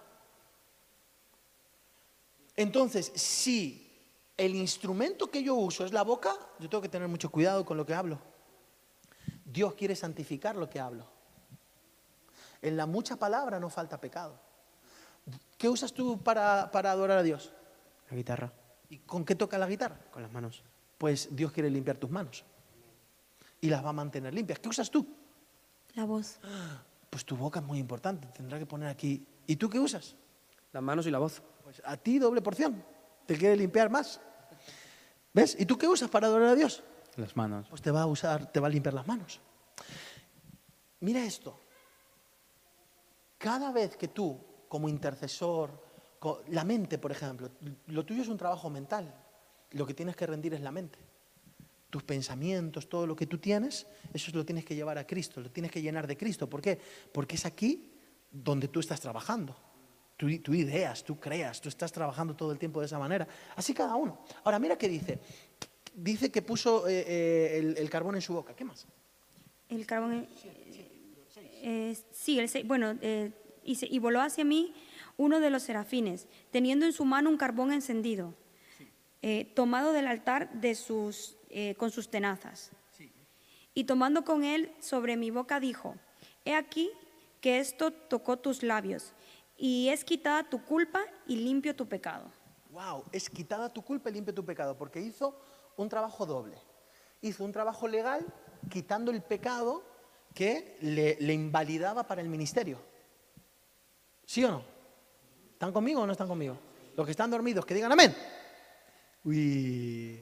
Entonces, 2.56 3.06
si 3.14 3.86
el 4.36 4.54
instrumento 4.54 5.30
que 5.30 5.42
yo 5.42 5.54
uso 5.54 5.84
es 5.84 5.92
la 5.92 6.02
boca, 6.02 6.34
yo 6.58 6.68
tengo 6.68 6.82
que 6.82 6.88
tener 6.88 7.08
mucho 7.08 7.30
cuidado 7.30 7.64
con 7.64 7.76
lo 7.76 7.86
que 7.86 7.94
hablo. 7.94 8.18
Dios 9.44 9.74
quiere 9.74 9.96
santificar 9.96 10.56
lo 10.56 10.68
que 10.68 10.80
hablo. 10.80 11.06
En 12.62 12.76
la 12.76 12.86
mucha 12.86 13.16
palabra 13.16 13.58
no 13.58 13.70
falta 13.70 14.00
pecado. 14.00 14.38
¿Qué 15.56 15.68
usas 15.68 15.92
tú 15.92 16.22
para, 16.22 16.70
para 16.70 16.90
adorar 16.92 17.18
a 17.18 17.22
Dios? 17.22 17.52
La 18.10 18.16
guitarra, 18.16 18.52
¿Y 18.90 18.98
con 18.98 19.24
qué 19.24 19.34
toca 19.34 19.56
la 19.56 19.66
guitarra? 19.66 19.98
con 20.10 20.22
las 20.22 20.30
manos. 20.30 20.62
Pues 20.98 21.28
Dios 21.34 21.52
quiere 21.52 21.70
limpiar 21.70 21.96
tus 21.96 22.10
manos. 22.10 22.44
Y 23.60 23.68
las 23.68 23.84
va 23.84 23.90
a 23.90 23.92
mantener 23.92 24.34
limpias. 24.34 24.58
¿Qué 24.58 24.68
usas 24.68 24.90
tú? 24.90 25.06
La 25.94 26.04
voz. 26.04 26.38
Pues 27.08 27.24
tu 27.24 27.36
boca 27.36 27.60
es 27.60 27.66
muy 27.66 27.78
importante. 27.78 28.28
Tendrá 28.28 28.58
que 28.58 28.66
poner 28.66 28.88
aquí. 28.88 29.24
¿Y 29.46 29.56
tú 29.56 29.70
qué 29.70 29.78
usas? 29.78 30.16
Las 30.72 30.82
manos 30.82 31.06
y 31.06 31.10
la 31.10 31.18
voz. 31.18 31.42
Pues 31.64 31.80
a 31.84 31.96
ti 31.96 32.18
doble 32.18 32.42
porción. 32.42 32.84
Te 33.26 33.36
quiere 33.36 33.56
limpiar 33.56 33.90
más. 33.90 34.20
¿Ves? 35.32 35.56
¿Y 35.58 35.66
tú 35.66 35.78
qué 35.78 35.86
usas 35.86 36.10
para 36.10 36.26
adorar 36.26 36.48
a 36.48 36.54
Dios? 36.54 36.82
Las 37.16 37.36
manos. 37.36 37.66
Pues 37.68 37.82
te 37.82 37.90
va 37.90 38.02
a 38.02 38.06
usar, 38.06 38.50
te 38.50 38.60
va 38.60 38.66
a 38.66 38.70
limpiar 38.70 38.94
las 38.94 39.06
manos. 39.06 39.40
Mira 41.00 41.24
esto. 41.24 41.58
Cada 43.38 43.72
vez 43.72 43.96
que 43.96 44.08
tú, 44.08 44.38
como 44.68 44.88
intercesor, 44.88 45.89
la 46.48 46.64
mente, 46.64 46.98
por 46.98 47.12
ejemplo, 47.12 47.50
lo 47.86 48.04
tuyo 48.04 48.22
es 48.22 48.28
un 48.28 48.36
trabajo 48.36 48.68
mental. 48.68 49.14
Lo 49.72 49.86
que 49.86 49.94
tienes 49.94 50.16
que 50.16 50.26
rendir 50.26 50.52
es 50.54 50.60
la 50.60 50.70
mente. 50.70 50.98
Tus 51.88 52.02
pensamientos, 52.02 52.88
todo 52.88 53.06
lo 53.06 53.16
que 53.16 53.26
tú 53.26 53.38
tienes, 53.38 53.86
eso 54.12 54.30
lo 54.34 54.44
tienes 54.44 54.64
que 54.64 54.74
llevar 54.74 54.98
a 54.98 55.06
Cristo, 55.06 55.40
lo 55.40 55.50
tienes 55.50 55.72
que 55.72 55.80
llenar 55.82 56.06
de 56.06 56.16
Cristo. 56.16 56.48
¿Por 56.48 56.60
qué? 56.60 56.78
Porque 57.12 57.36
es 57.36 57.46
aquí 57.46 57.90
donde 58.30 58.68
tú 58.68 58.80
estás 58.80 59.00
trabajando. 59.00 59.56
Tú, 60.16 60.28
ideas, 60.28 61.02
tú 61.02 61.18
creas, 61.18 61.62
tú 61.62 61.70
estás 61.70 61.90
trabajando 61.92 62.36
todo 62.36 62.52
el 62.52 62.58
tiempo 62.58 62.80
de 62.80 62.86
esa 62.86 62.98
manera. 62.98 63.26
Así 63.56 63.72
cada 63.72 63.96
uno. 63.96 64.22
Ahora, 64.44 64.58
mira 64.58 64.76
qué 64.76 64.86
dice. 64.86 65.18
Dice 65.94 66.30
que 66.30 66.42
puso 66.42 66.86
eh, 66.86 67.04
eh, 67.08 67.74
el, 67.78 67.88
carbón 67.88 68.16
en 68.16 68.20
su 68.20 68.34
boca. 68.34 68.54
¿Qué 68.54 68.64
más? 68.64 68.86
El 69.70 69.86
carbón. 69.86 70.28
eh, 71.62 71.96
sí, 72.12 72.38
el 72.38 72.64
bueno, 72.64 72.98
eh, 73.00 73.32
y, 73.64 73.76
se- 73.76 73.86
y 73.86 73.98
voló 73.98 74.20
hacia 74.20 74.44
mí 74.44 74.74
uno 75.20 75.38
de 75.38 75.50
los 75.50 75.64
serafines, 75.64 76.26
teniendo 76.50 76.86
en 76.86 76.94
su 76.94 77.04
mano 77.04 77.28
un 77.28 77.36
carbón 77.36 77.72
encendido, 77.72 78.32
eh, 79.20 79.44
tomado 79.54 79.92
del 79.92 80.06
altar 80.06 80.50
eh, 80.62 81.74
con 81.76 81.90
sus 81.90 82.08
tenazas. 82.08 82.70
Y 83.74 83.84
tomando 83.84 84.24
con 84.24 84.44
él 84.44 84.72
sobre 84.80 85.18
mi 85.18 85.30
boca 85.30 85.60
dijo, 85.60 85.94
he 86.46 86.54
aquí 86.54 86.90
que 87.42 87.58
esto 87.58 87.92
tocó 87.92 88.38
tus 88.38 88.62
labios, 88.62 89.12
y 89.58 89.90
es 89.90 90.06
quitada 90.06 90.42
tu 90.48 90.64
culpa 90.64 91.02
y 91.26 91.36
limpio 91.36 91.76
tu 91.76 91.86
pecado. 91.86 92.32
Wow, 92.70 93.04
es 93.12 93.28
quitada 93.28 93.68
tu 93.68 93.82
culpa 93.82 94.08
y 94.08 94.14
limpia 94.14 94.34
tu 94.34 94.46
pecado, 94.46 94.78
porque 94.78 95.02
hizo 95.02 95.38
un 95.76 95.90
trabajo 95.90 96.24
doble. 96.24 96.56
Hizo 97.20 97.44
un 97.44 97.52
trabajo 97.52 97.86
legal 97.86 98.24
quitando 98.70 99.10
el 99.10 99.20
pecado 99.20 99.84
que 100.32 100.78
le, 100.80 101.18
le 101.20 101.34
invalidaba 101.34 102.04
para 102.04 102.22
el 102.22 102.28
ministerio. 102.30 102.78
¿Sí 104.24 104.42
o 104.46 104.50
no? 104.50 104.79
¿Están 105.60 105.74
conmigo 105.74 106.00
o 106.00 106.06
no 106.06 106.12
están 106.12 106.26
conmigo? 106.26 106.56
Los 106.96 107.04
que 107.04 107.10
están 107.10 107.30
dormidos, 107.30 107.66
que 107.66 107.74
digan 107.74 107.92
amén. 107.92 108.16
Uy. 109.24 110.18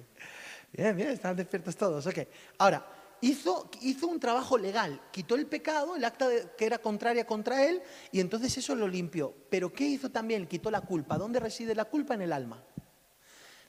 Bien, 0.72 0.96
bien, 0.96 1.10
están 1.10 1.36
despiertos 1.36 1.76
todos. 1.76 2.04
Ok. 2.08 2.18
Ahora, 2.58 2.84
hizo, 3.20 3.70
hizo 3.82 4.08
un 4.08 4.18
trabajo 4.18 4.58
legal, 4.58 5.00
quitó 5.12 5.36
el 5.36 5.46
pecado, 5.46 5.94
el 5.94 6.04
acta 6.04 6.26
que 6.56 6.66
era 6.66 6.78
contraria 6.78 7.24
contra 7.24 7.64
él, 7.64 7.80
y 8.10 8.18
entonces 8.18 8.58
eso 8.58 8.74
lo 8.74 8.88
limpió. 8.88 9.32
Pero 9.48 9.72
¿qué 9.72 9.84
hizo 9.84 10.10
también? 10.10 10.48
Quitó 10.48 10.72
la 10.72 10.80
culpa. 10.80 11.16
¿Dónde 11.16 11.38
reside 11.38 11.72
la 11.76 11.84
culpa? 11.84 12.14
En 12.14 12.22
el 12.22 12.32
alma. 12.32 12.60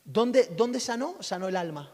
¿Dónde, 0.03 0.45
dónde 0.57 0.79
sanó? 0.79 1.21
Sanó 1.21 1.49
el 1.49 1.55
alma. 1.55 1.93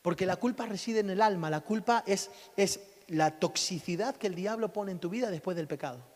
Porque 0.00 0.24
la 0.24 0.36
culpa 0.36 0.64
reside 0.64 1.00
en 1.00 1.10
el 1.10 1.20
alma. 1.20 1.50
La 1.50 1.60
culpa 1.60 2.04
es, 2.06 2.30
es 2.56 2.80
la 3.08 3.38
toxicidad 3.38 4.16
que 4.16 4.28
el 4.28 4.34
diablo 4.34 4.72
pone 4.72 4.92
en 4.92 4.98
tu 4.98 5.10
vida 5.10 5.30
después 5.30 5.58
del 5.58 5.68
pecado. 5.68 6.09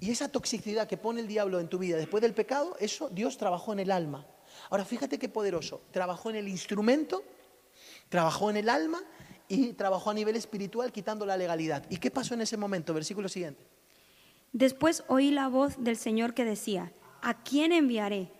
Y 0.00 0.10
esa 0.10 0.28
toxicidad 0.28 0.88
que 0.88 0.96
pone 0.96 1.20
el 1.20 1.28
diablo 1.28 1.60
en 1.60 1.68
tu 1.68 1.78
vida 1.78 1.98
después 1.98 2.22
del 2.22 2.32
pecado, 2.32 2.76
eso 2.80 3.10
Dios 3.10 3.36
trabajó 3.36 3.72
en 3.74 3.80
el 3.80 3.90
alma. 3.90 4.26
Ahora 4.70 4.84
fíjate 4.84 5.18
qué 5.18 5.28
poderoso. 5.28 5.82
Trabajó 5.90 6.30
en 6.30 6.36
el 6.36 6.48
instrumento, 6.48 7.22
trabajó 8.08 8.50
en 8.50 8.56
el 8.56 8.68
alma 8.68 9.02
y 9.46 9.74
trabajó 9.74 10.10
a 10.10 10.14
nivel 10.14 10.36
espiritual 10.36 10.90
quitando 10.90 11.26
la 11.26 11.36
legalidad. 11.36 11.84
¿Y 11.90 11.98
qué 11.98 12.10
pasó 12.10 12.34
en 12.34 12.40
ese 12.40 12.56
momento? 12.56 12.94
Versículo 12.94 13.28
siguiente. 13.28 13.66
Después 14.52 15.04
oí 15.08 15.30
la 15.30 15.48
voz 15.48 15.74
del 15.78 15.96
Señor 15.96 16.34
que 16.34 16.44
decía, 16.44 16.92
¿a 17.20 17.42
quién 17.42 17.72
enviaré? 17.72 18.32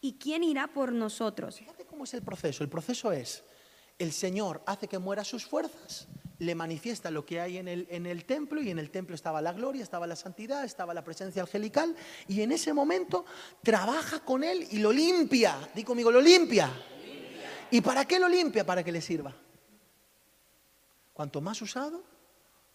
¿Y 0.00 0.14
quién 0.14 0.42
irá 0.42 0.66
por 0.66 0.92
nosotros? 0.92 1.56
Fíjate 1.56 1.84
cómo 1.86 2.04
es 2.04 2.12
el 2.14 2.22
proceso. 2.22 2.62
El 2.62 2.68
proceso 2.68 3.12
es, 3.12 3.42
el 3.98 4.12
Señor 4.12 4.62
hace 4.66 4.88
que 4.88 4.98
muera 4.98 5.24
sus 5.24 5.46
fuerzas, 5.46 6.08
le 6.44 6.54
manifiesta 6.54 7.10
lo 7.10 7.24
que 7.24 7.40
hay 7.40 7.58
en 7.58 7.68
el, 7.68 7.86
en 7.90 8.06
el 8.06 8.24
templo 8.24 8.62
y 8.62 8.70
en 8.70 8.78
el 8.78 8.90
templo 8.90 9.14
estaba 9.14 9.42
la 9.42 9.52
gloria, 9.52 9.82
estaba 9.82 10.06
la 10.06 10.16
santidad, 10.16 10.64
estaba 10.64 10.94
la 10.94 11.04
presencia 11.04 11.42
angelical 11.42 11.96
y 12.28 12.42
en 12.42 12.52
ese 12.52 12.72
momento 12.72 13.24
trabaja 13.62 14.20
con 14.20 14.44
él 14.44 14.66
y 14.70 14.78
lo 14.78 14.92
limpia. 14.92 15.56
Di 15.74 15.84
conmigo, 15.84 16.10
lo 16.10 16.20
limpia. 16.20 16.70
¿Y 17.70 17.80
para 17.80 18.04
qué 18.04 18.18
lo 18.18 18.28
limpia? 18.28 18.64
Para 18.64 18.84
que 18.84 18.92
le 18.92 19.00
sirva. 19.00 19.34
Cuanto 21.12 21.40
más 21.40 21.60
usado, 21.62 22.02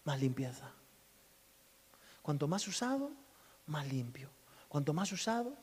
más 0.04 0.20
limpieza. 0.20 0.72
Cuanto 2.22 2.48
más 2.48 2.66
usado, 2.68 3.10
más 3.66 3.86
limpio. 3.86 4.30
Cuanto 4.68 4.92
más 4.92 5.10
usado, 5.12 5.56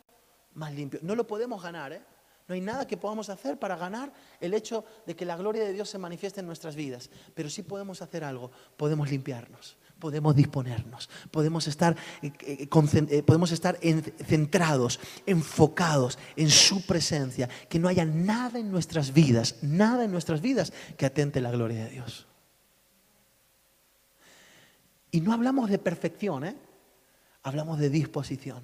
más 0.54 0.74
limpio. 0.74 1.00
No 1.04 1.16
lo 1.16 1.28
podemos 1.28 1.62
ganar, 1.62 1.94
¿eh? 1.94 2.02
No 2.48 2.56
hay 2.56 2.62
nada 2.62 2.88
que 2.88 2.96
podamos 2.96 3.30
hacer 3.30 3.60
para 3.60 3.76
ganar 3.76 4.14
el 4.40 4.54
hecho 4.54 4.86
de 5.06 5.16
que 5.16 5.26
la 5.26 5.36
gloria 5.36 5.64
de 5.66 5.74
Dios 5.74 5.90
se 5.90 5.98
manifieste 5.98 6.40
en 6.40 6.46
nuestras 6.48 6.76
vidas. 6.76 7.10
Pero 7.34 7.50
sí 7.50 7.62
podemos 7.62 8.02
hacer 8.02 8.24
algo. 8.24 8.52
Podemos 8.78 9.10
limpiarnos, 9.10 9.76
podemos 10.00 10.34
disponernos, 10.34 11.10
podemos 11.30 11.68
estar, 11.68 11.98
eh, 12.22 12.32
eh, 12.46 12.68
eh, 13.10 13.24
podemos 13.24 13.52
estar 13.52 13.78
en- 13.82 14.02
centrados, 14.02 15.00
enfocados 15.26 16.18
en 16.38 16.50
su 16.50 16.86
presencia. 16.86 17.50
Que 17.68 17.80
no 17.80 17.90
haya 17.90 18.06
nada 18.06 18.60
en 18.60 18.72
nuestras 18.72 19.12
vidas, 19.14 19.58
nada 19.62 20.06
en 20.06 20.12
nuestras 20.12 20.40
vidas 20.40 20.72
que 20.96 21.06
atente 21.06 21.42
la 21.42 21.52
gloria 21.52 21.84
de 21.84 21.90
Dios. 21.90 22.28
Y 25.12 25.20
no 25.22 25.34
hablamos 25.34 25.70
de 25.70 25.80
perfección, 25.80 26.46
¿eh? 26.46 26.56
Hablamos 27.44 27.80
de 27.80 27.90
disposición, 27.90 28.64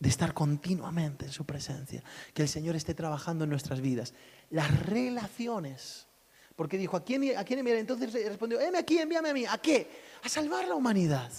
de 0.00 0.08
estar 0.08 0.34
continuamente 0.34 1.26
en 1.26 1.32
su 1.32 1.44
presencia, 1.44 2.02
que 2.34 2.42
el 2.42 2.48
Señor 2.48 2.74
esté 2.74 2.94
trabajando 2.94 3.44
en 3.44 3.50
nuestras 3.50 3.80
vidas. 3.82 4.14
Las 4.48 4.86
relaciones, 4.86 6.08
porque 6.56 6.78
dijo, 6.78 6.96
¿a 6.96 7.04
quién, 7.04 7.36
a 7.36 7.44
quién 7.44 7.58
enviaré? 7.60 7.80
Entonces 7.80 8.12
respondió, 8.12 8.58
heme 8.60 8.78
aquí, 8.78 8.98
envíame 8.98 9.28
a 9.28 9.34
mí. 9.34 9.44
¿A 9.44 9.58
qué? 9.58 9.88
A 10.24 10.28
salvar 10.28 10.66
la 10.66 10.74
humanidad, 10.74 11.30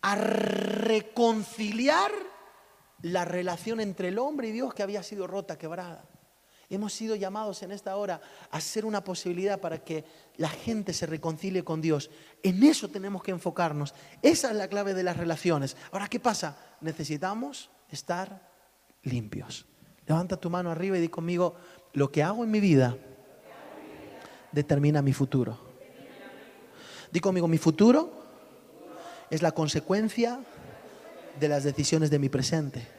a 0.00 0.14
reconciliar 0.16 2.10
la 3.02 3.26
relación 3.26 3.80
entre 3.80 4.08
el 4.08 4.18
hombre 4.18 4.48
y 4.48 4.52
Dios 4.52 4.72
que 4.72 4.82
había 4.82 5.02
sido 5.02 5.26
rota, 5.26 5.58
quebrada. 5.58 6.08
Hemos 6.68 6.92
sido 6.92 7.14
llamados 7.14 7.62
en 7.62 7.70
esta 7.70 7.96
hora 7.96 8.20
a 8.50 8.60
ser 8.60 8.84
una 8.84 9.04
posibilidad 9.04 9.60
para 9.60 9.84
que 9.84 10.04
la 10.36 10.48
gente 10.48 10.92
se 10.92 11.06
reconcilie 11.06 11.62
con 11.62 11.80
Dios. 11.80 12.10
En 12.42 12.62
eso 12.62 12.88
tenemos 12.88 13.22
que 13.22 13.30
enfocarnos. 13.30 13.94
Esa 14.22 14.50
es 14.50 14.56
la 14.56 14.68
clave 14.68 14.92
de 14.94 15.04
las 15.04 15.16
relaciones. 15.16 15.76
Ahora, 15.92 16.08
¿qué 16.08 16.18
pasa? 16.18 16.56
Necesitamos 16.80 17.70
estar 17.90 18.50
limpios. 19.02 19.66
Levanta 20.06 20.36
tu 20.36 20.50
mano 20.50 20.70
arriba 20.70 20.98
y 20.98 21.00
di 21.00 21.08
conmigo, 21.08 21.54
lo 21.92 22.10
que 22.10 22.22
hago 22.22 22.42
en 22.42 22.50
mi 22.50 22.60
vida 22.60 22.96
determina 24.52 25.02
mi 25.02 25.12
futuro. 25.12 25.58
Di 27.12 27.20
conmigo, 27.20 27.46
mi 27.46 27.58
futuro 27.58 28.24
es 29.30 29.42
la 29.42 29.52
consecuencia 29.52 30.40
de 31.38 31.48
las 31.48 31.64
decisiones 31.64 32.10
de 32.10 32.18
mi 32.18 32.28
presente. 32.28 32.95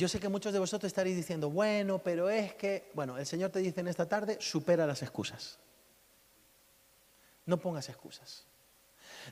Yo 0.00 0.08
sé 0.08 0.18
que 0.18 0.30
muchos 0.30 0.54
de 0.54 0.58
vosotros 0.58 0.88
estaréis 0.88 1.14
diciendo, 1.14 1.50
bueno, 1.50 1.98
pero 1.98 2.30
es 2.30 2.54
que, 2.54 2.90
bueno, 2.94 3.18
el 3.18 3.26
Señor 3.26 3.50
te 3.50 3.58
dice 3.58 3.80
en 3.80 3.88
esta 3.88 4.08
tarde, 4.08 4.38
supera 4.40 4.86
las 4.86 5.02
excusas. 5.02 5.58
No 7.44 7.58
pongas 7.58 7.86
excusas. 7.90 8.46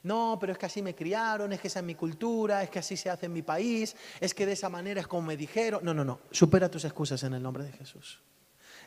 No, 0.02 0.36
pero 0.38 0.52
es 0.52 0.58
que 0.58 0.66
así 0.66 0.82
me 0.82 0.94
criaron, 0.94 1.54
es 1.54 1.60
que 1.60 1.68
esa 1.68 1.78
es 1.78 1.86
mi 1.86 1.94
cultura, 1.94 2.62
es 2.62 2.68
que 2.68 2.80
así 2.80 2.98
se 2.98 3.08
hace 3.08 3.26
en 3.26 3.32
mi 3.32 3.40
país, 3.40 3.96
es 4.20 4.34
que 4.34 4.44
de 4.44 4.52
esa 4.52 4.68
manera 4.68 5.00
es 5.00 5.06
como 5.06 5.28
me 5.28 5.38
dijeron. 5.38 5.82
No, 5.82 5.94
no, 5.94 6.04
no, 6.04 6.20
supera 6.30 6.70
tus 6.70 6.84
excusas 6.84 7.22
en 7.22 7.32
el 7.32 7.42
nombre 7.42 7.64
de 7.64 7.72
Jesús. 7.72 8.20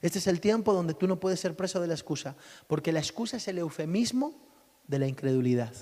Este 0.04 0.20
es 0.20 0.28
el 0.28 0.40
tiempo 0.40 0.74
donde 0.74 0.94
tú 0.94 1.08
no 1.08 1.20
puedes 1.20 1.40
ser 1.40 1.56
preso 1.56 1.82
de 1.82 1.88
la 1.88 1.96
excusa, 1.96 2.36
porque 2.68 2.92
la 2.92 3.00
excusa 3.00 3.38
es 3.38 3.48
el 3.48 3.58
eufemismo 3.58 4.36
de 4.86 5.00
la 5.00 5.08
incredulidad. 5.08 5.74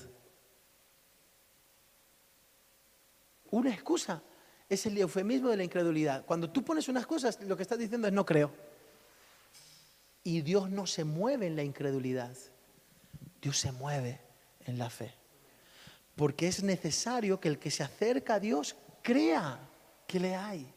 Una 3.51 3.73
excusa 3.73 4.23
es 4.69 4.85
el 4.85 4.97
eufemismo 4.97 5.49
de 5.49 5.57
la 5.57 5.63
incredulidad. 5.63 6.23
Cuando 6.25 6.49
tú 6.49 6.63
pones 6.63 6.87
unas 6.87 7.07
cosas, 7.07 7.41
lo 7.41 7.57
que 7.57 7.63
estás 7.63 7.79
diciendo 7.79 8.07
es 8.07 8.13
no 8.13 8.25
creo. 8.25 8.51
Y 10.23 10.41
Dios 10.41 10.69
no 10.69 10.85
se 10.85 11.03
mueve 11.03 11.47
en 11.47 11.55
la 11.55 11.63
incredulidad. 11.63 12.35
Dios 13.41 13.57
se 13.57 13.71
mueve 13.71 14.21
en 14.65 14.77
la 14.77 14.89
fe. 14.89 15.13
Porque 16.15 16.47
es 16.47 16.61
necesario 16.61 17.39
que 17.39 17.47
el 17.47 17.57
que 17.57 17.71
se 17.71 17.81
acerca 17.81 18.35
a 18.35 18.39
Dios 18.39 18.75
crea 19.01 19.59
que 20.05 20.19
le 20.19 20.35
hay. 20.35 20.71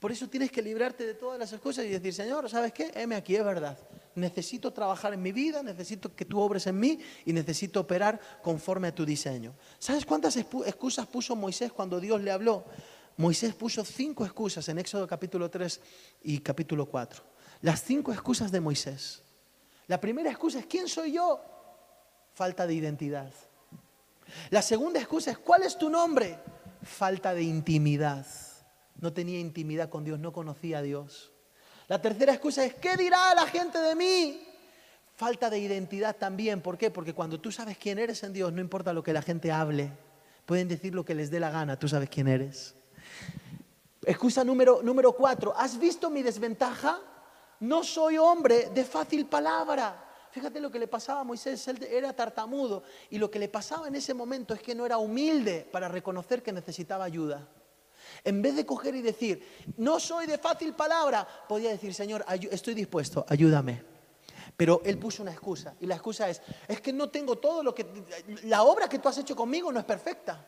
Por 0.00 0.12
eso 0.12 0.28
tienes 0.28 0.50
que 0.50 0.60
librarte 0.60 1.06
de 1.06 1.14
todas 1.14 1.38
las 1.38 1.52
excusas 1.52 1.84
y 1.86 1.88
decir, 1.88 2.12
Señor, 2.12 2.50
¿sabes 2.50 2.72
qué? 2.72 2.90
Heme 2.94 3.14
aquí, 3.14 3.36
es 3.36 3.44
verdad. 3.44 3.78
Necesito 4.16 4.72
trabajar 4.72 5.14
en 5.14 5.22
mi 5.22 5.32
vida, 5.32 5.62
necesito 5.62 6.14
que 6.14 6.24
tú 6.24 6.40
obres 6.40 6.66
en 6.66 6.78
mí 6.78 6.98
y 7.24 7.32
necesito 7.32 7.80
operar 7.80 8.20
conforme 8.42 8.88
a 8.88 8.94
tu 8.94 9.06
diseño. 9.06 9.54
¿Sabes 9.78 10.04
cuántas 10.04 10.36
excusas 10.36 11.06
puso 11.06 11.34
Moisés 11.34 11.72
cuando 11.72 12.00
Dios 12.00 12.20
le 12.20 12.30
habló? 12.30 12.64
Moisés 13.16 13.54
puso 13.54 13.84
cinco 13.84 14.24
excusas 14.24 14.68
en 14.68 14.78
Éxodo 14.78 15.06
capítulo 15.06 15.48
3 15.48 15.80
y 16.24 16.38
capítulo 16.40 16.86
4. 16.86 17.22
Las 17.62 17.82
cinco 17.82 18.12
excusas 18.12 18.50
de 18.50 18.60
Moisés. 18.60 19.22
La 19.86 20.00
primera 20.00 20.30
excusa 20.30 20.58
es, 20.58 20.66
¿quién 20.66 20.88
soy 20.88 21.12
yo? 21.12 21.40
Falta 22.34 22.66
de 22.66 22.74
identidad. 22.74 23.32
La 24.50 24.62
segunda 24.62 24.98
excusa 24.98 25.30
es, 25.30 25.38
¿cuál 25.38 25.62
es 25.62 25.78
tu 25.78 25.88
nombre? 25.88 26.38
Falta 26.82 27.34
de 27.34 27.42
intimidad. 27.42 28.26
No 29.00 29.12
tenía 29.12 29.38
intimidad 29.38 29.88
con 29.88 30.04
Dios, 30.04 30.18
no 30.18 30.32
conocía 30.32 30.78
a 30.78 30.82
Dios. 30.82 31.32
La 31.86 32.00
tercera 32.00 32.32
excusa 32.32 32.64
es, 32.64 32.74
¿qué 32.74 32.96
dirá 32.96 33.34
la 33.34 33.46
gente 33.46 33.78
de 33.78 33.94
mí? 33.94 34.42
Falta 35.14 35.48
de 35.50 35.58
identidad 35.58 36.16
también. 36.16 36.60
¿Por 36.60 36.76
qué? 36.76 36.90
Porque 36.90 37.14
cuando 37.14 37.38
tú 37.38 37.52
sabes 37.52 37.78
quién 37.78 37.98
eres 37.98 38.24
en 38.24 38.32
Dios, 38.32 38.52
no 38.52 38.60
importa 38.60 38.92
lo 38.92 39.04
que 39.04 39.12
la 39.12 39.22
gente 39.22 39.52
hable, 39.52 39.92
pueden 40.46 40.66
decir 40.66 40.94
lo 40.94 41.04
que 41.04 41.14
les 41.14 41.30
dé 41.30 41.38
la 41.38 41.50
gana, 41.50 41.78
tú 41.78 41.86
sabes 41.86 42.08
quién 42.08 42.26
eres. 42.26 42.74
Excusa 44.06 44.44
número, 44.44 44.82
número 44.82 45.12
cuatro, 45.12 45.54
¿has 45.56 45.78
visto 45.78 46.10
mi 46.10 46.22
desventaja? 46.22 47.00
No 47.60 47.82
soy 47.82 48.18
hombre 48.18 48.70
de 48.70 48.84
fácil 48.84 49.26
palabra. 49.26 50.04
Fíjate 50.30 50.60
lo 50.60 50.70
que 50.70 50.78
le 50.78 50.88
pasaba 50.88 51.20
a 51.20 51.24
Moisés, 51.24 51.66
él 51.68 51.82
era 51.84 52.12
tartamudo 52.12 52.82
y 53.10 53.18
lo 53.18 53.30
que 53.30 53.38
le 53.38 53.48
pasaba 53.48 53.86
en 53.86 53.94
ese 53.94 54.14
momento 54.14 54.52
es 54.52 54.60
que 54.60 54.74
no 54.74 54.84
era 54.84 54.98
humilde 54.98 55.68
para 55.70 55.88
reconocer 55.88 56.42
que 56.42 56.52
necesitaba 56.52 57.04
ayuda. 57.04 57.46
En 58.24 58.42
vez 58.42 58.56
de 58.56 58.66
coger 58.66 58.94
y 58.96 59.02
decir, 59.02 59.46
no 59.76 60.00
soy 60.00 60.26
de 60.26 60.36
fácil 60.38 60.74
palabra, 60.74 61.26
podía 61.48 61.70
decir, 61.70 61.94
Señor, 61.94 62.24
estoy 62.50 62.74
dispuesto, 62.74 63.24
ayúdame. 63.28 63.82
Pero 64.56 64.82
él 64.84 64.98
puso 64.98 65.22
una 65.22 65.32
excusa 65.32 65.74
y 65.80 65.86
la 65.86 65.94
excusa 65.94 66.28
es, 66.28 66.42
es 66.68 66.80
que 66.80 66.92
no 66.92 67.08
tengo 67.10 67.36
todo 67.36 67.62
lo 67.62 67.74
que, 67.74 67.86
la 68.44 68.64
obra 68.64 68.88
que 68.88 68.98
tú 68.98 69.08
has 69.08 69.18
hecho 69.18 69.34
conmigo 69.34 69.72
no 69.72 69.78
es 69.78 69.86
perfecta. 69.86 70.44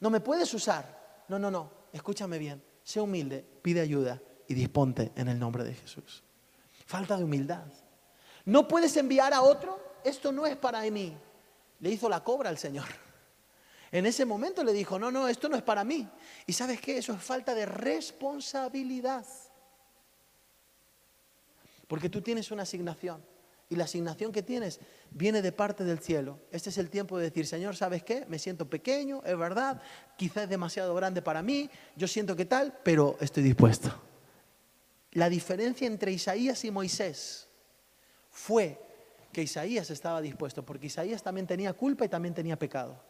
No 0.00 0.10
me 0.10 0.20
puedes 0.20 0.52
usar. 0.54 0.98
No, 1.28 1.38
no, 1.38 1.50
no, 1.50 1.79
escúchame 1.92 2.38
bien, 2.38 2.62
sé 2.82 3.00
humilde, 3.00 3.44
pide 3.62 3.80
ayuda 3.80 4.20
y 4.48 4.54
disponte 4.54 5.12
en 5.16 5.28
el 5.28 5.38
nombre 5.38 5.64
de 5.64 5.74
Jesús. 5.74 6.22
Falta 6.86 7.16
de 7.16 7.24
humildad. 7.24 7.66
¿No 8.44 8.66
puedes 8.66 8.96
enviar 8.96 9.32
a 9.32 9.42
otro? 9.42 9.80
Esto 10.04 10.32
no 10.32 10.46
es 10.46 10.56
para 10.56 10.82
mí. 10.90 11.16
Le 11.78 11.90
hizo 11.90 12.08
la 12.08 12.24
cobra 12.24 12.50
al 12.50 12.58
Señor. 12.58 12.88
En 13.92 14.06
ese 14.06 14.24
momento 14.24 14.62
le 14.62 14.72
dijo, 14.72 14.98
no, 14.98 15.10
no, 15.10 15.28
esto 15.28 15.48
no 15.48 15.56
es 15.56 15.62
para 15.62 15.84
mí. 15.84 16.08
¿Y 16.46 16.52
sabes 16.52 16.80
qué? 16.80 16.98
Eso 16.98 17.12
es 17.12 17.22
falta 17.22 17.54
de 17.54 17.66
responsabilidad. 17.66 19.26
Porque 21.88 22.08
tú 22.08 22.20
tienes 22.20 22.50
una 22.52 22.62
asignación. 22.62 23.24
Y 23.70 23.76
la 23.76 23.84
asignación 23.84 24.32
que 24.32 24.42
tienes 24.42 24.80
viene 25.10 25.40
de 25.40 25.52
parte 25.52 25.84
del 25.84 26.00
cielo. 26.00 26.40
Este 26.50 26.70
es 26.70 26.78
el 26.78 26.90
tiempo 26.90 27.16
de 27.16 27.24
decir, 27.30 27.46
Señor, 27.46 27.76
¿sabes 27.76 28.02
qué? 28.02 28.26
Me 28.28 28.38
siento 28.38 28.68
pequeño, 28.68 29.22
es 29.24 29.38
verdad, 29.38 29.80
quizás 30.18 30.44
es 30.44 30.48
demasiado 30.50 30.92
grande 30.94 31.22
para 31.22 31.40
mí, 31.40 31.70
yo 31.96 32.08
siento 32.08 32.34
que 32.34 32.44
tal, 32.44 32.78
pero 32.82 33.16
estoy 33.20 33.44
dispuesto. 33.44 33.94
La 35.12 35.28
diferencia 35.28 35.86
entre 35.86 36.10
Isaías 36.10 36.64
y 36.64 36.70
Moisés 36.72 37.48
fue 38.30 38.78
que 39.32 39.42
Isaías 39.42 39.88
estaba 39.90 40.20
dispuesto, 40.20 40.64
porque 40.64 40.88
Isaías 40.88 41.22
también 41.22 41.46
tenía 41.46 41.72
culpa 41.72 42.04
y 42.04 42.08
también 42.08 42.34
tenía 42.34 42.58
pecado. 42.58 43.00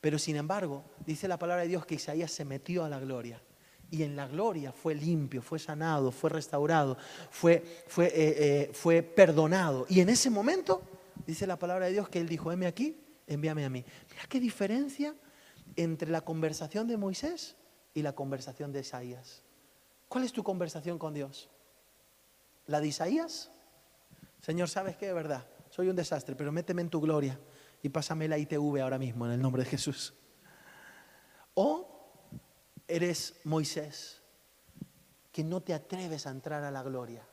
Pero 0.00 0.18
sin 0.18 0.36
embargo, 0.36 0.84
dice 1.04 1.26
la 1.26 1.38
palabra 1.38 1.62
de 1.62 1.68
Dios 1.68 1.86
que 1.86 1.96
Isaías 1.96 2.30
se 2.30 2.44
metió 2.44 2.84
a 2.84 2.88
la 2.88 3.00
gloria 3.00 3.40
y 3.92 4.02
en 4.04 4.16
la 4.16 4.26
gloria 4.26 4.72
fue 4.72 4.94
limpio, 4.94 5.42
fue 5.42 5.58
sanado, 5.58 6.10
fue 6.10 6.30
restaurado, 6.30 6.96
fue, 7.30 7.84
fue, 7.86 8.06
eh, 8.06 8.12
eh, 8.16 8.70
fue 8.72 9.02
perdonado. 9.02 9.84
Y 9.86 10.00
en 10.00 10.08
ese 10.08 10.30
momento, 10.30 10.82
dice 11.26 11.46
la 11.46 11.58
palabra 11.58 11.86
de 11.86 11.92
Dios, 11.92 12.08
que 12.08 12.18
él 12.18 12.26
dijo, 12.26 12.50
heme 12.50 12.66
aquí, 12.66 12.98
envíame 13.26 13.66
a 13.66 13.68
mí. 13.68 13.84
Mira 14.10 14.22
qué 14.30 14.40
diferencia 14.40 15.14
entre 15.76 16.10
la 16.10 16.22
conversación 16.22 16.88
de 16.88 16.96
Moisés 16.96 17.54
y 17.92 18.00
la 18.00 18.14
conversación 18.14 18.72
de 18.72 18.80
Isaías. 18.80 19.42
¿Cuál 20.08 20.24
es 20.24 20.32
tu 20.32 20.42
conversación 20.42 20.98
con 20.98 21.12
Dios? 21.12 21.50
¿La 22.66 22.80
de 22.80 22.88
Isaías? 22.88 23.50
Señor, 24.40 24.70
¿sabes 24.70 24.96
qué? 24.96 25.08
De 25.08 25.12
verdad, 25.12 25.46
soy 25.68 25.90
un 25.90 25.96
desastre, 25.96 26.34
pero 26.34 26.50
méteme 26.50 26.80
en 26.80 26.88
tu 26.88 27.02
gloria 27.02 27.38
y 27.82 27.90
pásame 27.90 28.26
la 28.26 28.38
ITV 28.38 28.80
ahora 28.80 28.98
mismo 28.98 29.26
en 29.26 29.32
el 29.32 29.42
nombre 29.42 29.64
de 29.64 29.68
Jesús. 29.68 30.14
O 31.52 31.91
eres 32.94 33.40
Moisés, 33.44 34.20
que 35.30 35.42
no 35.42 35.62
te 35.62 35.72
atreves 35.72 36.26
a 36.26 36.30
entrar 36.30 36.62
a 36.62 36.70
la 36.70 36.82
gloria. 36.82 37.26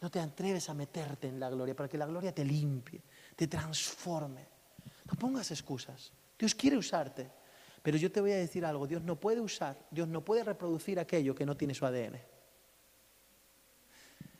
No 0.00 0.10
te 0.10 0.20
atreves 0.20 0.68
a 0.68 0.74
meterte 0.74 1.26
en 1.26 1.40
la 1.40 1.50
gloria 1.50 1.74
para 1.74 1.88
que 1.88 1.98
la 1.98 2.06
gloria 2.06 2.32
te 2.32 2.44
limpie, 2.44 3.02
te 3.34 3.48
transforme. 3.48 4.46
No 5.04 5.18
pongas 5.18 5.50
excusas. 5.50 6.12
Dios 6.38 6.54
quiere 6.54 6.76
usarte. 6.76 7.38
Pero 7.82 7.96
yo 7.96 8.10
te 8.10 8.20
voy 8.20 8.32
a 8.32 8.36
decir 8.36 8.64
algo, 8.64 8.86
Dios 8.86 9.02
no 9.02 9.18
puede 9.18 9.40
usar, 9.40 9.78
Dios 9.90 10.08
no 10.08 10.24
puede 10.24 10.44
reproducir 10.44 10.98
aquello 10.98 11.34
que 11.34 11.46
no 11.46 11.56
tiene 11.56 11.74
su 11.74 11.86
ADN. 11.86 12.20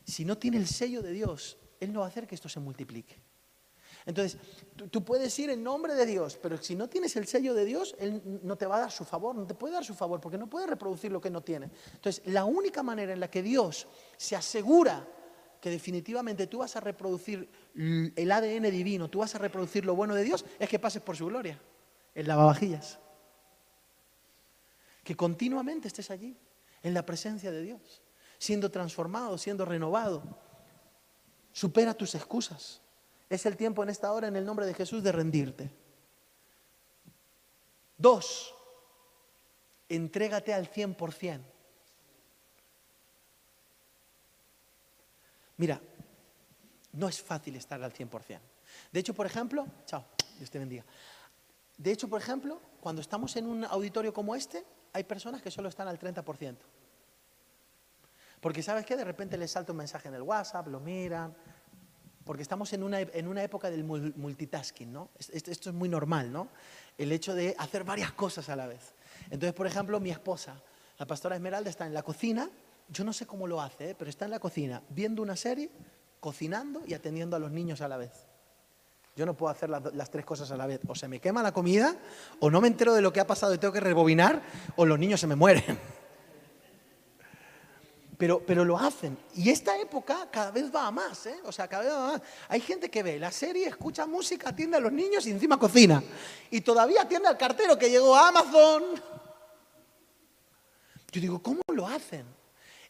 Si 0.05 0.24
no 0.24 0.38
tiene 0.38 0.57
el 0.57 0.66
sello 0.66 1.03
de 1.03 1.12
Dios, 1.12 1.57
Él 1.80 1.92
no 1.92 2.01
va 2.01 2.07
a 2.07 2.09
hacer 2.09 2.26
que 2.26 2.34
esto 2.34 2.49
se 2.49 2.61
multiplique. 2.61 3.16
Entonces, 4.09 4.38
tú, 4.90 5.04
puedes 5.04 5.38
ir 5.38 5.50
en 5.50 5.62
nombre 5.62 5.94
de 5.94 6.06
Dios, 6.06 6.38
pero 6.42 6.56
si 6.56 6.74
no 6.74 6.88
tienes 6.88 7.14
el 7.16 7.26
sello 7.26 7.52
de 7.52 7.66
Dios, 7.66 7.94
Él 7.98 8.22
no 8.42 8.56
te 8.56 8.64
va 8.64 8.78
a 8.78 8.80
dar 8.80 8.90
su 8.90 9.04
favor, 9.04 9.36
no 9.36 9.46
te 9.46 9.52
puede 9.52 9.74
dar 9.74 9.84
su 9.84 9.92
favor, 9.92 10.18
porque 10.18 10.38
no 10.38 10.48
puede 10.48 10.66
reproducir 10.66 11.12
lo 11.12 11.20
que 11.20 11.28
no 11.28 11.42
tiene. 11.42 11.70
Entonces, 11.92 12.22
la 12.24 12.46
única 12.46 12.82
manera 12.82 13.12
en 13.12 13.20
la 13.20 13.30
que 13.30 13.42
Dios 13.42 13.86
se 14.16 14.34
asegura 14.34 15.06
que 15.61 15.68
definitivamente 15.68 16.46
tú 16.46 16.59
vas 16.59 16.74
a 16.74 16.80
reproducir 16.80 17.50
el 17.74 18.32
ADN 18.32 18.70
divino, 18.70 19.11
tú 19.11 19.18
vas 19.18 19.34
a 19.34 19.38
reproducir 19.38 19.84
lo 19.84 19.94
bueno 19.94 20.14
de 20.14 20.24
Dios, 20.24 20.42
es 20.59 20.70
que 20.70 20.78
pases 20.78 21.02
por 21.02 21.14
su 21.14 21.26
gloria, 21.26 21.61
en 22.14 22.26
lavavajillas. 22.26 22.98
Que 25.04 25.14
continuamente 25.14 25.86
estés 25.86 26.11
allí, 26.11 26.34
en 26.82 26.94
la 26.94 27.04
presencia 27.04 27.50
de 27.50 27.61
Dios, 27.61 28.00
siendo 28.38 28.70
transformado, 28.70 29.36
siendo 29.36 29.66
renovado. 29.66 30.22
Supera 31.52 31.92
tus 31.92 32.14
excusas. 32.14 32.80
Es 33.29 33.45
el 33.47 33.57
tiempo 33.57 33.83
en 33.83 33.91
esta 33.91 34.12
hora, 34.12 34.29
en 34.29 34.37
el 34.37 34.45
nombre 34.45 34.66
de 34.66 34.74
Jesús, 34.74 35.03
de 35.03 35.12
rendirte. 35.12 35.70
Dos, 37.97 38.55
entrégate 39.89 40.55
al 40.55 40.70
100%. 40.70 41.41
Mira, 45.57 45.81
no 46.93 47.09
es 47.09 47.20
fácil 47.20 47.57
estar 47.57 47.83
al 47.83 47.93
100%. 47.93 48.41
De 48.93 49.01
hecho, 49.01 49.12
por 49.12 49.26
ejemplo, 49.26 49.66
chao, 49.85 50.05
Dios 50.39 50.51
te 50.51 50.59
bendiga. 50.59 50.85
De 51.76 51.91
hecho, 51.91 52.09
por 52.09 52.20
ejemplo, 52.20 52.61
cuando 52.81 53.03
estamos 53.03 53.37
en 53.37 53.47
un 53.47 53.64
auditorio 53.64 54.12
como 54.12 54.35
este, 54.35 54.64
hay 54.93 55.05
personas 55.05 55.43
que 55.43 55.51
solo 55.51 55.68
están 55.68 55.89
al 55.89 55.99
30%. 55.99 56.57
Porque 58.41 58.62
sabes 58.62 58.87
qué, 58.87 58.97
de 58.97 59.05
repente 59.05 59.37
les 59.37 59.51
salta 59.51 59.72
un 59.72 59.79
mensaje 59.79 60.09
en 60.09 60.14
el 60.14 60.22
WhatsApp, 60.22 60.68
lo 60.68 60.81
miran, 60.81 61.37
porque 62.29 62.43
estamos 62.43 62.70
en 62.74 62.83
una, 62.83 63.01
en 63.01 63.26
una 63.26 63.43
época 63.43 63.70
del 63.70 63.87
mul- 63.87 64.14
multitasking, 64.16 64.93
¿no? 64.93 65.09
Es- 65.18 65.31
Esto, 65.31 65.51
esto 65.51 65.70
es 65.70 65.74
muy 65.74 65.89
normal, 65.89 66.31
¿no? 66.31 66.49
El 66.99 67.11
hecho 67.11 67.35
de 67.35 67.55
hacer 67.59 67.85
varias 67.85 68.12
cosas 68.12 68.51
a 68.51 68.55
la 68.57 68.66
vez. 68.66 68.93
Entonces, 69.31 69.55
por 69.55 69.66
ejemplo, 69.66 69.99
mi 69.99 70.11
esposa, 70.11 70.61
la 70.99 71.07
pastora 71.07 71.37
Esmeralda, 71.37 71.70
está 71.70 71.87
en 71.87 71.95
la 71.95 72.03
cocina, 72.03 72.51
yo 72.91 73.03
no 73.03 73.14
sé 73.14 73.24
cómo 73.26 73.47
lo 73.47 73.62
hace, 73.62 73.91
¿eh? 73.91 73.95
pero 73.99 74.11
está 74.11 74.26
en 74.26 74.31
la 74.33 74.41
cocina 74.41 74.83
viendo 74.91 75.22
una 75.22 75.37
serie, 75.37 75.70
cocinando 76.20 76.83
y 76.87 76.93
atendiendo 76.93 77.35
a 77.35 77.39
los 77.39 77.51
niños 77.51 77.81
a 77.81 77.89
la 77.89 77.97
vez. 77.97 78.12
Yo 79.16 79.24
no 79.24 79.33
puedo 79.35 79.51
hacer 79.51 79.70
las, 79.70 79.83
las 79.95 80.11
tres 80.11 80.26
cosas 80.26 80.51
a 80.51 80.57
la 80.59 80.66
vez. 80.66 80.81
O 80.87 80.95
se 80.95 81.09
me 81.09 81.20
quema 81.20 81.43
la 81.43 81.53
comida, 81.53 81.97
o 82.41 82.51
no 82.51 82.61
me 82.61 82.68
entero 82.68 82.93
de 82.93 83.01
lo 83.01 83.11
que 83.11 83.20
ha 83.20 83.26
pasado 83.26 83.55
y 83.55 83.59
tengo 83.59 83.72
que 83.72 83.81
rebobinar, 83.81 84.43
o 84.76 84.85
los 84.85 84.99
niños 84.99 85.18
se 85.18 85.26
me 85.26 85.35
mueren. 85.35 85.79
Pero, 88.18 88.42
pero 88.44 88.64
lo 88.64 88.76
hacen. 88.76 89.16
Y 89.36 89.48
esta 89.48 89.78
época 89.78 90.28
cada 90.30 90.50
vez 90.50 90.74
va 90.74 90.88
a 90.88 90.90
más, 90.90 91.24
¿eh? 91.26 91.38
O 91.44 91.52
sea, 91.52 91.68
cada 91.68 91.84
vez 91.84 91.92
va 91.92 92.08
a 92.08 92.12
más. 92.12 92.22
Hay 92.48 92.60
gente 92.60 92.90
que 92.90 93.04
ve 93.04 93.18
la 93.18 93.30
serie, 93.30 93.68
escucha 93.68 94.06
música, 94.06 94.48
atiende 94.48 94.76
a 94.76 94.80
los 94.80 94.92
niños 94.92 95.24
y 95.26 95.30
encima 95.30 95.56
cocina. 95.56 96.02
Y 96.50 96.60
todavía 96.60 97.02
atiende 97.02 97.28
al 97.28 97.38
cartero 97.38 97.78
que 97.78 97.88
llegó 97.88 98.16
a 98.16 98.28
Amazon. 98.28 98.82
Yo 101.12 101.20
digo, 101.20 101.40
¿cómo 101.40 101.62
lo 101.72 101.86
hacen? 101.86 102.26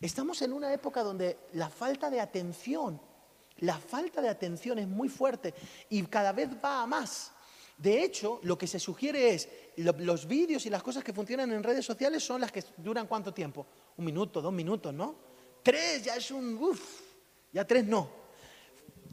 Estamos 0.01 0.41
en 0.43 0.53
una 0.53 0.73
época 0.73 1.03
donde 1.03 1.39
la 1.53 1.69
falta 1.69 2.09
de 2.09 2.21
atención, 2.21 2.99
la 3.59 3.79
falta 3.79 4.23
de 4.23 4.31
atención 4.31 4.79
es 4.79 4.89
muy 4.89 5.11
fuerte 5.11 5.53
y 5.91 6.03
cada 6.05 6.33
vez 6.33 6.49
va 6.65 6.83
a 6.83 6.87
más. 6.87 7.33
De 7.79 8.03
hecho, 8.03 8.41
lo 8.43 8.59
que 8.59 8.67
se 8.67 8.79
sugiere 8.81 9.31
es, 9.35 9.49
lo- 9.77 9.95
los 9.99 10.27
vídeos 10.27 10.67
y 10.67 10.71
las 10.71 10.83
cosas 10.83 11.05
que 11.05 11.13
funcionan 11.13 11.53
en 11.53 11.63
redes 11.63 11.85
sociales 11.87 12.25
son 12.25 12.41
las 12.41 12.51
que 12.53 12.63
duran 12.77 13.07
cuánto 13.07 13.33
tiempo? 13.33 13.67
Un 13.97 14.05
minuto, 14.05 14.43
dos 14.43 14.53
minutos, 14.53 14.93
¿no? 14.93 15.15
Tres 15.63 16.05
ya 16.05 16.17
es 16.17 16.31
un, 16.33 16.57
uff, 16.61 17.01
ya 17.53 17.65
tres 17.65 17.85
no. 17.87 18.09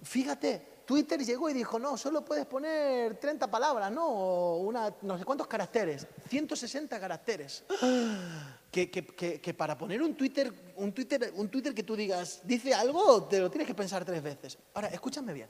Fíjate, 0.03 0.81
Twitter 0.85 1.23
llegó 1.25 1.49
y 1.49 1.53
dijo, 1.53 1.79
no, 1.79 1.97
solo 1.97 2.23
puedes 2.23 2.45
poner 2.45 3.15
30 3.19 3.49
palabras, 3.49 3.91
¿no? 3.91 4.07
O 4.07 4.57
una, 4.57 4.93
no 5.01 5.17
sé 5.17 5.25
cuántos 5.25 5.47
caracteres, 5.47 6.05
160 6.29 6.99
caracteres. 6.99 7.63
Que, 8.75 8.91
que- 8.91 9.05
que- 9.05 9.39
que 9.39 9.53
para 9.53 9.77
poner 9.77 10.01
un 10.01 10.15
Twitter, 10.15 10.51
un, 10.75 10.91
Twitter, 10.91 11.31
un 11.37 11.47
Twitter 11.47 11.73
que 11.73 11.83
tú 11.83 11.95
digas, 11.95 12.41
dice 12.43 12.73
algo, 12.73 13.23
te 13.23 13.39
lo 13.39 13.49
tienes 13.49 13.65
que 13.69 13.73
pensar 13.73 14.03
tres 14.03 14.21
veces. 14.21 14.57
Ahora, 14.73 14.89
escúchame 14.89 15.31
bien. 15.31 15.47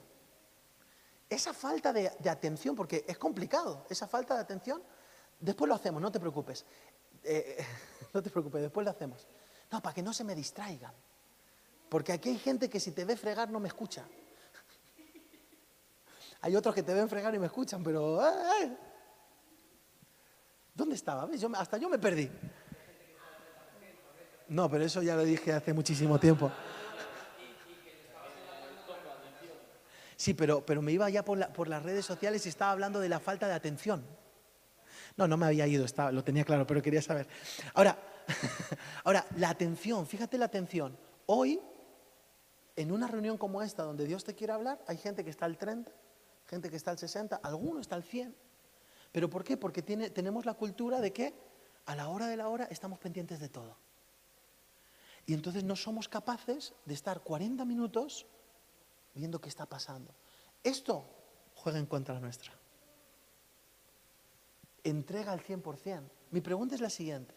Esa 1.28 1.52
falta 1.52 1.92
de, 1.92 2.08
atención, 2.30 2.76
porque 2.76 3.04
es 3.06 3.18
complicado, 3.18 3.84
esa 3.90 4.06
falta 4.06 4.34
de 4.34 4.40
atención, 4.40 4.82
después 5.40 5.68
lo 5.68 5.74
hacemos, 5.74 6.00
no 6.00 6.12
te 6.12 6.20
preocupes. 6.20 6.64
Eh, 7.24 7.64
no 8.14 8.22
te 8.22 8.30
preocupes, 8.30 8.62
después 8.62 8.84
lo 8.84 8.90
hacemos. 8.90 9.26
No, 9.70 9.82
para 9.82 9.94
que 9.94 10.02
no 10.02 10.12
se 10.12 10.22
me 10.22 10.34
distraigan. 10.34 10.92
Porque 11.88 12.12
aquí 12.12 12.28
hay 12.28 12.38
gente 12.38 12.68
que 12.68 12.78
si 12.78 12.92
te 12.92 13.04
ve 13.04 13.16
fregar 13.16 13.50
no 13.50 13.60
me 13.60 13.68
escucha. 13.68 14.04
Hay 16.40 16.54
otros 16.54 16.74
que 16.74 16.82
te 16.82 16.92
ven 16.92 17.08
fregar 17.08 17.34
y 17.34 17.38
me 17.38 17.46
escuchan, 17.46 17.82
pero... 17.82 18.20
¿Dónde 20.74 20.94
estaba? 20.94 21.28
Hasta 21.56 21.78
yo 21.78 21.88
me 21.88 21.98
perdí. 21.98 22.30
No, 24.48 24.70
pero 24.70 24.84
eso 24.84 25.02
ya 25.02 25.16
lo 25.16 25.24
dije 25.24 25.52
hace 25.52 25.72
muchísimo 25.72 26.20
tiempo. 26.20 26.52
Sí, 30.16 30.34
pero, 30.34 30.64
pero 30.64 30.80
me 30.82 30.92
iba 30.92 31.08
ya 31.10 31.24
por, 31.24 31.38
la- 31.38 31.52
por 31.52 31.68
las 31.68 31.82
redes 31.82 32.04
sociales 32.06 32.46
y 32.46 32.48
estaba 32.48 32.72
hablando 32.72 33.00
de 33.00 33.08
la 33.08 33.20
falta 33.20 33.46
de 33.46 33.54
atención. 33.54 34.04
No, 35.16 35.28
no 35.28 35.36
me 35.36 35.46
había 35.46 35.66
ido, 35.66 35.84
estaba, 35.84 36.12
lo 36.12 36.24
tenía 36.24 36.44
claro, 36.44 36.66
pero 36.66 36.82
quería 36.82 37.02
saber. 37.02 37.26
Ahora, 37.74 37.98
ahora, 39.04 39.26
la 39.36 39.50
atención, 39.50 40.06
fíjate 40.06 40.38
la 40.38 40.46
atención. 40.46 40.96
Hoy, 41.26 41.60
en 42.76 42.92
una 42.92 43.06
reunión 43.08 43.38
como 43.38 43.62
esta, 43.62 43.82
donde 43.82 44.04
Dios 44.06 44.24
te 44.24 44.34
quiere 44.34 44.52
hablar, 44.52 44.82
hay 44.86 44.96
gente 44.96 45.24
que 45.24 45.30
está 45.30 45.44
al 45.46 45.56
30, 45.58 45.90
gente 46.46 46.70
que 46.70 46.76
está 46.76 46.90
al 46.90 46.98
60, 46.98 47.36
alguno 47.36 47.80
está 47.80 47.94
al 47.94 48.02
100. 48.04 48.34
¿Pero 49.12 49.30
por 49.30 49.44
qué? 49.44 49.56
Porque 49.56 49.82
tiene, 49.82 50.10
tenemos 50.10 50.44
la 50.44 50.54
cultura 50.54 51.00
de 51.00 51.12
que 51.12 51.34
a 51.86 51.94
la 51.94 52.08
hora 52.08 52.26
de 52.26 52.36
la 52.36 52.48
hora 52.48 52.64
estamos 52.70 52.98
pendientes 52.98 53.38
de 53.40 53.48
todo. 53.48 53.76
Y 55.26 55.34
entonces 55.34 55.64
no 55.64 55.76
somos 55.76 56.08
capaces 56.08 56.74
de 56.84 56.94
estar 56.94 57.20
40 57.22 57.64
minutos 57.64 58.26
viendo 59.16 59.40
qué 59.40 59.48
está 59.48 59.66
pasando. 59.66 60.14
Esto 60.62 61.08
juega 61.56 61.78
en 61.78 61.86
contra 61.86 62.20
nuestra. 62.20 62.52
Entrega 64.84 65.32
al 65.32 65.40
100%. 65.42 66.02
Mi 66.30 66.40
pregunta 66.40 66.74
es 66.74 66.80
la 66.80 66.90
siguiente. 66.90 67.34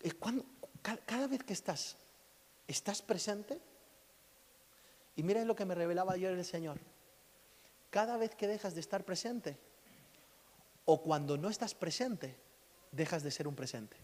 Eh, 0.00 0.12
¿cuándo- 0.12 0.44
ca- 0.82 0.98
cada 0.98 1.26
vez 1.26 1.42
que 1.42 1.52
estás, 1.54 1.96
¿estás 2.68 3.02
presente? 3.02 3.60
Y 5.16 5.22
mira 5.22 5.44
lo 5.44 5.56
que 5.56 5.64
me 5.64 5.74
revelaba 5.74 6.12
ayer 6.12 6.32
el 6.32 6.44
Señor. 6.44 6.78
Cada 7.90 8.16
vez 8.16 8.34
que 8.34 8.46
dejas 8.46 8.74
de 8.74 8.80
estar 8.80 9.04
presente, 9.04 9.58
o 10.84 11.00
cuando 11.02 11.38
no 11.38 11.48
estás 11.48 11.74
presente, 11.74 12.36
dejas 12.92 13.22
de 13.22 13.30
ser 13.30 13.48
un 13.48 13.54
presente. 13.56 13.96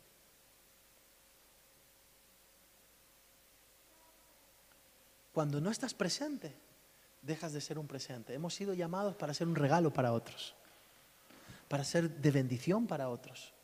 Cuando 5.41 5.59
no 5.59 5.71
estás 5.71 5.95
presente, 5.95 6.55
dejas 7.23 7.55
de 7.55 7.63
ser 7.63 7.79
un 7.79 7.87
presente. 7.87 8.35
Hemos 8.35 8.53
sido 8.53 8.75
llamados 8.75 9.17
para 9.17 9.33
ser 9.33 9.49
un 9.49 9.55
regalo 9.55 9.91
para 9.91 10.13
otros, 10.13 10.55
para 11.67 11.83
ser 11.83 12.11
de 12.11 12.31
bendición 12.31 12.87
para 12.87 13.09
otros. 13.09 13.55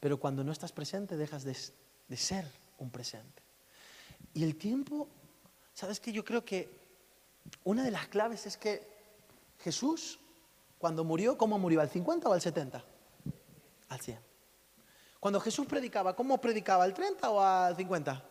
Pero 0.00 0.18
cuando 0.18 0.42
no 0.42 0.50
estás 0.50 0.72
presente, 0.72 1.16
dejas 1.16 1.44
de, 1.44 1.56
de 2.08 2.16
ser 2.16 2.44
un 2.78 2.90
presente. 2.90 3.44
Y 4.32 4.42
el 4.42 4.56
tiempo, 4.56 5.06
¿sabes 5.72 6.00
qué? 6.00 6.10
Yo 6.10 6.24
creo 6.24 6.44
que 6.44 6.80
una 7.62 7.84
de 7.84 7.92
las 7.92 8.08
claves 8.08 8.46
es 8.46 8.56
que 8.56 8.84
Jesús, 9.60 10.18
cuando 10.78 11.04
murió, 11.04 11.38
¿cómo 11.38 11.60
murió? 11.60 11.80
¿Al 11.80 11.90
50 11.90 12.28
o 12.28 12.32
al 12.32 12.40
70? 12.40 12.84
Al 13.88 14.00
100. 14.00 14.18
Cuando 15.20 15.38
Jesús 15.38 15.64
predicaba, 15.66 16.16
¿cómo 16.16 16.40
predicaba? 16.40 16.82
¿Al 16.82 16.92
30 16.92 17.30
o 17.30 17.40
al 17.40 17.76
50? 17.76 18.24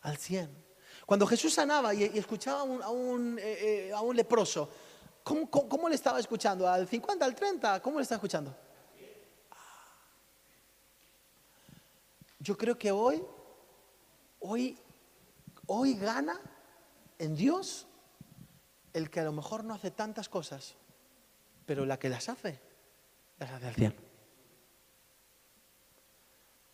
Al 0.00 0.16
100. 0.16 0.65
Cuando 1.06 1.24
Jesús 1.24 1.54
sanaba 1.54 1.94
y, 1.94 2.02
escuchaba 2.02 2.62
a 2.84 2.90
un, 2.90 3.38
eh, 3.38 3.92
eh, 3.92 4.12
leproso, 4.12 4.68
¿cómo, 5.22 5.48
cómo, 5.48 5.88
le 5.88 5.94
estaba 5.94 6.18
escuchando? 6.18 6.68
¿Al 6.68 6.88
50, 6.88 7.24
al 7.24 7.34
30? 7.34 7.80
¿Cómo 7.80 7.98
le 7.98 8.02
está 8.02 8.16
escuchando? 8.16 8.54
Yo 12.40 12.56
creo 12.58 12.76
que 12.76 12.90
hoy, 12.90 13.22
hoy, 14.40 14.76
hoy 15.66 15.94
gana 15.94 16.40
en 17.20 17.36
Dios 17.36 17.86
el 18.92 19.08
que 19.08 19.20
a 19.20 19.24
lo 19.24 19.32
mejor 19.32 19.62
no 19.62 19.74
hace 19.74 19.92
tantas 19.92 20.28
cosas, 20.28 20.74
pero 21.66 21.86
la 21.86 22.00
que 22.00 22.08
las 22.08 22.28
hace, 22.28 22.60
las 23.38 23.50
hace 23.52 23.66
al 23.68 23.74
100. 23.74 23.96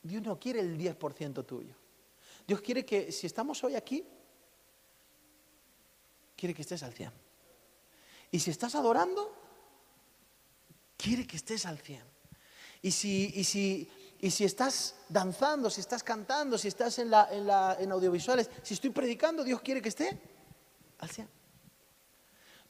Dios 0.05 0.23
no 0.23 0.41
quiere 0.41 0.61
el 0.61 0.79
10% 0.79 1.45
tuyo. 1.45 1.75
Dios 2.47 2.61
quiere 2.63 2.85
que 2.85 3.13
si 3.13 3.27
estamos 3.27 3.63
hoy 3.63 3.77
aquí, 3.77 4.07
quiere 6.43 6.55
que 6.55 6.63
estés 6.63 6.83
al 6.83 6.93
100. 6.93 7.13
Y 8.33 8.41
si 8.41 8.51
estás 8.51 8.75
adorando, 8.75 9.33
quiere 10.97 11.25
que 11.25 11.37
estés 11.37 11.67
al 11.67 11.79
100. 11.79 12.03
Y 12.83 12.91
si, 12.91 13.31
y 13.37 13.45
si, 13.45 13.89
y 14.19 14.29
si 14.33 14.43
estás 14.45 14.97
danzando, 15.09 15.71
si 15.71 15.81
estás 15.81 16.03
cantando, 16.03 16.59
si 16.59 16.67
estás 16.67 16.99
en, 16.99 17.11
la, 17.11 17.29
en, 17.31 17.47
la- 17.47 17.77
en 17.79 17.93
audiovisuales, 17.93 18.51
si 18.65 18.75
estoy 18.75 18.91
predicando, 18.91 19.45
Dios 19.45 19.61
quiere 19.61 19.81
que 19.81 19.91
esté 19.91 20.21
al 20.99 21.09
100. 21.11 21.29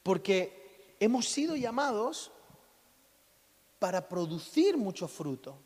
Porque 0.03 0.97
hemos 1.01 1.27
sido 1.27 1.57
llamados 1.57 2.31
para 3.79 4.07
producir 4.07 4.77
mucho 4.77 5.09
fruto. 5.09 5.59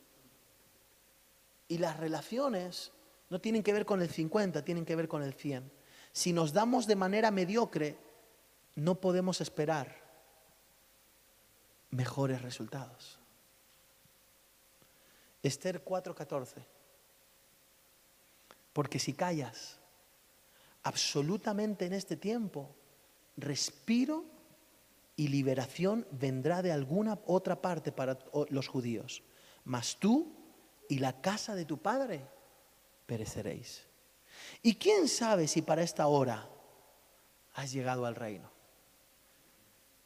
Y 1.67 1.77
las 1.77 1.97
relaciones 1.97 2.93
no 3.29 3.41
tienen 3.41 3.63
que 3.63 3.73
ver 3.73 3.85
con 3.85 4.01
el 4.01 4.09
50, 4.09 4.63
tienen 4.63 4.85
que 4.85 4.95
ver 4.95 5.09
con 5.09 5.23
el 5.23 5.33
100. 5.33 5.75
Si 6.17 6.33
nos 6.33 6.51
damos 6.51 6.87
de 6.87 6.95
manera 6.95 7.29
mediocre, 7.29 7.95
no 8.73 8.95
podemos 8.95 9.39
esperar 9.39 9.95
mejores 11.91 12.41
resultados. 12.41 13.19
Esther 15.43 15.83
4:14. 15.83 16.65
Porque 18.73 18.97
si 18.97 19.13
callas 19.13 19.77
absolutamente 20.81 21.85
en 21.85 21.93
este 21.93 22.17
tiempo, 22.17 22.75
respiro 23.35 24.25
y 25.15 25.27
liberación 25.27 26.07
vendrá 26.09 26.63
de 26.63 26.71
alguna 26.71 27.19
otra 27.27 27.61
parte 27.61 27.91
para 27.91 28.17
los 28.49 28.67
judíos. 28.67 29.21
Mas 29.65 29.97
tú 29.97 30.33
y 30.89 30.97
la 30.97 31.21
casa 31.21 31.53
de 31.53 31.65
tu 31.65 31.77
padre 31.77 32.25
pereceréis. 33.05 33.86
¿Y 34.61 34.75
quién 34.75 35.07
sabe 35.07 35.47
si 35.47 35.61
para 35.61 35.83
esta 35.83 36.07
hora 36.07 36.47
has 37.53 37.71
llegado 37.71 38.05
al 38.05 38.15
reino? 38.15 38.51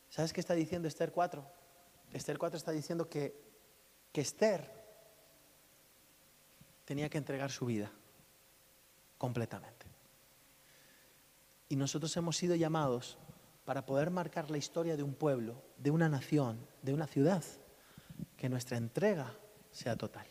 ¿Sabes 0.10 0.34
qué 0.34 0.42
está 0.42 0.54
diciendo 0.54 0.88
Esther 0.88 1.12
4? 1.12 1.46
Esther 2.14 2.38
4 2.38 2.58
está 2.58 2.72
diciendo 2.72 3.10
que, 3.10 3.34
que 4.12 4.22
Esther 4.22 4.70
tenía 6.86 7.10
que 7.10 7.18
entregar 7.18 7.52
su 7.52 7.66
vida 7.66 7.92
completamente. 9.18 9.86
Y 11.70 11.78
nosotros 11.78 12.16
hemos 12.18 12.36
sido 12.36 12.56
llamados 12.56 13.18
para 13.64 13.86
poder 13.86 14.10
marcar 14.10 14.52
la 14.52 14.58
historia 14.58 14.98
de 14.98 15.04
un 15.04 15.14
pueblo, 15.14 15.64
de 15.78 15.92
una 15.92 16.10
nación, 16.10 16.68
de 16.82 16.94
una 16.94 17.08
ciudad, 17.08 17.44
que 18.36 18.50
nuestra 18.50 18.76
entrega 18.76 19.34
sea 19.72 19.96
total. 19.96 20.28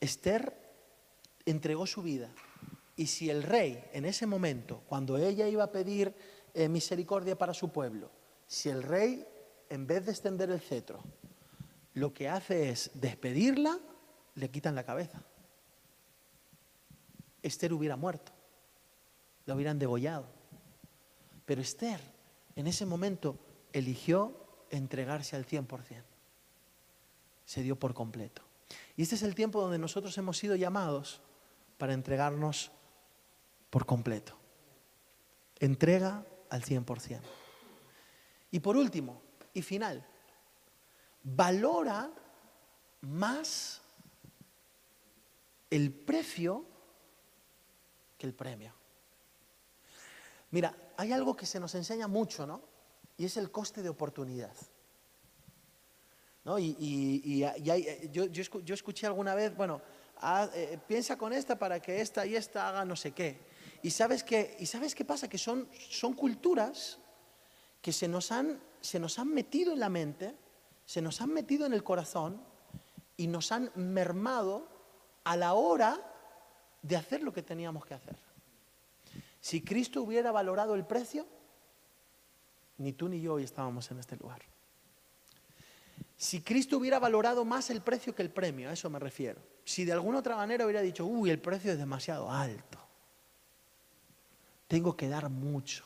Esther 0.00 0.59
entregó 1.46 1.86
su 1.86 2.02
vida 2.02 2.30
y 3.00 3.06
si 3.06 3.30
el 3.30 3.42
rey 3.42 3.82
en 3.92 4.04
ese 4.04 4.26
momento, 4.26 4.82
cuando 4.86 5.16
ella 5.16 5.48
iba 5.48 5.64
a 5.64 5.72
pedir 5.72 6.14
eh, 6.52 6.68
misericordia 6.68 7.38
para 7.38 7.54
su 7.54 7.70
pueblo, 7.70 8.10
si 8.46 8.68
el 8.68 8.82
rey, 8.82 9.26
en 9.70 9.86
vez 9.86 10.04
de 10.04 10.10
extender 10.10 10.50
el 10.50 10.60
cetro, 10.60 11.02
lo 11.94 12.12
que 12.12 12.28
hace 12.28 12.68
es 12.68 12.90
despedirla, 12.92 13.78
le 14.34 14.50
quitan 14.50 14.74
la 14.74 14.84
cabeza. 14.84 15.22
Esther 17.42 17.72
hubiera 17.72 17.96
muerto, 17.96 18.32
la 19.46 19.54
hubieran 19.54 19.78
degollado. 19.78 20.26
Pero 21.46 21.62
Esther 21.62 22.00
en 22.54 22.66
ese 22.66 22.84
momento 22.84 23.38
eligió 23.72 24.66
entregarse 24.68 25.36
al 25.36 25.46
100%. 25.46 26.02
Se 27.46 27.62
dio 27.62 27.76
por 27.76 27.94
completo. 27.94 28.42
Y 28.94 29.02
este 29.02 29.14
es 29.14 29.22
el 29.22 29.34
tiempo 29.34 29.60
donde 29.60 29.78
nosotros 29.78 30.18
hemos 30.18 30.36
sido 30.36 30.54
llamados 30.54 31.22
para 31.80 31.94
entregarnos 31.94 32.70
por 33.70 33.86
completo. 33.86 34.36
Entrega 35.58 36.26
al 36.50 36.62
100%. 36.62 37.20
Y 38.50 38.60
por 38.60 38.76
último, 38.76 39.22
y 39.54 39.62
final, 39.62 40.06
valora 41.22 42.10
más 43.00 43.80
el 45.70 45.90
precio 45.90 46.66
que 48.18 48.26
el 48.26 48.34
premio. 48.34 48.74
Mira, 50.50 50.76
hay 50.98 51.12
algo 51.12 51.34
que 51.34 51.46
se 51.46 51.60
nos 51.60 51.74
enseña 51.74 52.08
mucho, 52.08 52.46
¿no? 52.46 52.60
Y 53.16 53.24
es 53.24 53.38
el 53.38 53.50
coste 53.50 53.82
de 53.82 53.88
oportunidad. 53.88 54.54
¿No? 56.44 56.58
Y, 56.58 57.40
yo, 58.10 58.26
yo, 58.26 58.74
escuché 58.74 59.06
alguna 59.06 59.34
vez, 59.34 59.56
bueno, 59.56 59.80
eh, 60.22 60.78
piensa 60.86 61.16
con 61.16 61.32
esta 61.32 61.58
para 61.58 61.80
que 61.80 62.00
esta 62.00 62.26
y 62.26 62.36
esta 62.36 62.68
haga 62.68 62.84
no 62.84 62.96
sé 62.96 63.12
qué. 63.12 63.40
Y 63.82 63.90
sabes 63.90 64.22
qué, 64.22 64.56
y 64.58 64.66
sabes 64.66 64.94
qué 64.94 65.04
pasa, 65.04 65.28
que 65.28 65.38
son, 65.38 65.68
son 65.88 66.12
culturas 66.14 66.98
que 67.80 67.92
se 67.92 68.08
nos, 68.08 68.30
han, 68.30 68.60
se 68.80 69.00
nos 69.00 69.18
han 69.18 69.28
metido 69.28 69.72
en 69.72 69.80
la 69.80 69.88
mente, 69.88 70.34
se 70.84 71.00
nos 71.00 71.20
han 71.20 71.30
metido 71.30 71.64
en 71.66 71.72
el 71.72 71.82
corazón 71.82 72.42
y 73.16 73.26
nos 73.26 73.52
han 73.52 73.70
mermado 73.74 74.68
a 75.24 75.36
la 75.36 75.54
hora 75.54 75.98
de 76.82 76.96
hacer 76.96 77.22
lo 77.22 77.32
que 77.32 77.42
teníamos 77.42 77.86
que 77.86 77.94
hacer. 77.94 78.16
Si 79.40 79.62
Cristo 79.62 80.02
hubiera 80.02 80.32
valorado 80.32 80.74
el 80.74 80.84
precio, 80.84 81.26
ni 82.76 82.92
tú 82.92 83.08
ni 83.08 83.20
yo 83.20 83.34
hoy 83.34 83.44
estábamos 83.44 83.90
en 83.90 83.98
este 83.98 84.16
lugar. 84.16 84.42
Si 86.16 86.42
Cristo 86.42 86.76
hubiera 86.76 86.98
valorado 86.98 87.46
más 87.46 87.70
el 87.70 87.80
precio 87.80 88.14
que 88.14 88.22
el 88.22 88.30
premio, 88.30 88.68
a 88.68 88.74
eso 88.74 88.90
me 88.90 88.98
refiero. 88.98 89.40
Si 89.64 89.84
de 89.84 89.92
alguna 89.92 90.18
otra 90.18 90.36
manera 90.36 90.64
hubiera 90.64 90.80
dicho, 90.80 91.06
uy, 91.06 91.30
el 91.30 91.40
precio 91.40 91.72
es 91.72 91.78
demasiado 91.78 92.30
alto, 92.30 92.78
tengo 94.66 94.96
que 94.96 95.08
dar 95.08 95.28
mucho. 95.28 95.84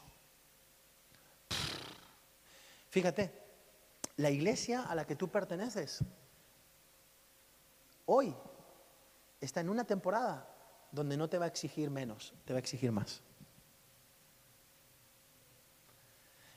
Fíjate, 2.90 3.32
la 4.16 4.30
iglesia 4.30 4.82
a 4.82 4.94
la 4.94 5.06
que 5.06 5.16
tú 5.16 5.28
perteneces 5.28 6.04
hoy 8.06 8.34
está 9.40 9.60
en 9.60 9.68
una 9.68 9.84
temporada 9.84 10.48
donde 10.92 11.16
no 11.16 11.28
te 11.28 11.38
va 11.38 11.46
a 11.46 11.48
exigir 11.48 11.90
menos, 11.90 12.32
te 12.44 12.52
va 12.52 12.58
a 12.58 12.60
exigir 12.60 12.92
más. 12.92 13.20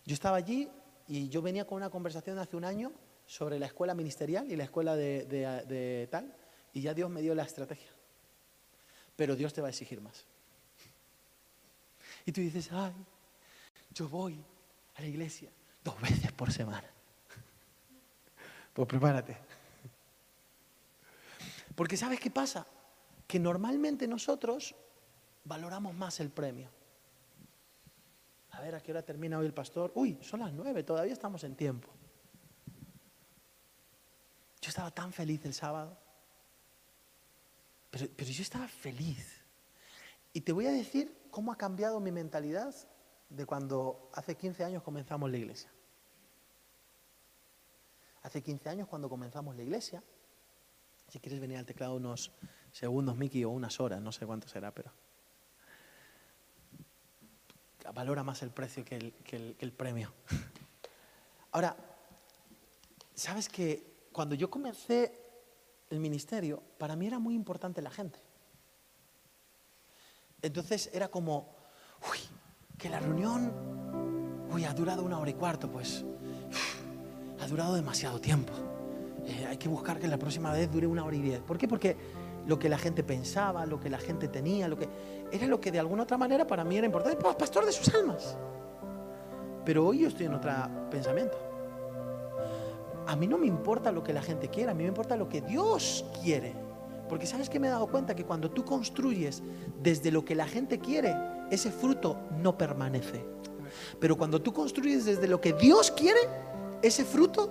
Yo 0.06 0.14
estaba 0.14 0.38
allí 0.38 0.70
y 1.08 1.28
yo 1.30 1.42
venía 1.42 1.66
con 1.66 1.78
una 1.78 1.90
conversación 1.90 2.38
hace 2.40 2.56
un 2.56 2.64
año 2.64 2.92
sobre 3.26 3.60
la 3.60 3.66
escuela 3.66 3.94
ministerial 3.94 4.50
y 4.50 4.56
la 4.56 4.64
escuela 4.64 4.96
de, 4.96 6.08
tal, 6.12 6.34
y 6.74 6.82
ya 6.82 6.94
Dios 6.94 7.10
me 7.10 7.22
dio 7.22 7.34
la 7.34 7.44
estrategia. 7.44 7.90
Pero 9.16 9.36
Dios 9.36 9.54
te 9.54 9.62
va 9.62 9.68
a 9.68 9.72
exigir 9.72 10.02
más. 10.02 10.26
Y 12.26 12.32
tú 12.32 12.42
dices, 12.42 12.70
ay, 12.72 12.94
yo 13.94 14.08
voy 14.10 14.44
a 14.96 15.02
la 15.02 15.08
iglesia 15.08 15.50
dos 15.84 16.00
veces 16.02 16.32
por 16.32 16.52
semana. 16.52 16.88
Pues 18.74 18.88
prepárate. 18.88 19.38
Porque 21.76 21.98
¿sabes 21.98 22.20
qué 22.20 22.30
pasa? 22.30 22.68
Que 23.26 23.40
normalmente 23.40 24.08
nosotros 24.08 24.76
valoramos 25.46 25.96
más 25.96 26.20
el 26.20 26.30
premio. 26.30 26.70
A 28.52 28.62
ver, 28.62 28.76
¿a 28.76 28.82
qué 28.82 28.92
hora 28.92 29.04
termina 29.04 29.38
hoy 29.38 29.46
el 29.46 29.54
pastor? 29.54 29.92
Uy, 29.96 30.18
son 30.22 30.40
las 30.42 30.52
nueve, 30.52 30.84
todavía 30.84 31.14
estamos 31.14 31.44
en 31.44 31.56
tiempo. 31.56 31.90
Yo 34.62 34.70
estaba 34.70 34.92
tan 34.92 35.14
feliz 35.14 35.46
el 35.46 35.54
sábado. 35.54 35.98
Pero, 37.90 38.06
yo 38.06 38.42
estaba 38.42 38.68
feliz. 38.68 39.42
Y 40.34 40.42
te 40.42 40.52
voy 40.52 40.68
a 40.68 40.72
decir 40.72 41.28
cómo 41.32 41.52
ha 41.52 41.58
cambiado 41.58 42.00
mi 42.00 42.12
mentalidad 42.12 42.76
de 43.30 43.46
cuando 43.46 44.10
hace 44.14 44.36
15 44.36 44.64
años 44.64 44.84
comenzamos 44.84 45.30
la 45.30 45.38
iglesia. 45.38 45.72
Hace 48.24 48.42
15 48.42 48.70
años 48.70 48.88
cuando 48.88 49.10
comenzamos 49.10 49.56
la 49.56 49.64
iglesia, 49.64 50.04
si 51.08 51.20
quieres 51.20 51.40
venir 51.40 51.58
al 51.58 51.66
teclado 51.66 51.96
unos 51.96 52.32
segundos, 52.72 53.16
Miki, 53.16 53.44
o 53.46 53.50
unas 53.50 53.80
horas, 53.80 54.02
no 54.02 54.12
sé 54.12 54.26
cuánto 54.26 54.48
será, 54.48 54.74
pero 54.74 54.92
valora 57.94 58.22
más 58.22 58.44
el 58.44 58.52
precio 58.52 58.84
que 58.84 58.98
el, 58.98 59.14
que 59.14 59.56
el 59.58 59.72
premio. 59.72 60.12
Ahora, 61.52 61.76
¿sabes 63.16 63.48
que 63.48 64.10
cuando 64.12 64.36
yo 64.36 64.50
comencé 64.50 65.27
el 65.90 66.00
ministerio, 66.00 66.62
para 66.78 66.96
mí 66.96 67.08
era 67.08 67.20
muy 67.20 67.36
importante 67.36 67.82
la 67.82 67.90
gente. 67.90 68.20
Entonces 70.42 70.90
era 70.94 71.08
como, 71.08 71.56
uy, 72.12 72.18
que 72.78 72.90
la 72.90 73.00
reunión, 73.00 73.52
uy, 74.52 74.66
ha 74.66 74.74
durado 74.74 75.04
una 75.04 75.20
hora 75.20 75.30
y 75.30 75.34
cuarto, 75.34 75.70
pues 75.70 76.06
ha 77.40 77.48
durado 77.48 77.76
demasiado 77.76 78.20
tiempo. 78.20 78.54
Eh, 79.26 79.46
hay 79.48 79.58
que 79.58 79.68
buscar 79.68 80.00
que 80.00 80.08
la 80.08 80.18
próxima 80.18 80.52
vez 80.52 80.72
dure 80.72 80.88
una 80.88 81.04
hora 81.04 81.16
y 81.16 81.22
diez. 81.22 81.42
¿Por 81.42 81.58
qué? 81.58 81.68
Porque 81.68 81.98
lo 82.46 82.60
que 82.60 82.70
la 82.70 82.78
gente 82.78 83.04
pensaba, 83.04 83.66
lo 83.66 83.80
que 83.80 83.90
la 83.90 83.98
gente 83.98 84.28
tenía, 84.28 84.68
lo 84.68 84.78
que 84.78 84.88
era 85.32 85.48
lo 85.48 85.60
que 85.60 85.72
de 85.72 85.80
alguna 85.80 86.04
otra 86.04 86.18
manera 86.18 86.48
para 86.48 86.64
mí 86.64 86.78
era 86.78 86.86
importante. 86.86 87.18
Pues, 87.22 87.36
pastor 87.36 87.66
de 87.66 87.72
sus 87.72 87.94
almas. 87.94 88.38
Pero 89.66 89.86
hoy 89.86 90.00
yo 90.00 90.08
estoy 90.08 90.28
en 90.28 90.34
otro 90.34 90.52
pensamiento 90.90 91.47
a 93.08 93.16
mí 93.16 93.26
no 93.26 93.38
me 93.38 93.48
importa 93.48 93.92
lo 93.92 94.04
que 94.04 94.14
la 94.14 94.22
gente 94.22 94.50
quiera, 94.50 94.72
a 94.72 94.74
mí 94.74 94.84
me 94.84 94.90
importa 94.90 95.16
lo 95.16 95.30
que 95.30 95.42
Dios 95.42 96.06
quiere. 96.22 96.54
Porque 97.08 97.26
sabes 97.26 97.50
que 97.50 97.60
me 97.60 97.68
he 97.68 97.70
dado 97.70 97.88
cuenta 97.88 98.16
que 98.16 98.26
cuando 98.26 98.52
tú 98.52 98.66
construyes 98.66 99.42
desde 99.82 100.12
lo 100.12 100.26
que 100.26 100.36
la 100.36 100.46
gente 100.46 100.80
quiere, 100.80 101.16
ese 101.50 101.72
fruto 101.72 102.18
no 102.44 102.58
permanece. 102.58 103.26
Pero 104.00 104.18
cuando 104.18 104.42
tú 104.42 104.52
construyes 104.52 105.06
desde 105.06 105.28
lo 105.28 105.40
que 105.40 105.54
Dios 105.54 105.90
quiere, 105.92 106.20
ese 106.82 107.06
fruto 107.06 107.50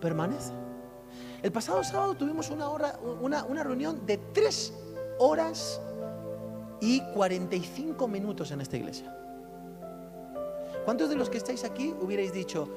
permanece. 0.00 0.52
El 1.42 1.52
pasado 1.52 1.84
sábado 1.84 2.14
tuvimos 2.14 2.48
una, 2.50 2.70
hora, 2.70 2.98
una, 3.20 3.44
una 3.44 3.62
reunión 3.62 4.06
de 4.06 4.16
tres 4.32 4.72
horas 5.18 5.80
y 6.80 7.00
45 7.12 8.08
minutos 8.08 8.50
en 8.50 8.62
esta 8.62 8.78
iglesia. 8.78 9.14
¿Cuántos 10.86 11.10
de 11.10 11.16
los 11.16 11.28
que 11.28 11.36
estáis 11.36 11.64
aquí 11.64 11.94
hubierais 12.00 12.32
dicho, 12.32 12.68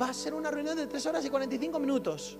va 0.00 0.10
a 0.10 0.14
ser 0.14 0.34
una 0.34 0.50
reunión 0.50 0.76
de 0.76 0.86
3 0.86 1.06
horas 1.06 1.24
y 1.24 1.30
45 1.30 1.78
minutos. 1.78 2.38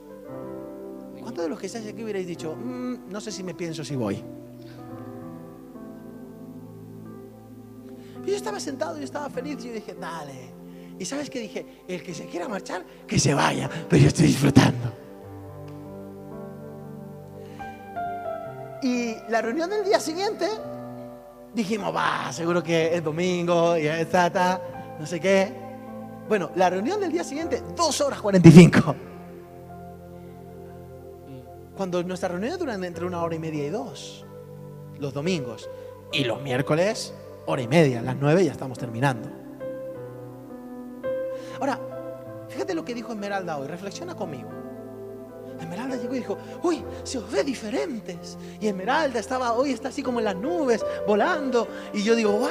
¿Cuántos 1.20 1.44
de 1.44 1.50
los 1.50 1.58
que 1.58 1.66
estáis 1.66 1.88
aquí 1.88 2.04
hubierais 2.04 2.26
dicho, 2.26 2.54
mm, 2.54 3.10
no 3.10 3.20
sé 3.20 3.32
si 3.32 3.42
me 3.42 3.54
pienso 3.54 3.84
si 3.84 3.96
voy? 3.96 4.22
Yo 8.24 8.34
estaba 8.34 8.60
sentado, 8.60 8.98
yo 8.98 9.04
estaba 9.04 9.30
feliz 9.30 9.56
y 9.64 9.68
yo 9.68 9.74
dije, 9.74 9.94
dale. 9.94 10.54
¿Y 10.98 11.04
sabes 11.04 11.30
qué 11.30 11.40
dije? 11.40 11.84
El 11.86 12.02
que 12.02 12.14
se 12.14 12.26
quiera 12.26 12.48
marchar, 12.48 12.84
que 13.06 13.18
se 13.18 13.34
vaya, 13.34 13.68
pero 13.88 14.02
yo 14.02 14.08
estoy 14.08 14.26
disfrutando. 14.26 14.92
Y 18.82 19.16
la 19.28 19.42
reunión 19.42 19.68
del 19.68 19.84
día 19.84 20.00
siguiente, 20.00 20.48
dijimos, 21.54 21.94
va, 21.94 22.32
seguro 22.32 22.62
que 22.62 22.94
es 22.94 23.02
domingo 23.02 23.76
y 23.76 23.86
está, 23.86 24.60
no 24.98 25.06
sé 25.06 25.20
qué. 25.20 25.65
Bueno, 26.28 26.50
la 26.56 26.68
reunión 26.70 27.00
del 27.00 27.12
día 27.12 27.22
siguiente, 27.22 27.62
2 27.76 28.00
horas 28.00 28.20
45. 28.20 28.96
Cuando 31.76 32.02
nuestras 32.02 32.32
reuniones 32.32 32.58
duran 32.58 32.82
entre 32.82 33.04
una 33.04 33.22
hora 33.22 33.34
y 33.36 33.38
media 33.38 33.64
y 33.64 33.68
dos, 33.68 34.24
los 34.98 35.12
domingos. 35.12 35.68
Y 36.10 36.24
los 36.24 36.40
miércoles, 36.40 37.14
hora 37.46 37.62
y 37.62 37.68
media, 37.68 38.00
las 38.00 38.16
nueve 38.16 38.44
ya 38.44 38.52
estamos 38.52 38.78
terminando. 38.78 39.28
Ahora, 41.60 41.78
fíjate 42.48 42.74
lo 42.74 42.84
que 42.84 42.94
dijo 42.94 43.12
Esmeralda 43.12 43.58
hoy, 43.58 43.66
reflexiona 43.66 44.14
conmigo. 44.16 44.48
Esmeralda 45.60 45.96
llegó 45.96 46.14
y 46.14 46.18
dijo, 46.18 46.38
uy, 46.62 46.82
se 47.02 47.18
os 47.18 47.30
ve 47.30 47.44
diferentes. 47.44 48.38
Y 48.60 48.68
Esmeralda 48.68 49.20
estaba, 49.20 49.52
hoy 49.52 49.72
está 49.72 49.88
así 49.88 50.02
como 50.02 50.18
en 50.18 50.24
las 50.24 50.36
nubes, 50.36 50.84
volando. 51.06 51.68
Y 51.92 52.02
yo 52.02 52.14
digo, 52.14 52.32
wow. 52.32 52.48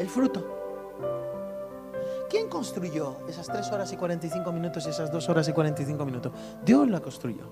el 0.00 0.08
fruto. 0.08 0.55
¿Quién 2.28 2.48
construyó 2.48 3.16
esas 3.28 3.46
3 3.46 3.70
horas 3.72 3.92
y 3.92 3.96
45 3.96 4.50
minutos 4.52 4.84
y 4.86 4.90
esas 4.90 5.10
2 5.12 5.28
horas 5.28 5.48
y 5.48 5.52
45 5.52 6.04
minutos? 6.04 6.32
Dios 6.64 6.88
la 6.88 7.00
construyó. 7.00 7.44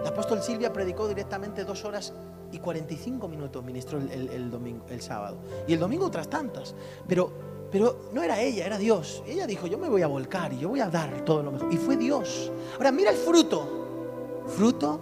El 0.00 0.06
apóstol 0.06 0.42
Silvia 0.42 0.72
predicó 0.72 1.08
directamente 1.08 1.64
2 1.64 1.84
horas 1.84 2.12
y 2.52 2.58
45 2.58 3.26
minutos, 3.28 3.64
ministró 3.64 3.98
el, 3.98 4.10
el- 4.30 4.50
domingo, 4.50 4.84
el 4.88 5.00
sábado. 5.00 5.38
Y 5.66 5.72
el 5.72 5.80
domingo 5.80 6.06
otras 6.06 6.28
tantas. 6.28 6.74
Pero, 7.08 7.30
pero 7.72 8.10
no 8.12 8.22
era 8.22 8.40
ella, 8.40 8.66
era 8.66 8.78
Dios. 8.78 9.22
Ella 9.26 9.46
dijo, 9.46 9.66
yo 9.66 9.78
me 9.78 9.88
voy 9.88 10.02
a 10.02 10.06
volcar 10.06 10.52
y 10.52 10.58
yo 10.58 10.68
voy 10.68 10.80
a 10.80 10.88
dar 10.88 11.24
todo 11.24 11.42
lo 11.42 11.52
mejor. 11.52 11.72
Y 11.72 11.76
fue 11.76 11.96
Dios. 11.96 12.52
Ahora 12.76 12.92
mira 12.92 13.10
el 13.10 13.16
fruto. 13.16 14.44
Fruto 14.46 15.00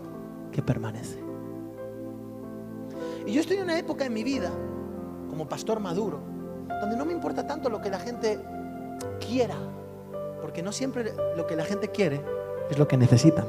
que 0.52 0.62
permanece. 0.62 1.22
Y 3.26 3.32
yo 3.32 3.40
estoy 3.40 3.56
en 3.58 3.64
una 3.64 3.78
época 3.78 4.04
en 4.06 4.12
mi 4.14 4.22
vida, 4.22 4.50
como 5.28 5.46
pastor 5.48 5.80
maduro, 5.80 6.20
donde 6.68 6.96
no 6.96 7.04
me 7.04 7.12
importa 7.12 7.46
tanto 7.46 7.68
lo 7.68 7.80
que 7.80 7.90
la 7.90 7.98
gente 7.98 8.38
quiera, 9.20 9.56
porque 10.40 10.62
no 10.62 10.72
siempre 10.72 11.12
lo 11.36 11.46
que 11.46 11.56
la 11.56 11.64
gente 11.64 11.88
quiere 11.88 12.20
es 12.70 12.78
lo 12.78 12.88
que 12.88 12.96
necesitan. 12.96 13.46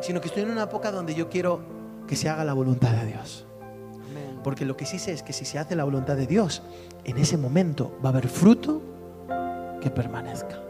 Sino 0.00 0.20
que 0.20 0.28
estoy 0.28 0.42
en 0.42 0.50
una 0.50 0.64
época 0.64 0.92
donde 0.92 1.14
yo 1.14 1.28
quiero 1.28 1.60
que 2.06 2.16
se 2.16 2.28
haga 2.28 2.44
la 2.44 2.52
voluntad 2.52 2.90
de 2.92 3.06
Dios. 3.06 3.46
Porque 4.42 4.66
lo 4.66 4.76
que 4.76 4.84
sí 4.84 4.98
sé 4.98 5.12
es 5.12 5.22
que 5.22 5.32
si 5.32 5.46
se 5.46 5.58
hace 5.58 5.74
la 5.74 5.84
voluntad 5.84 6.16
de 6.16 6.26
Dios, 6.26 6.62
en 7.04 7.16
ese 7.16 7.38
momento 7.38 7.98
va 8.04 8.10
a 8.10 8.12
haber 8.12 8.28
fruto 8.28 8.82
que 9.80 9.90
permanezca. 9.90 10.60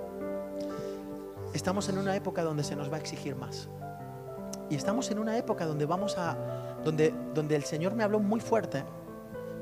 Estamos 1.53 1.89
en 1.89 1.99
una 1.99 2.15
época 2.15 2.43
donde 2.43 2.62
se 2.62 2.77
nos 2.77 2.91
va 2.91 2.97
a 2.97 3.01
exigir 3.01 3.35
más. 3.35 3.69
Y 4.71 4.77
estamos 4.77 5.11
en 5.11 5.19
una 5.19 5.37
época 5.37 5.67
donde 5.67 5.87
vamos 5.87 6.17
a 6.17 6.37
donde 6.85 7.12
donde 7.35 7.57
el 7.57 7.65
Señor 7.65 7.95
me 7.95 8.05
habló 8.05 8.21
muy 8.21 8.41
fuerte. 8.41 8.85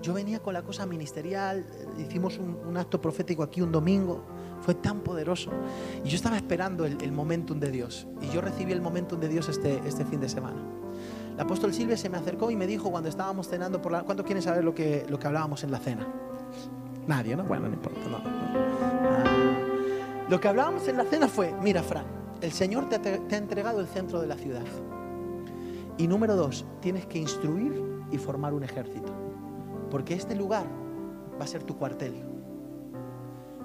Yo 0.03 0.12
venía 0.12 0.40
con 0.40 0.53
la 0.53 0.62
cosa 0.62 0.84
ministerial, 0.84 1.64
hicimos 1.96 2.36
un, 2.36 2.76
acto 2.76 3.00
profético 3.00 3.44
aquí 3.44 3.62
un 3.62 3.70
domingo, 3.70 4.24
fue 4.61 4.74
tan 4.74 5.00
poderoso. 5.00 5.53
Y 6.05 6.09
yo 6.09 6.16
estaba 6.16 6.36
esperando 6.36 6.84
el, 6.84 7.12
momentum 7.12 7.61
de 7.61 7.70
Dios. 7.70 8.09
Y 8.20 8.28
yo 8.34 8.40
recibí 8.40 8.72
el 8.72 8.80
momentum 8.80 9.20
de 9.20 9.28
Dios 9.28 9.48
este, 9.48 9.80
este 9.86 10.05
fin 10.05 10.20
de 10.20 10.28
semana. 10.28 10.61
El 11.34 11.40
apóstol 11.40 11.72
Silvia 11.72 11.96
se 11.96 12.09
me 12.09 12.18
acercó 12.18 12.50
y 12.50 12.57
me 12.57 12.66
dijo 12.66 12.90
cuando 12.90 13.09
estábamos 13.09 13.48
cenando 13.48 13.80
por 13.80 13.92
la... 13.92 14.03
¿Cuánto 14.03 14.24
quieren 14.24 14.42
saber 14.42 14.64
lo 14.64 14.74
que, 14.74 15.07
lo 15.09 15.20
que 15.20 15.28
hablábamos 15.28 15.62
en 15.62 15.70
la 15.70 15.78
cena? 15.78 16.07
Nadie, 17.07 17.36
¿no? 17.36 17.44
Bueno, 17.44 17.68
no 17.68 17.74
importa. 17.74 18.00
no. 18.11 18.18
Ah. 18.18 19.53
Lo 20.28 20.40
que 20.40 20.48
hablábamos 20.48 20.86
en 20.88 20.96
la 20.96 21.05
cena 21.05 21.28
fue, 21.28 21.55
mira, 21.62 21.82
Fran, 21.82 22.07
el 22.40 22.50
Señor 22.50 22.88
te, 22.88 22.98
te 22.98 23.34
ha 23.34 23.38
entregado 23.38 23.80
el 23.80 23.86
centro 23.86 24.20
de 24.20 24.26
la 24.26 24.36
ciudad. 24.36 24.64
Y 25.96 26.09
número 26.09 26.34
dos, 26.34 26.64
tienes 26.80 27.07
que 27.07 27.18
instruir 27.18 27.84
y 28.11 28.18
formar 28.18 28.53
un 28.53 28.64
ejército. 28.64 29.21
Porque 29.93 30.14
este 30.14 30.34
lugar 30.34 30.64
va 31.38 31.45
a 31.45 31.47
ser 31.47 31.64
tu 31.64 31.76
cuartel. 31.76 32.14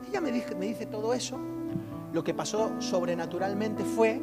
Ella 0.10 0.20
me, 0.20 0.30
dice- 0.34 0.86
todo 0.86 1.14
eso. 1.14 1.40
Lo 2.12 2.22
que 2.22 2.34
pasó 2.34 2.74
sobrenaturalmente 2.80 3.86
fue 3.86 4.20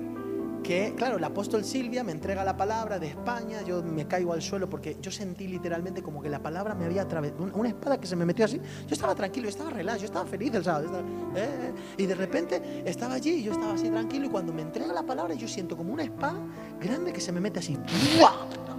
que, 0.63 0.93
claro, 0.95 1.17
el 1.17 1.25
apóstol 1.25 1.65
Silvia 1.65 2.05
me 2.05 2.13
entrega 2.13 2.45
la 2.45 2.59
palabra 2.59 2.99
de 2.99 3.07
España, 3.07 3.63
yo 3.63 3.83
me 3.83 4.07
caigo 4.07 4.35
al 4.35 4.43
suelo 4.43 4.69
porque 4.69 4.99
yo 5.01 5.11
sentí 5.11 5.49
literalmente 5.49 6.03
como 6.03 6.21
que 6.21 6.29
la 6.29 6.43
palabra 6.43 6.75
me 6.75 6.85
había 6.85 7.03
atravesado, 7.03 7.49
una 7.55 7.69
espada 7.71 7.99
que 7.99 8.07
se 8.07 8.17
me 8.17 8.27
metió 8.27 8.45
así. 8.45 8.59
Yo 8.59 8.93
estaba 8.93 9.15
tranquilo, 9.15 9.45
yo 9.45 9.51
estaba 9.51 9.71
relajado, 9.71 10.01
yo 10.01 10.07
estaba 10.07 10.27
feliz 10.27 10.55
el 10.55 10.65
sábado. 10.65 11.03
eh, 11.37 11.73
y 11.97 12.05
de 12.05 12.15
repente 12.15 12.83
estaba 12.85 13.15
allí 13.15 13.37
y 13.37 13.43
yo 13.45 13.53
estaba 13.53 13.73
así 13.73 13.89
tranquilo 13.89 14.27
y 14.27 14.29
cuando 14.29 14.53
me 14.53 14.61
entrega 14.61 14.93
la 14.93 15.05
palabra 15.05 15.33
yo 15.33 15.49
siento 15.49 15.75
como 15.75 15.91
una 15.95 16.03
espada 16.03 16.39
grande 16.79 17.15
que 17.15 17.21
se 17.23 17.33
me 17.33 17.41
mete 17.41 17.61
así. 17.61 17.79
¡buah! 18.19 18.74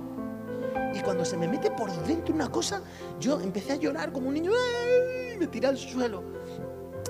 Y 0.96 1.02
cuando 1.02 1.24
se 1.26 1.38
me 1.38 1.48
mete 1.48 1.70
por 1.72 1.92
dentro 2.08 2.34
una 2.34 2.50
cosa, 2.50 2.82
yo 3.20 3.40
empecé 3.42 3.74
a 3.74 3.76
llorar 3.76 4.12
como 4.12 4.30
un 4.30 4.34
niño, 4.34 4.52
¡ay! 4.52 5.38
me 5.38 5.46
tiré 5.48 5.68
al 5.68 5.78
suelo. 5.78 6.24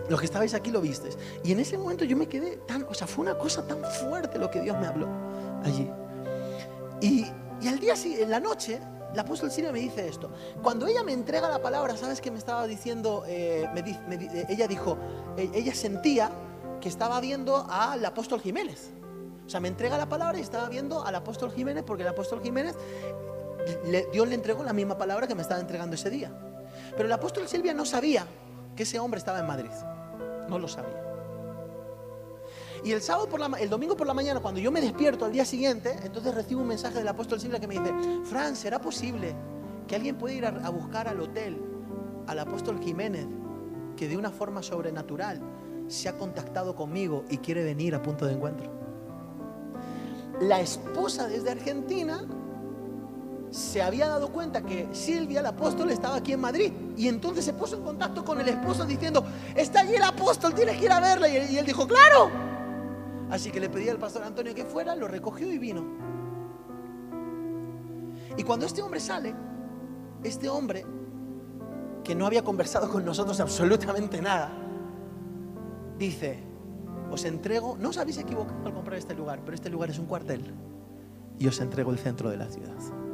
Los 0.10 0.20
que 0.20 0.26
estabais 0.26 0.54
aquí 0.54 0.72
lo 0.72 0.82
visteis. 0.82 1.18
Y 1.44 1.52
en 1.52 1.60
ese 1.60 1.78
momento 1.78 2.04
yo 2.04 2.18
me 2.18 2.28
quedé 2.28 2.58
tan, 2.58 2.84
o 2.90 2.94
sea, 2.94 3.08
fue 3.08 3.24
una 3.24 3.38
cosa 3.38 3.66
tan 3.66 3.84
fuerte 3.84 4.38
lo 4.40 4.50
que 4.52 4.60
Dios 4.62 4.78
me 4.80 4.88
habló 4.88 5.08
allí. 5.64 5.90
Y, 7.02 7.26
y 7.62 7.68
al 7.68 7.80
día 7.80 7.94
en 8.04 8.30
la 8.30 8.40
noche, 8.40 8.80
la 9.14 9.22
apóstol 9.22 9.52
Silvia 9.52 9.72
me 9.72 9.80
dice 9.80 10.08
esto. 10.08 10.32
Cuando 10.62 10.88
ella 10.88 11.04
me 11.04 11.14
entrega 11.14 11.48
la 11.50 11.62
palabra, 11.62 11.96
¿sabes 11.96 12.22
qué 12.22 12.32
me 12.32 12.38
estaba 12.40 12.68
diciendo? 12.68 13.24
Eh, 13.28 13.68
me 13.74 13.82
di- 13.82 13.98
me 14.08 14.16
eh, 14.16 14.46
ella 14.50 14.68
dijo, 14.68 14.98
eh, 15.38 15.50
ella 15.54 15.74
sentía 15.74 16.30
que 16.82 16.90
estaba 16.90 17.20
viendo 17.22 17.66
al 17.70 18.04
apóstol 18.04 18.42
Jiménez. 18.42 18.92
O 19.46 19.50
sea, 19.50 19.60
me 19.60 19.68
entrega 19.68 19.98
la 19.98 20.10
palabra 20.10 20.38
y 20.40 20.42
estaba 20.42 20.70
viendo 20.70 21.04
al 21.06 21.16
apóstol 21.16 21.52
Jiménez 21.52 21.84
porque 21.86 22.02
el 22.04 22.10
apóstol 22.10 22.42
Jiménez, 22.42 22.76
le- 23.86 24.08
Dios 24.12 24.28
le 24.28 24.36
entregó 24.36 24.64
la 24.64 24.74
misma 24.74 24.98
palabra 24.98 25.28
que 25.28 25.36
me 25.36 25.42
estaba 25.42 25.60
entregando 25.62 25.96
ese 25.96 26.10
día. 26.10 26.32
Pero 26.92 27.06
el 27.06 27.12
apóstol 27.12 27.48
Silvia 27.48 27.74
no 27.74 27.86
sabía 27.86 28.26
que 28.76 28.84
ese 28.84 29.00
hombre 29.00 29.18
estaba 29.18 29.40
en 29.40 29.48
Madrid. 29.48 29.72
No 30.50 30.60
lo 30.60 30.68
sabía. 30.68 31.02
Y 32.84 32.92
el 32.92 33.02
sábado 33.02 33.28
por 33.28 33.40
la 33.40 33.48
el 33.60 33.70
domingo 33.70 33.96
por 33.98 34.06
la 34.06 34.14
mañana, 34.14 34.40
cuando 34.42 34.60
yo 34.60 34.72
me 34.72 34.80
despierto 34.80 35.26
al 35.26 35.32
día 35.32 35.44
siguiente, 35.46 35.98
entonces 36.04 36.36
recibo 36.36 36.62
un 36.62 36.68
mensaje 36.68 37.00
del 37.00 37.08
apóstol 37.08 37.40
Silvia 37.40 37.60
que 37.60 37.68
me 37.68 37.80
dice, 37.80 37.92
Fran, 38.26 38.56
¿será 38.56 38.80
posible 38.80 39.36
que 39.88 39.96
alguien 39.96 40.18
pueda 40.18 40.36
ir 40.36 40.46
a, 40.46 40.50
a 40.50 40.70
buscar 40.70 41.08
al 41.08 41.20
hotel 41.20 41.60
al 42.28 42.40
apóstol 42.40 42.80
Jiménez, 42.80 43.26
que 43.98 44.08
de 44.08 44.18
una 44.18 44.30
forma 44.30 44.62
sobrenatural 44.62 45.42
se 45.88 46.10
ha 46.10 46.18
contactado 46.18 46.76
conmigo 46.76 47.24
y 47.30 47.38
quiere 47.40 47.64
venir 47.64 47.96
a 47.96 48.02
punto 48.04 48.26
de 48.28 48.34
encuentro? 48.34 48.70
La 50.42 50.60
esposa 50.60 51.28
desde 51.28 51.52
Argentina 51.52 52.26
se 53.56 53.82
había 53.82 54.10
dado 54.10 54.30
cuenta 54.32 54.62
que 54.62 54.90
Silvia, 54.92 55.40
el 55.40 55.46
apóstol, 55.46 55.90
estaba 55.90 56.18
aquí 56.18 56.34
en 56.34 56.42
Madrid. 56.42 56.74
Y 56.98 57.08
entonces 57.08 57.46
se 57.46 57.54
puso 57.54 57.78
en 57.78 57.84
contacto 57.84 58.26
con 58.26 58.40
el 58.42 58.48
esposo 58.50 58.86
diciendo, 58.86 59.24
está 59.56 59.80
allí 59.80 59.96
el 59.96 60.04
apóstol, 60.04 60.54
tienes 60.54 60.78
que 60.78 60.86
ir 60.86 60.92
a 60.92 61.14
él, 61.14 61.50
y 61.50 61.58
él 61.58 61.66
dijo, 61.66 61.88
claro. 61.88 62.30
Así 63.30 63.52
que 63.52 63.60
le 63.60 63.70
pedí 63.70 63.88
al 63.88 63.98
pastor 63.98 64.24
Antonio 64.24 64.54
que 64.54 64.66
fuera, 64.66 64.94
lo 64.96 65.08
recogió 65.08 65.52
y 65.52 65.58
vino. 65.58 65.86
Y 68.38 68.44
cuando 68.44 68.66
este 68.66 68.82
hombre 68.82 69.00
sale, 69.00 69.34
este 70.22 70.50
hombre, 70.50 70.86
que 72.04 72.14
no 72.14 72.26
había 72.26 72.44
conversado 72.44 72.90
con 72.90 73.06
nosotros 73.06 73.40
absolutamente 73.40 74.22
nada, 74.22 74.52
dice, 75.98 76.44
os 77.10 77.24
entrego, 77.24 77.78
no 77.80 77.90
os 77.90 77.98
habéis 77.98 78.18
equivocado 78.18 78.68
al 78.68 78.74
comprar 78.74 79.00
este 79.00 79.16
lugar, 79.16 79.40
pero 79.46 79.56
este 79.56 79.70
lugar 79.70 79.90
es 79.90 79.98
un 79.98 80.08
cuartel. 80.08 80.54
Y 81.40 81.48
os 81.48 81.60
entrego 81.62 81.92
el 81.92 82.00
centro 82.00 82.30
de 82.30 82.38
la 82.38 82.48
ciudad. 82.48 83.05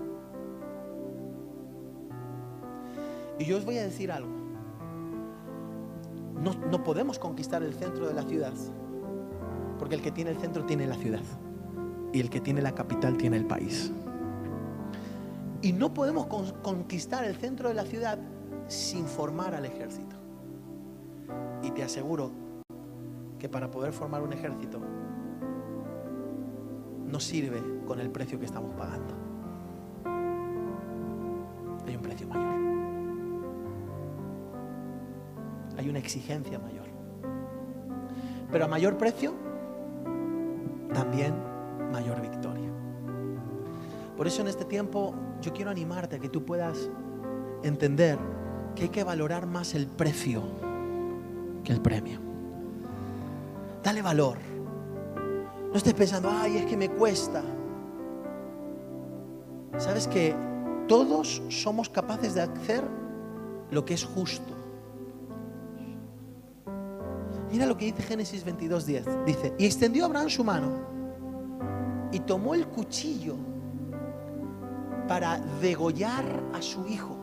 Y 3.42 3.46
yo 3.46 3.58
os 3.58 3.66
voy 3.66 3.80
a 3.80 3.82
decir 3.82 4.12
algo. 4.12 4.30
No, 6.40 6.54
no 6.70 6.84
podemos 6.84 7.18
conquistar 7.18 7.64
el 7.64 7.74
centro 7.74 8.08
de 8.08 8.14
la 8.14 8.22
ciudad, 8.22 8.54
porque 9.80 9.96
el 9.96 10.02
que 10.04 10.12
tiene 10.12 10.30
el 10.30 10.38
centro 10.38 10.64
tiene 10.64 10.86
la 10.86 10.94
ciudad, 10.94 11.24
y 12.14 12.20
el 12.20 12.30
que 12.30 12.40
tiene 12.40 12.62
la 12.62 12.76
capital 12.76 13.18
tiene 13.18 13.38
el 13.38 13.48
país. 13.48 13.92
Y 15.64 15.74
no 15.74 15.92
podemos 15.92 16.28
con- 16.28 16.52
conquistar 16.62 17.26
el 17.26 17.36
centro 17.36 17.68
de 17.70 17.74
la 17.74 17.84
ciudad 17.84 18.20
sin 18.68 19.08
formar 19.08 19.56
al 19.56 19.66
ejército. 19.66 20.16
Y 21.64 21.72
te 21.72 21.84
aseguro 21.84 22.30
que 23.40 23.50
para 23.50 23.72
poder 23.72 23.92
formar 23.92 24.22
un 24.22 24.34
ejército 24.34 24.80
no 27.08 27.20
sirve 27.20 27.60
con 27.88 28.00
el 28.00 28.12
precio 28.12 28.38
que 28.38 28.46
estamos 28.46 28.76
pagando. 28.76 29.31
Hay 35.82 35.90
una 35.90 35.98
exigencia 35.98 36.60
mayor. 36.60 36.86
Pero 38.52 38.66
a 38.66 38.68
mayor 38.68 39.00
precio, 39.00 39.34
también 40.94 41.34
mayor 41.92 42.22
victoria. 42.22 42.70
Por 44.16 44.28
eso 44.28 44.44
en 44.44 44.50
este 44.50 44.64
tiempo 44.64 45.16
yo 45.42 45.52
quiero 45.54 45.72
animarte 45.72 46.18
a 46.18 46.20
que 46.20 46.30
tú 46.30 46.46
puedas 46.46 46.88
entender 47.64 48.20
que 48.76 48.84
hay 48.84 48.90
que 48.90 49.04
valorar 49.04 49.48
más 49.48 49.74
el 49.74 49.88
precio 49.88 50.44
que 51.64 51.74
el 51.74 51.82
premio. 51.82 52.20
Dale 53.84 54.04
valor. 54.04 54.38
No 55.72 55.76
estés 55.76 55.96
pensando, 55.96 56.30
ay, 56.32 56.58
es 56.58 56.66
que 56.68 56.78
me 56.78 56.90
cuesta. 56.90 57.42
Sabes 59.80 60.08
que 60.08 60.36
todos 60.88 61.42
somos 61.50 61.90
capaces 61.90 62.36
de 62.36 62.42
hacer 62.42 62.84
lo 63.72 63.84
que 63.84 63.96
es 63.96 64.06
justo. 64.06 64.61
Mira 67.52 67.66
lo 67.66 67.78
que 67.78 67.86
dice 67.86 68.02
Génesis 68.04 68.46
22:10. 68.46 69.26
Dice, 69.26 69.54
y 69.58 69.66
extendió 69.66 70.06
Abraham 70.06 70.30
su 70.30 70.44
mano 70.44 70.70
y 72.12 72.20
tomó 72.22 72.54
el 72.54 72.68
cuchillo 72.68 73.36
para 75.08 75.40
degollar 75.62 76.24
a 76.54 76.62
su 76.62 76.88
hijo. 76.88 77.18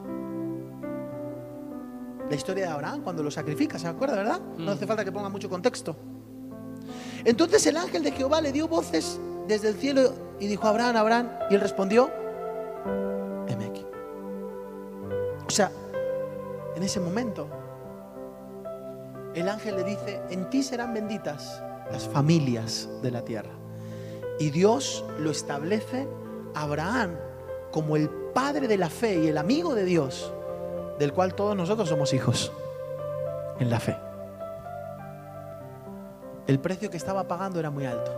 La 2.29 2.37
historia 2.37 2.67
de 2.67 2.73
Abraham 2.73 3.01
cuando 3.03 3.23
lo 3.23 3.31
sacrifica, 3.31 3.79
¿se 3.79 3.89
acuerda, 3.89 4.17
verdad? 4.17 4.41
No 4.59 4.73
hace 4.73 4.87
falta 4.87 5.03
que 5.03 5.13
ponga 5.13 5.31
mucho 5.31 5.49
contexto. 5.49 5.97
Entonces 7.25 7.67
el 7.67 7.79
ángel 7.79 8.03
de 8.03 8.13
Jehová 8.13 8.43
le 8.43 8.53
dio 8.53 8.69
voces 8.69 9.19
desde 9.47 9.69
el 9.69 9.77
cielo 9.77 10.13
y 10.39 10.47
dijo, 10.47 10.67
Abraham, 10.67 10.97
Abraham, 10.97 11.31
y 11.51 11.55
él 11.55 11.61
respondió, 11.61 12.11
heme 13.49 13.65
aquí. 13.65 13.85
O 15.47 15.51
sea, 15.51 15.73
en 16.77 16.83
ese 16.83 17.01
momento, 17.01 17.49
el 19.35 19.49
ángel 19.49 19.77
le 19.77 19.85
dice, 19.85 20.21
en 20.31 20.49
ti 20.51 20.63
serán 20.63 20.95
benditas 20.95 21.63
las 21.91 22.07
familias 22.09 22.89
de 23.03 23.11
la 23.11 23.23
tierra. 23.23 23.51
Y 24.39 24.51
Dios 24.51 25.05
lo 25.19 25.31
establece 25.31 26.09
a 26.55 26.63
Abraham 26.63 27.17
como 27.71 27.97
el 27.97 28.09
padre 28.09 28.69
de 28.69 28.77
la 28.77 28.89
fe 28.89 29.25
y 29.25 29.29
el 29.29 29.39
amigo 29.39 29.75
de 29.75 29.85
Dios, 29.85 30.33
del 30.99 31.13
cual 31.13 31.35
todos 31.35 31.57
nosotros 31.57 31.89
somos 31.89 32.13
hijos 32.13 32.53
en 33.59 33.71
la 33.71 33.81
fe. 33.81 33.97
El 36.47 36.61
precio 36.61 36.91
que 36.91 36.97
estaba 36.97 37.29
pagando 37.29 37.61
era 37.61 37.71
muy 37.71 37.85
alto, 37.85 38.11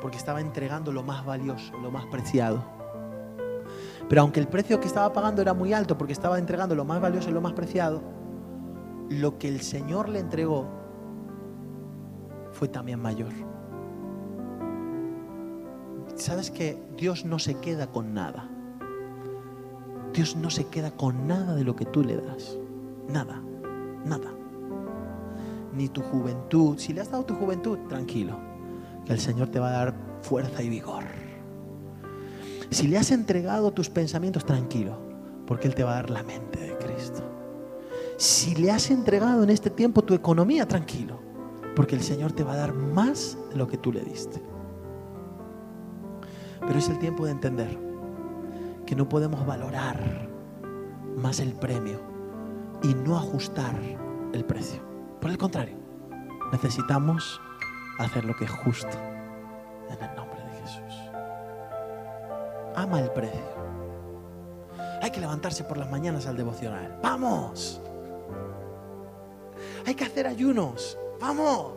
porque 0.00 0.16
estaba 0.16 0.40
entregando 0.40 0.92
lo 0.92 1.02
más 1.02 1.24
valioso, 1.24 1.76
lo 1.78 1.90
más 1.90 2.06
preciado. 2.06 2.62
Pero 4.08 4.20
aunque 4.20 4.38
el 4.38 4.46
precio 4.46 4.78
que 4.78 4.86
estaba 4.86 5.12
pagando 5.12 5.42
era 5.42 5.54
muy 5.54 5.72
alto, 5.72 5.96
porque 5.98 6.12
estaba 6.12 6.38
entregando 6.38 6.74
lo 6.74 6.84
más 6.84 7.00
valioso 7.00 7.30
y 7.30 7.32
lo 7.32 7.40
más 7.40 7.54
preciado, 7.54 8.02
lo 9.08 9.38
que 9.38 9.48
el 9.48 9.60
Señor 9.60 10.08
le 10.08 10.20
entregó 10.20 10.66
fue 12.52 12.68
también 12.68 13.00
mayor. 13.00 13.32
¿Sabes 16.14 16.50
que 16.50 16.80
Dios 16.96 17.24
no 17.24 17.38
se 17.38 17.56
queda 17.56 17.88
con 17.88 18.14
nada? 18.14 18.48
Dios 20.12 20.36
no 20.36 20.48
se 20.48 20.66
queda 20.68 20.92
con 20.92 21.26
nada 21.26 21.54
de 21.56 21.64
lo 21.64 21.74
que 21.74 21.84
tú 21.84 22.04
le 22.04 22.16
das. 22.16 22.56
Nada, 23.08 23.42
nada. 24.04 24.32
Ni 25.74 25.88
tu 25.88 26.02
juventud. 26.02 26.78
Si 26.78 26.92
le 26.92 27.00
has 27.00 27.10
dado 27.10 27.24
tu 27.24 27.34
juventud, 27.34 27.78
tranquilo, 27.88 28.38
que 29.04 29.12
el 29.12 29.18
Señor 29.18 29.48
te 29.48 29.58
va 29.58 29.68
a 29.68 29.72
dar 29.72 29.94
fuerza 30.22 30.62
y 30.62 30.68
vigor. 30.68 31.04
Si 32.70 32.86
le 32.86 32.96
has 32.96 33.10
entregado 33.10 33.72
tus 33.72 33.90
pensamientos, 33.90 34.44
tranquilo, 34.44 34.96
porque 35.46 35.66
Él 35.66 35.74
te 35.74 35.82
va 35.82 35.92
a 35.92 35.94
dar 35.96 36.10
la 36.10 36.22
mente 36.22 36.60
de. 36.60 36.73
Si 38.24 38.54
le 38.54 38.70
has 38.70 38.90
entregado 38.90 39.42
en 39.42 39.50
este 39.50 39.68
tiempo 39.68 40.00
tu 40.00 40.14
economía, 40.14 40.66
tranquilo, 40.66 41.20
porque 41.76 41.94
el 41.94 42.02
Señor 42.02 42.32
te 42.32 42.42
va 42.42 42.54
a 42.54 42.56
dar 42.56 42.72
más 42.72 43.36
de 43.50 43.56
lo 43.56 43.68
que 43.68 43.76
tú 43.76 43.92
le 43.92 44.00
diste. 44.00 44.42
Pero 46.66 46.78
es 46.78 46.88
el 46.88 46.98
tiempo 46.98 47.26
de 47.26 47.32
entender 47.32 47.78
que 48.86 48.96
no 48.96 49.06
podemos 49.10 49.44
valorar 49.44 50.26
más 51.18 51.38
el 51.38 51.52
premio 51.52 52.00
y 52.82 52.94
no 52.94 53.18
ajustar 53.18 53.78
el 54.32 54.44
precio. 54.46 54.80
Por 55.20 55.30
el 55.30 55.36
contrario, 55.36 55.76
necesitamos 56.50 57.42
hacer 57.98 58.24
lo 58.24 58.34
que 58.36 58.46
es 58.46 58.50
justo 58.50 58.96
en 59.90 60.02
el 60.02 60.16
nombre 60.16 60.40
de 60.42 60.62
Jesús. 60.62 60.94
Ama 62.74 63.00
el 63.00 63.10
precio. 63.10 63.44
Hay 65.02 65.10
que 65.10 65.20
levantarse 65.20 65.62
por 65.64 65.76
las 65.76 65.90
mañanas 65.90 66.26
al 66.26 66.38
devocional. 66.38 66.98
¡Vamos! 67.02 67.82
Hay 69.86 69.94
que 69.94 70.04
hacer 70.04 70.26
ayunos. 70.26 70.98
¡Vamos! 71.20 71.72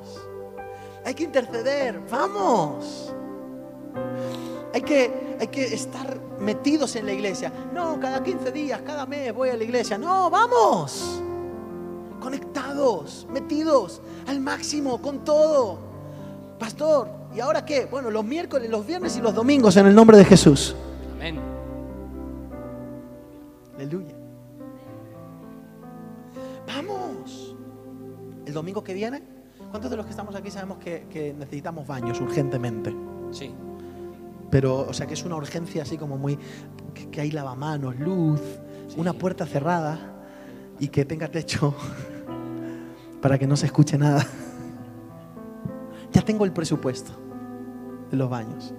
Hay 1.06 1.14
que 1.14 1.24
interceder. 1.24 2.02
¡Vamos! 2.10 3.14
Hay 4.74 4.82
que, 4.82 5.38
hay 5.40 5.48
que 5.48 5.74
estar 5.74 6.20
metidos 6.40 6.96
en 6.96 7.06
la 7.06 7.14
iglesia. 7.14 7.52
No, 7.74 8.00
cada 8.00 8.24
15 8.24 8.52
días, 8.52 8.82
cada 8.86 9.06
mes 9.06 9.34
voy 9.34 9.50
a 9.50 9.58
la 9.58 9.64
iglesia. 9.64 9.98
No, 9.98 10.30
vamos. 10.30 11.22
Conectados, 12.20 13.28
metidos 13.32 14.02
al 14.28 14.40
máximo, 14.40 15.02
con 15.02 15.24
todo. 15.24 15.80
Pastor, 16.60 17.10
¿y 17.36 17.40
ahora 17.40 17.64
qué? 17.66 17.86
Bueno, 17.86 18.10
los 18.10 18.26
miércoles, 18.26 18.70
los 18.70 18.86
viernes 18.86 19.16
y 19.18 19.22
los 19.22 19.34
domingos 19.34 19.78
en 19.78 19.88
el 19.88 19.96
nombre 19.96 20.18
de 20.18 20.26
Jesús. 20.26 20.76
Amén. 21.16 21.40
Aleluya. 23.76 24.14
Vamos. 26.68 27.47
El 28.48 28.54
domingo 28.54 28.82
que 28.82 28.94
viene, 28.94 29.22
¿cuántos 29.72 29.92
de 29.92 29.98
los 29.98 30.06
que 30.06 30.12
estamos 30.12 30.34
aquí 30.34 30.50
sabemos 30.50 30.78
que, 30.78 31.06
que 31.10 31.34
necesitamos 31.34 31.86
baños 31.86 32.22
urgentemente? 32.22 32.96
Sí. 33.32 33.54
Pero, 34.50 34.88
o 34.88 34.94
sea, 34.94 35.06
que 35.06 35.16
es 35.16 35.26
una 35.26 35.36
urgencia 35.36 35.82
así 35.82 35.98
como 35.98 36.18
muy. 36.18 36.40
que, 36.94 37.10
que 37.10 37.20
hay 37.20 37.32
lavamanos, 37.32 38.00
luz, 38.00 38.42
una 38.96 39.12
puerta 39.12 39.46
cerrada 39.46 40.00
y 40.80 40.88
que 40.88 41.04
tenga 41.04 41.28
techo 41.28 41.76
para 43.22 43.38
que 43.38 43.48
no 43.48 43.58
se 43.58 43.66
escuche 43.66 43.98
nada. 43.98 44.26
Ya 46.14 46.22
tengo 46.22 46.46
el 46.46 46.54
presupuesto 46.54 47.12
de 48.10 48.16
los 48.16 48.30
baños. 48.30 48.74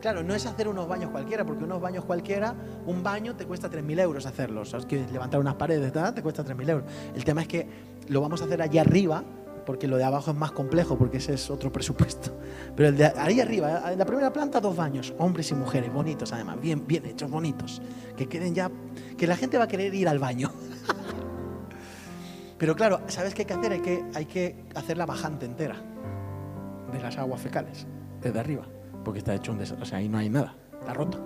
Claro, 0.00 0.22
no 0.22 0.34
es 0.34 0.46
hacer 0.46 0.68
unos 0.68 0.86
baños 0.86 1.10
cualquiera, 1.10 1.44
porque 1.44 1.64
unos 1.64 1.80
baños 1.80 2.04
cualquiera, 2.04 2.54
un 2.86 3.02
baño 3.02 3.34
te 3.34 3.46
cuesta 3.46 3.68
3.000 3.68 4.00
euros 4.00 4.26
hacerlos. 4.26 4.70
¿Sabes? 4.70 4.86
Que 4.86 5.04
levantar 5.12 5.40
unas 5.40 5.54
paredes, 5.54 5.92
¿verdad? 5.92 6.14
te 6.14 6.22
cuesta 6.22 6.44
3.000 6.44 6.70
euros. 6.70 6.90
El 7.14 7.24
tema 7.24 7.42
es 7.42 7.48
que 7.48 7.66
lo 8.08 8.20
vamos 8.20 8.40
a 8.42 8.44
hacer 8.44 8.62
allá 8.62 8.82
arriba, 8.82 9.24
porque 9.66 9.88
lo 9.88 9.96
de 9.96 10.04
abajo 10.04 10.30
es 10.30 10.36
más 10.36 10.52
complejo, 10.52 10.96
porque 10.96 11.18
ese 11.18 11.34
es 11.34 11.50
otro 11.50 11.72
presupuesto. 11.72 12.38
Pero 12.76 12.90
el 12.90 12.96
de 12.96 13.06
ahí 13.06 13.40
arriba, 13.40 13.92
en 13.92 13.98
la 13.98 14.06
primera 14.06 14.32
planta, 14.32 14.60
dos 14.60 14.76
baños, 14.76 15.12
hombres 15.18 15.50
y 15.50 15.54
mujeres, 15.54 15.92
bonitos 15.92 16.32
además, 16.32 16.60
bien, 16.60 16.86
bien 16.86 17.04
hechos, 17.04 17.30
bonitos. 17.30 17.82
Que 18.16 18.28
queden 18.28 18.54
ya, 18.54 18.70
que 19.16 19.26
la 19.26 19.36
gente 19.36 19.58
va 19.58 19.64
a 19.64 19.68
querer 19.68 19.94
ir 19.94 20.08
al 20.08 20.18
baño. 20.18 20.50
Pero 22.58 22.74
claro, 22.74 23.00
¿sabes 23.08 23.34
qué 23.34 23.42
hay 23.42 23.46
que 23.46 23.54
hacer? 23.54 23.72
Hay 23.72 23.80
que, 23.80 24.04
hay 24.14 24.26
que 24.26 24.64
hacer 24.74 24.96
la 24.96 25.06
bajante 25.06 25.46
entera 25.46 25.76
de 26.90 27.00
las 27.00 27.18
aguas 27.18 27.40
fecales, 27.40 27.86
desde 28.20 28.40
arriba, 28.40 28.66
porque 29.08 29.20
está 29.20 29.34
hecho 29.34 29.52
un 29.52 29.58
desastre, 29.58 29.82
o 29.82 29.86
sea, 29.86 29.98
ahí 30.00 30.08
no 30.10 30.18
hay 30.18 30.28
nada, 30.28 30.54
está 30.78 30.92
roto. 30.92 31.18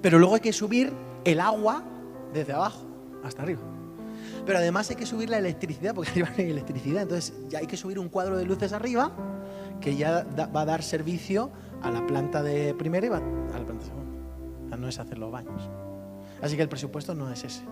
Pero 0.00 0.20
luego 0.20 0.36
hay 0.36 0.40
que 0.40 0.52
subir 0.52 0.92
el 1.24 1.40
agua 1.40 1.82
desde 2.32 2.52
abajo 2.52 2.86
hasta 3.24 3.42
arriba. 3.42 3.60
Pero 4.46 4.58
además 4.58 4.88
hay 4.88 4.94
que 4.94 5.04
subir 5.04 5.30
la 5.30 5.38
electricidad, 5.38 5.96
porque 5.96 6.10
arriba 6.12 6.28
no 6.28 6.44
hay 6.44 6.50
electricidad, 6.50 7.02
entonces 7.02 7.34
ya 7.48 7.58
hay 7.58 7.66
que 7.66 7.76
subir 7.76 7.98
un 7.98 8.08
cuadro 8.08 8.36
de 8.36 8.44
luces 8.44 8.72
arriba 8.72 9.10
que 9.80 9.96
ya 9.96 10.24
va 10.54 10.60
a 10.60 10.64
dar 10.64 10.84
servicio 10.84 11.50
a 11.82 11.90
la 11.90 12.06
planta 12.06 12.40
de 12.40 12.72
primera 12.72 13.04
y 13.04 13.08
va 13.08 13.16
a 13.16 13.58
la 13.58 13.64
planta 13.66 13.86
segunda. 13.86 14.12
O 14.72 14.76
no 14.76 14.86
es 14.86 15.00
hacer 15.00 15.18
los 15.18 15.32
baños. 15.32 15.68
Así 16.40 16.54
que 16.54 16.62
el 16.62 16.68
presupuesto 16.68 17.16
no 17.16 17.28
es 17.32 17.42
ese. 17.42 17.64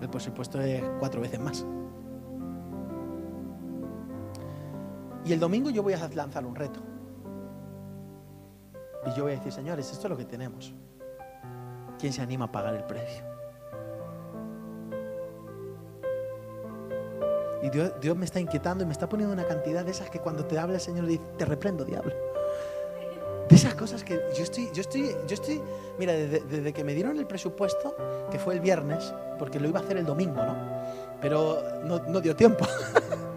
El 0.00 0.08
presupuesto 0.08 0.60
es 0.60 0.84
cuatro 1.00 1.20
veces 1.20 1.40
más. 1.40 1.66
Y 5.24 5.32
el 5.32 5.40
domingo 5.40 5.68
yo 5.70 5.82
voy 5.82 5.94
a 5.94 6.08
lanzar 6.14 6.46
un 6.46 6.54
reto. 6.54 6.91
Y 9.06 9.16
yo 9.16 9.24
voy 9.24 9.32
a 9.32 9.36
decir, 9.36 9.52
señores, 9.52 9.90
esto 9.90 10.06
es 10.06 10.10
lo 10.10 10.16
que 10.16 10.24
tenemos. 10.24 10.72
¿Quién 11.98 12.12
se 12.12 12.22
anima 12.22 12.46
a 12.46 12.52
pagar 12.52 12.74
el 12.74 12.84
precio? 12.84 13.24
Y 17.62 17.70
Dios, 17.70 17.92
Dios 18.00 18.16
me 18.16 18.24
está 18.24 18.40
inquietando 18.40 18.82
y 18.82 18.86
me 18.86 18.92
está 18.92 19.08
poniendo 19.08 19.32
una 19.32 19.46
cantidad 19.46 19.84
de 19.84 19.92
esas 19.92 20.10
que 20.10 20.18
cuando 20.18 20.44
te 20.44 20.58
habla 20.58 20.74
el 20.74 20.80
Señor 20.80 21.06
dice, 21.06 21.22
te 21.38 21.44
reprendo, 21.44 21.84
diablo. 21.84 22.12
De 23.48 23.54
esas 23.54 23.74
cosas 23.74 24.02
que 24.02 24.20
yo 24.36 24.42
estoy, 24.42 24.70
yo 24.72 24.80
estoy, 24.80 25.14
yo 25.28 25.34
estoy, 25.34 25.60
mira, 25.98 26.12
desde, 26.12 26.40
desde 26.40 26.72
que 26.72 26.82
me 26.82 26.94
dieron 26.94 27.18
el 27.18 27.26
presupuesto, 27.26 27.94
que 28.30 28.38
fue 28.38 28.54
el 28.54 28.60
viernes, 28.60 29.14
porque 29.38 29.60
lo 29.60 29.68
iba 29.68 29.78
a 29.78 29.82
hacer 29.82 29.96
el 29.96 30.06
domingo, 30.06 30.42
¿no? 30.42 30.56
Pero 31.20 31.62
no, 31.84 32.00
no 32.00 32.20
dio 32.20 32.34
tiempo. 32.34 32.66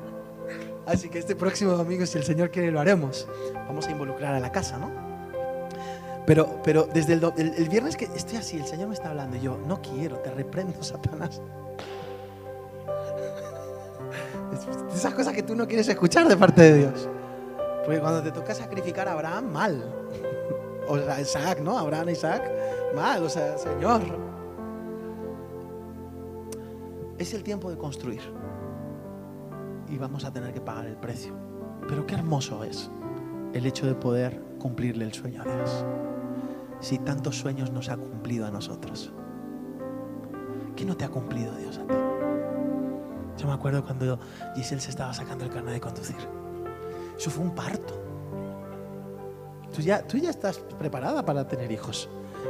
Así 0.86 1.10
que 1.10 1.20
este 1.20 1.36
próximo 1.36 1.74
domingo, 1.74 2.06
si 2.06 2.18
el 2.18 2.24
Señor 2.24 2.50
quiere, 2.50 2.72
lo 2.72 2.80
haremos. 2.80 3.28
Vamos 3.68 3.88
a 3.88 3.92
involucrar 3.92 4.34
a 4.34 4.40
la 4.40 4.52
casa, 4.52 4.78
¿no? 4.78 5.15
Pero, 6.26 6.60
pero 6.64 6.88
desde 6.92 7.14
el, 7.14 7.24
el- 7.38 7.54
el 7.56 7.70
viernes 7.70 7.96
que 7.96 8.06
estoy 8.06 8.38
así, 8.38 8.58
el 8.58 8.66
Señor 8.66 8.88
me 8.88 8.94
está 8.96 9.10
hablando 9.10 9.38
y 9.38 9.42
yo, 9.42 9.58
no 9.68 9.82
quiero, 9.82 10.18
te 10.20 10.32
reprendo, 10.32 10.82
Satanás. 10.84 11.42
Es- 14.54 14.96
Esas 14.96 15.14
cosas 15.14 15.34
que 15.34 15.44
tú 15.44 15.56
no 15.56 15.68
quieres 15.68 15.88
escuchar 15.88 16.28
de 16.28 16.38
parte 16.38 16.62
de 16.62 16.74
Dios. 16.80 17.10
Porque 17.84 18.00
cuando 18.00 18.24
te 18.24 18.32
toca 18.32 18.54
sacrificar 18.56 19.08
a 19.08 19.14
Abraham, 19.14 19.52
mal. 19.52 19.84
O 20.88 20.98
a 20.98 21.20
Isaac, 21.20 21.62
¿no? 21.62 21.80
Abraham 21.80 22.10
Isaac, 22.10 22.44
mal. 22.96 23.24
O 23.24 23.30
sea, 23.30 23.58
Señor. 23.58 24.02
Es 27.18 27.34
el 27.34 27.42
tiempo 27.44 27.72
de 27.72 27.78
construir. 27.78 28.22
Y 29.90 29.98
vamos 29.98 30.26
a 30.26 30.32
tener 30.32 30.54
que 30.54 30.62
pagar 30.62 30.86
el 30.86 30.96
precio. 30.96 31.34
Pero 31.88 32.06
qué 32.06 32.14
hermoso 32.14 32.64
es 32.64 32.92
el 33.54 33.66
hecho 33.66 33.88
de 33.88 33.96
poder 33.96 34.40
cumplirle 34.60 35.06
el 35.06 35.14
sueño 35.14 35.42
a 35.42 35.46
Dios. 35.46 35.86
Si 36.80 37.00
tantos 37.00 37.38
sueños 37.38 37.72
nos 37.72 37.90
ha 37.90 37.98
cumplido 37.98 38.46
a 38.46 38.52
nosotros. 38.52 39.12
¿Qué 40.76 40.86
no 40.86 40.96
te 40.98 41.06
ha 41.06 41.10
cumplido 41.10 41.56
Dios 41.56 41.78
a 41.78 41.88
ti? 41.88 41.94
Yo 43.38 43.48
me 43.48 43.54
acuerdo 43.54 43.84
cuando 43.84 44.20
Giselle 44.56 44.82
se 44.82 44.90
estaba 44.90 45.14
sacando 45.14 45.46
el 45.46 45.52
carnet 45.52 45.74
de 45.74 45.82
conducir. 45.82 46.16
Eso 47.18 47.30
fue 47.30 47.44
un 47.44 47.56
parto. 47.56 48.02
Tú 49.74 49.82
ya, 49.82 50.06
tú 50.06 50.18
ya 50.18 50.30
estás 50.30 50.60
preparada 50.80 51.26
para 51.26 51.48
tener 51.48 51.72
hijos. 51.72 52.10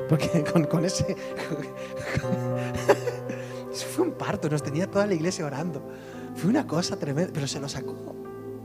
Porque 0.10 0.44
con, 0.54 0.66
con 0.66 0.86
ese... 0.86 1.16
Eso 3.72 3.88
fue 3.88 4.06
un 4.06 4.14
parto, 4.14 4.50
nos 4.50 4.64
tenía 4.64 4.90
toda 4.90 5.06
la 5.06 5.14
iglesia 5.14 5.46
orando. 5.46 5.82
Fue 6.36 6.50
una 6.50 6.66
cosa 6.66 6.98
tremenda, 6.98 7.32
pero 7.34 7.48
se 7.48 7.60
lo 7.60 7.68
sacó. 7.68 8.16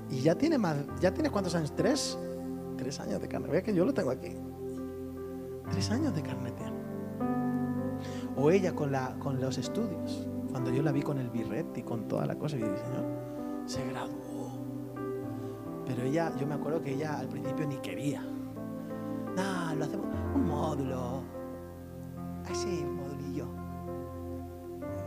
Y 0.08 0.20
ya 0.20 0.36
tiene 0.36 0.58
más, 0.58 0.76
¿ya 1.00 1.12
tienes 1.12 1.32
cuántos 1.32 1.54
años? 1.54 1.74
¿Tres? 1.74 2.18
Tres 2.76 3.00
años 3.00 3.20
de 3.20 3.28
carnet. 3.28 3.50
Vea 3.50 3.62
que 3.62 3.74
yo 3.74 3.84
lo 3.84 3.92
tengo 3.92 4.10
aquí. 4.10 4.36
Tres 5.70 5.90
años 5.90 6.14
de 6.14 6.22
carnet 6.22 6.54
tiene. 6.56 6.78
O 8.36 8.50
ella 8.50 8.74
con, 8.74 8.92
la, 8.92 9.14
con 9.18 9.40
los 9.40 9.58
estudios. 9.58 10.26
Cuando 10.50 10.70
yo 10.70 10.82
la 10.82 10.92
vi 10.92 11.02
con 11.02 11.18
el 11.18 11.30
birrete 11.30 11.80
y 11.80 11.82
con 11.82 12.08
toda 12.08 12.26
la 12.26 12.36
cosa, 12.36 12.56
y 12.56 12.60
dije, 12.60 12.76
Señor, 12.76 13.04
se 13.66 13.86
graduó. 13.88 14.50
Pero 15.86 16.02
ella, 16.02 16.32
yo 16.38 16.46
me 16.46 16.54
acuerdo 16.54 16.82
que 16.82 16.94
ella 16.94 17.18
al 17.18 17.28
principio 17.28 17.66
ni 17.66 17.76
quería. 17.76 18.22
Nah, 19.36 19.74
lo 19.74 19.84
hacemos 19.84 20.06
un 20.34 20.46
módulo. 20.46 21.22
Así, 22.50 22.84
un 22.84 22.96
modulillo. 22.96 23.46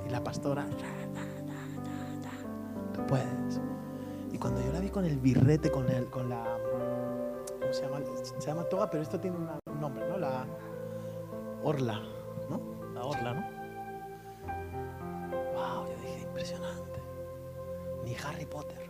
Y 0.08 0.10
la 0.12 0.24
pastora, 0.24 0.66
"Ta, 0.66 0.78
ta, 0.78 1.22
ta, 1.46 1.84
ta, 1.84 2.30
ta, 2.30 2.94
tú 2.94 3.06
puedes. 3.08 3.60
Y 4.32 4.38
cuando 4.38 4.62
yo 4.62 4.72
la 4.72 4.80
vi 4.80 4.90
con 4.90 5.04
el 5.06 5.18
birrete, 5.20 5.72
con, 5.72 5.90
el, 5.90 6.06
con 6.10 6.30
la. 6.30 6.46
¿Cómo 7.60 7.74
se 7.74 7.82
llama? 7.84 8.00
Se 8.40 8.48
llama 8.48 8.64
toga, 8.64 8.90
pero 8.90 9.04
esto 9.04 9.20
tiene 9.20 9.38
una- 9.38 9.54
un 9.54 9.63
nombre, 9.84 10.08
¿no? 10.08 10.18
La 10.18 10.46
orla, 11.62 12.02
¿no? 12.50 12.62
La 12.94 13.04
orla, 13.04 13.34
¿no? 13.34 13.42
Wow, 15.54 15.88
yo 15.90 15.98
dije, 16.02 16.22
impresionante. 16.22 17.02
Ni 18.06 18.16
Harry 18.16 18.46
Potter. 18.46 18.83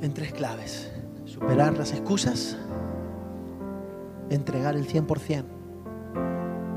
En 0.00 0.14
tres 0.14 0.32
claves. 0.32 0.90
Superar 1.24 1.76
las 1.76 1.92
excusas, 1.92 2.56
entregar 4.30 4.76
el 4.76 4.86
100% 4.86 5.44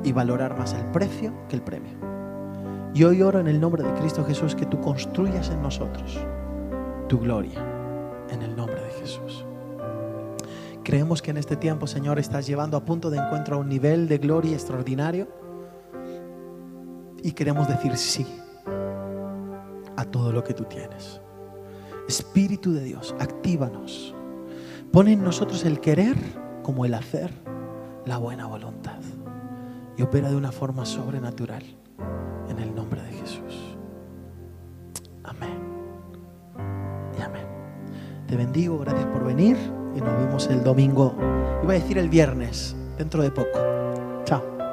y 0.04 0.12
valorar 0.12 0.58
más 0.58 0.74
el 0.74 0.86
precio 0.92 1.34
que 1.48 1.56
el 1.56 1.62
premio. 1.62 1.94
Y 2.94 3.04
hoy 3.06 3.22
oro 3.22 3.40
en 3.40 3.48
el 3.48 3.60
nombre 3.60 3.84
de 3.84 3.94
Cristo 3.94 4.26
Jesús 4.26 4.56
que 4.56 4.66
tú 4.66 4.82
construyas 4.82 5.50
en 5.50 5.62
nosotros 5.62 6.20
tu 7.08 7.20
gloria, 7.20 7.60
en 8.30 8.42
el 8.42 8.56
nombre 8.56 8.82
de 8.82 8.90
Jesús. 8.92 9.46
Creemos 10.84 11.22
que 11.22 11.32
en 11.32 11.38
este 11.38 11.56
tiempo, 11.56 11.88
Señor, 11.88 12.20
estás 12.20 12.48
llevando 12.48 12.76
a 12.76 12.84
punto 12.84 13.10
de 13.10 13.20
encuentro 13.20 13.56
a 13.56 13.60
un 13.60 13.70
nivel 13.70 14.08
de 14.08 14.18
gloria 14.18 14.54
extraordinario 14.54 15.28
y 17.24 17.32
queremos 17.32 17.68
decir 17.68 17.96
sí 17.98 18.26
a 20.02 20.06
todo 20.06 20.32
lo 20.32 20.44
que 20.44 20.54
tú 20.54 20.66
tienes. 20.66 21.22
Espíritu 22.08 22.74
de 22.74 22.84
Dios, 22.84 23.16
actívanos. 23.20 24.16
Pon 24.92 25.08
en 25.08 25.24
nosotros 25.24 25.64
el 25.64 25.80
querer 25.80 26.18
como 26.64 26.86
el 26.86 26.94
hacer, 26.94 27.32
la 28.06 28.18
buena 28.18 28.48
voluntad. 28.48 29.00
Y 29.98 30.02
opera 30.02 30.30
de 30.30 30.36
una 30.36 30.52
forma 30.52 30.86
sobrenatural 30.86 31.64
en 32.50 32.60
el 32.60 32.74
nombre 32.74 33.02
de 33.04 33.12
Jesús. 33.12 33.78
Amén. 35.24 35.60
Y 37.18 37.22
amén. 37.22 37.46
Te 38.28 38.36
bendigo, 38.36 38.80
gracias 38.80 39.06
por 39.06 39.24
venir 39.24 39.58
y 39.96 40.02
nos 40.02 40.18
vemos 40.18 40.48
el 40.48 40.64
domingo. 40.64 41.16
Iba 41.64 41.74
a 41.74 41.76
decir 41.76 41.98
el 41.98 42.10
viernes, 42.10 42.76
dentro 42.98 43.22
de 43.22 43.32
poco. 43.32 43.81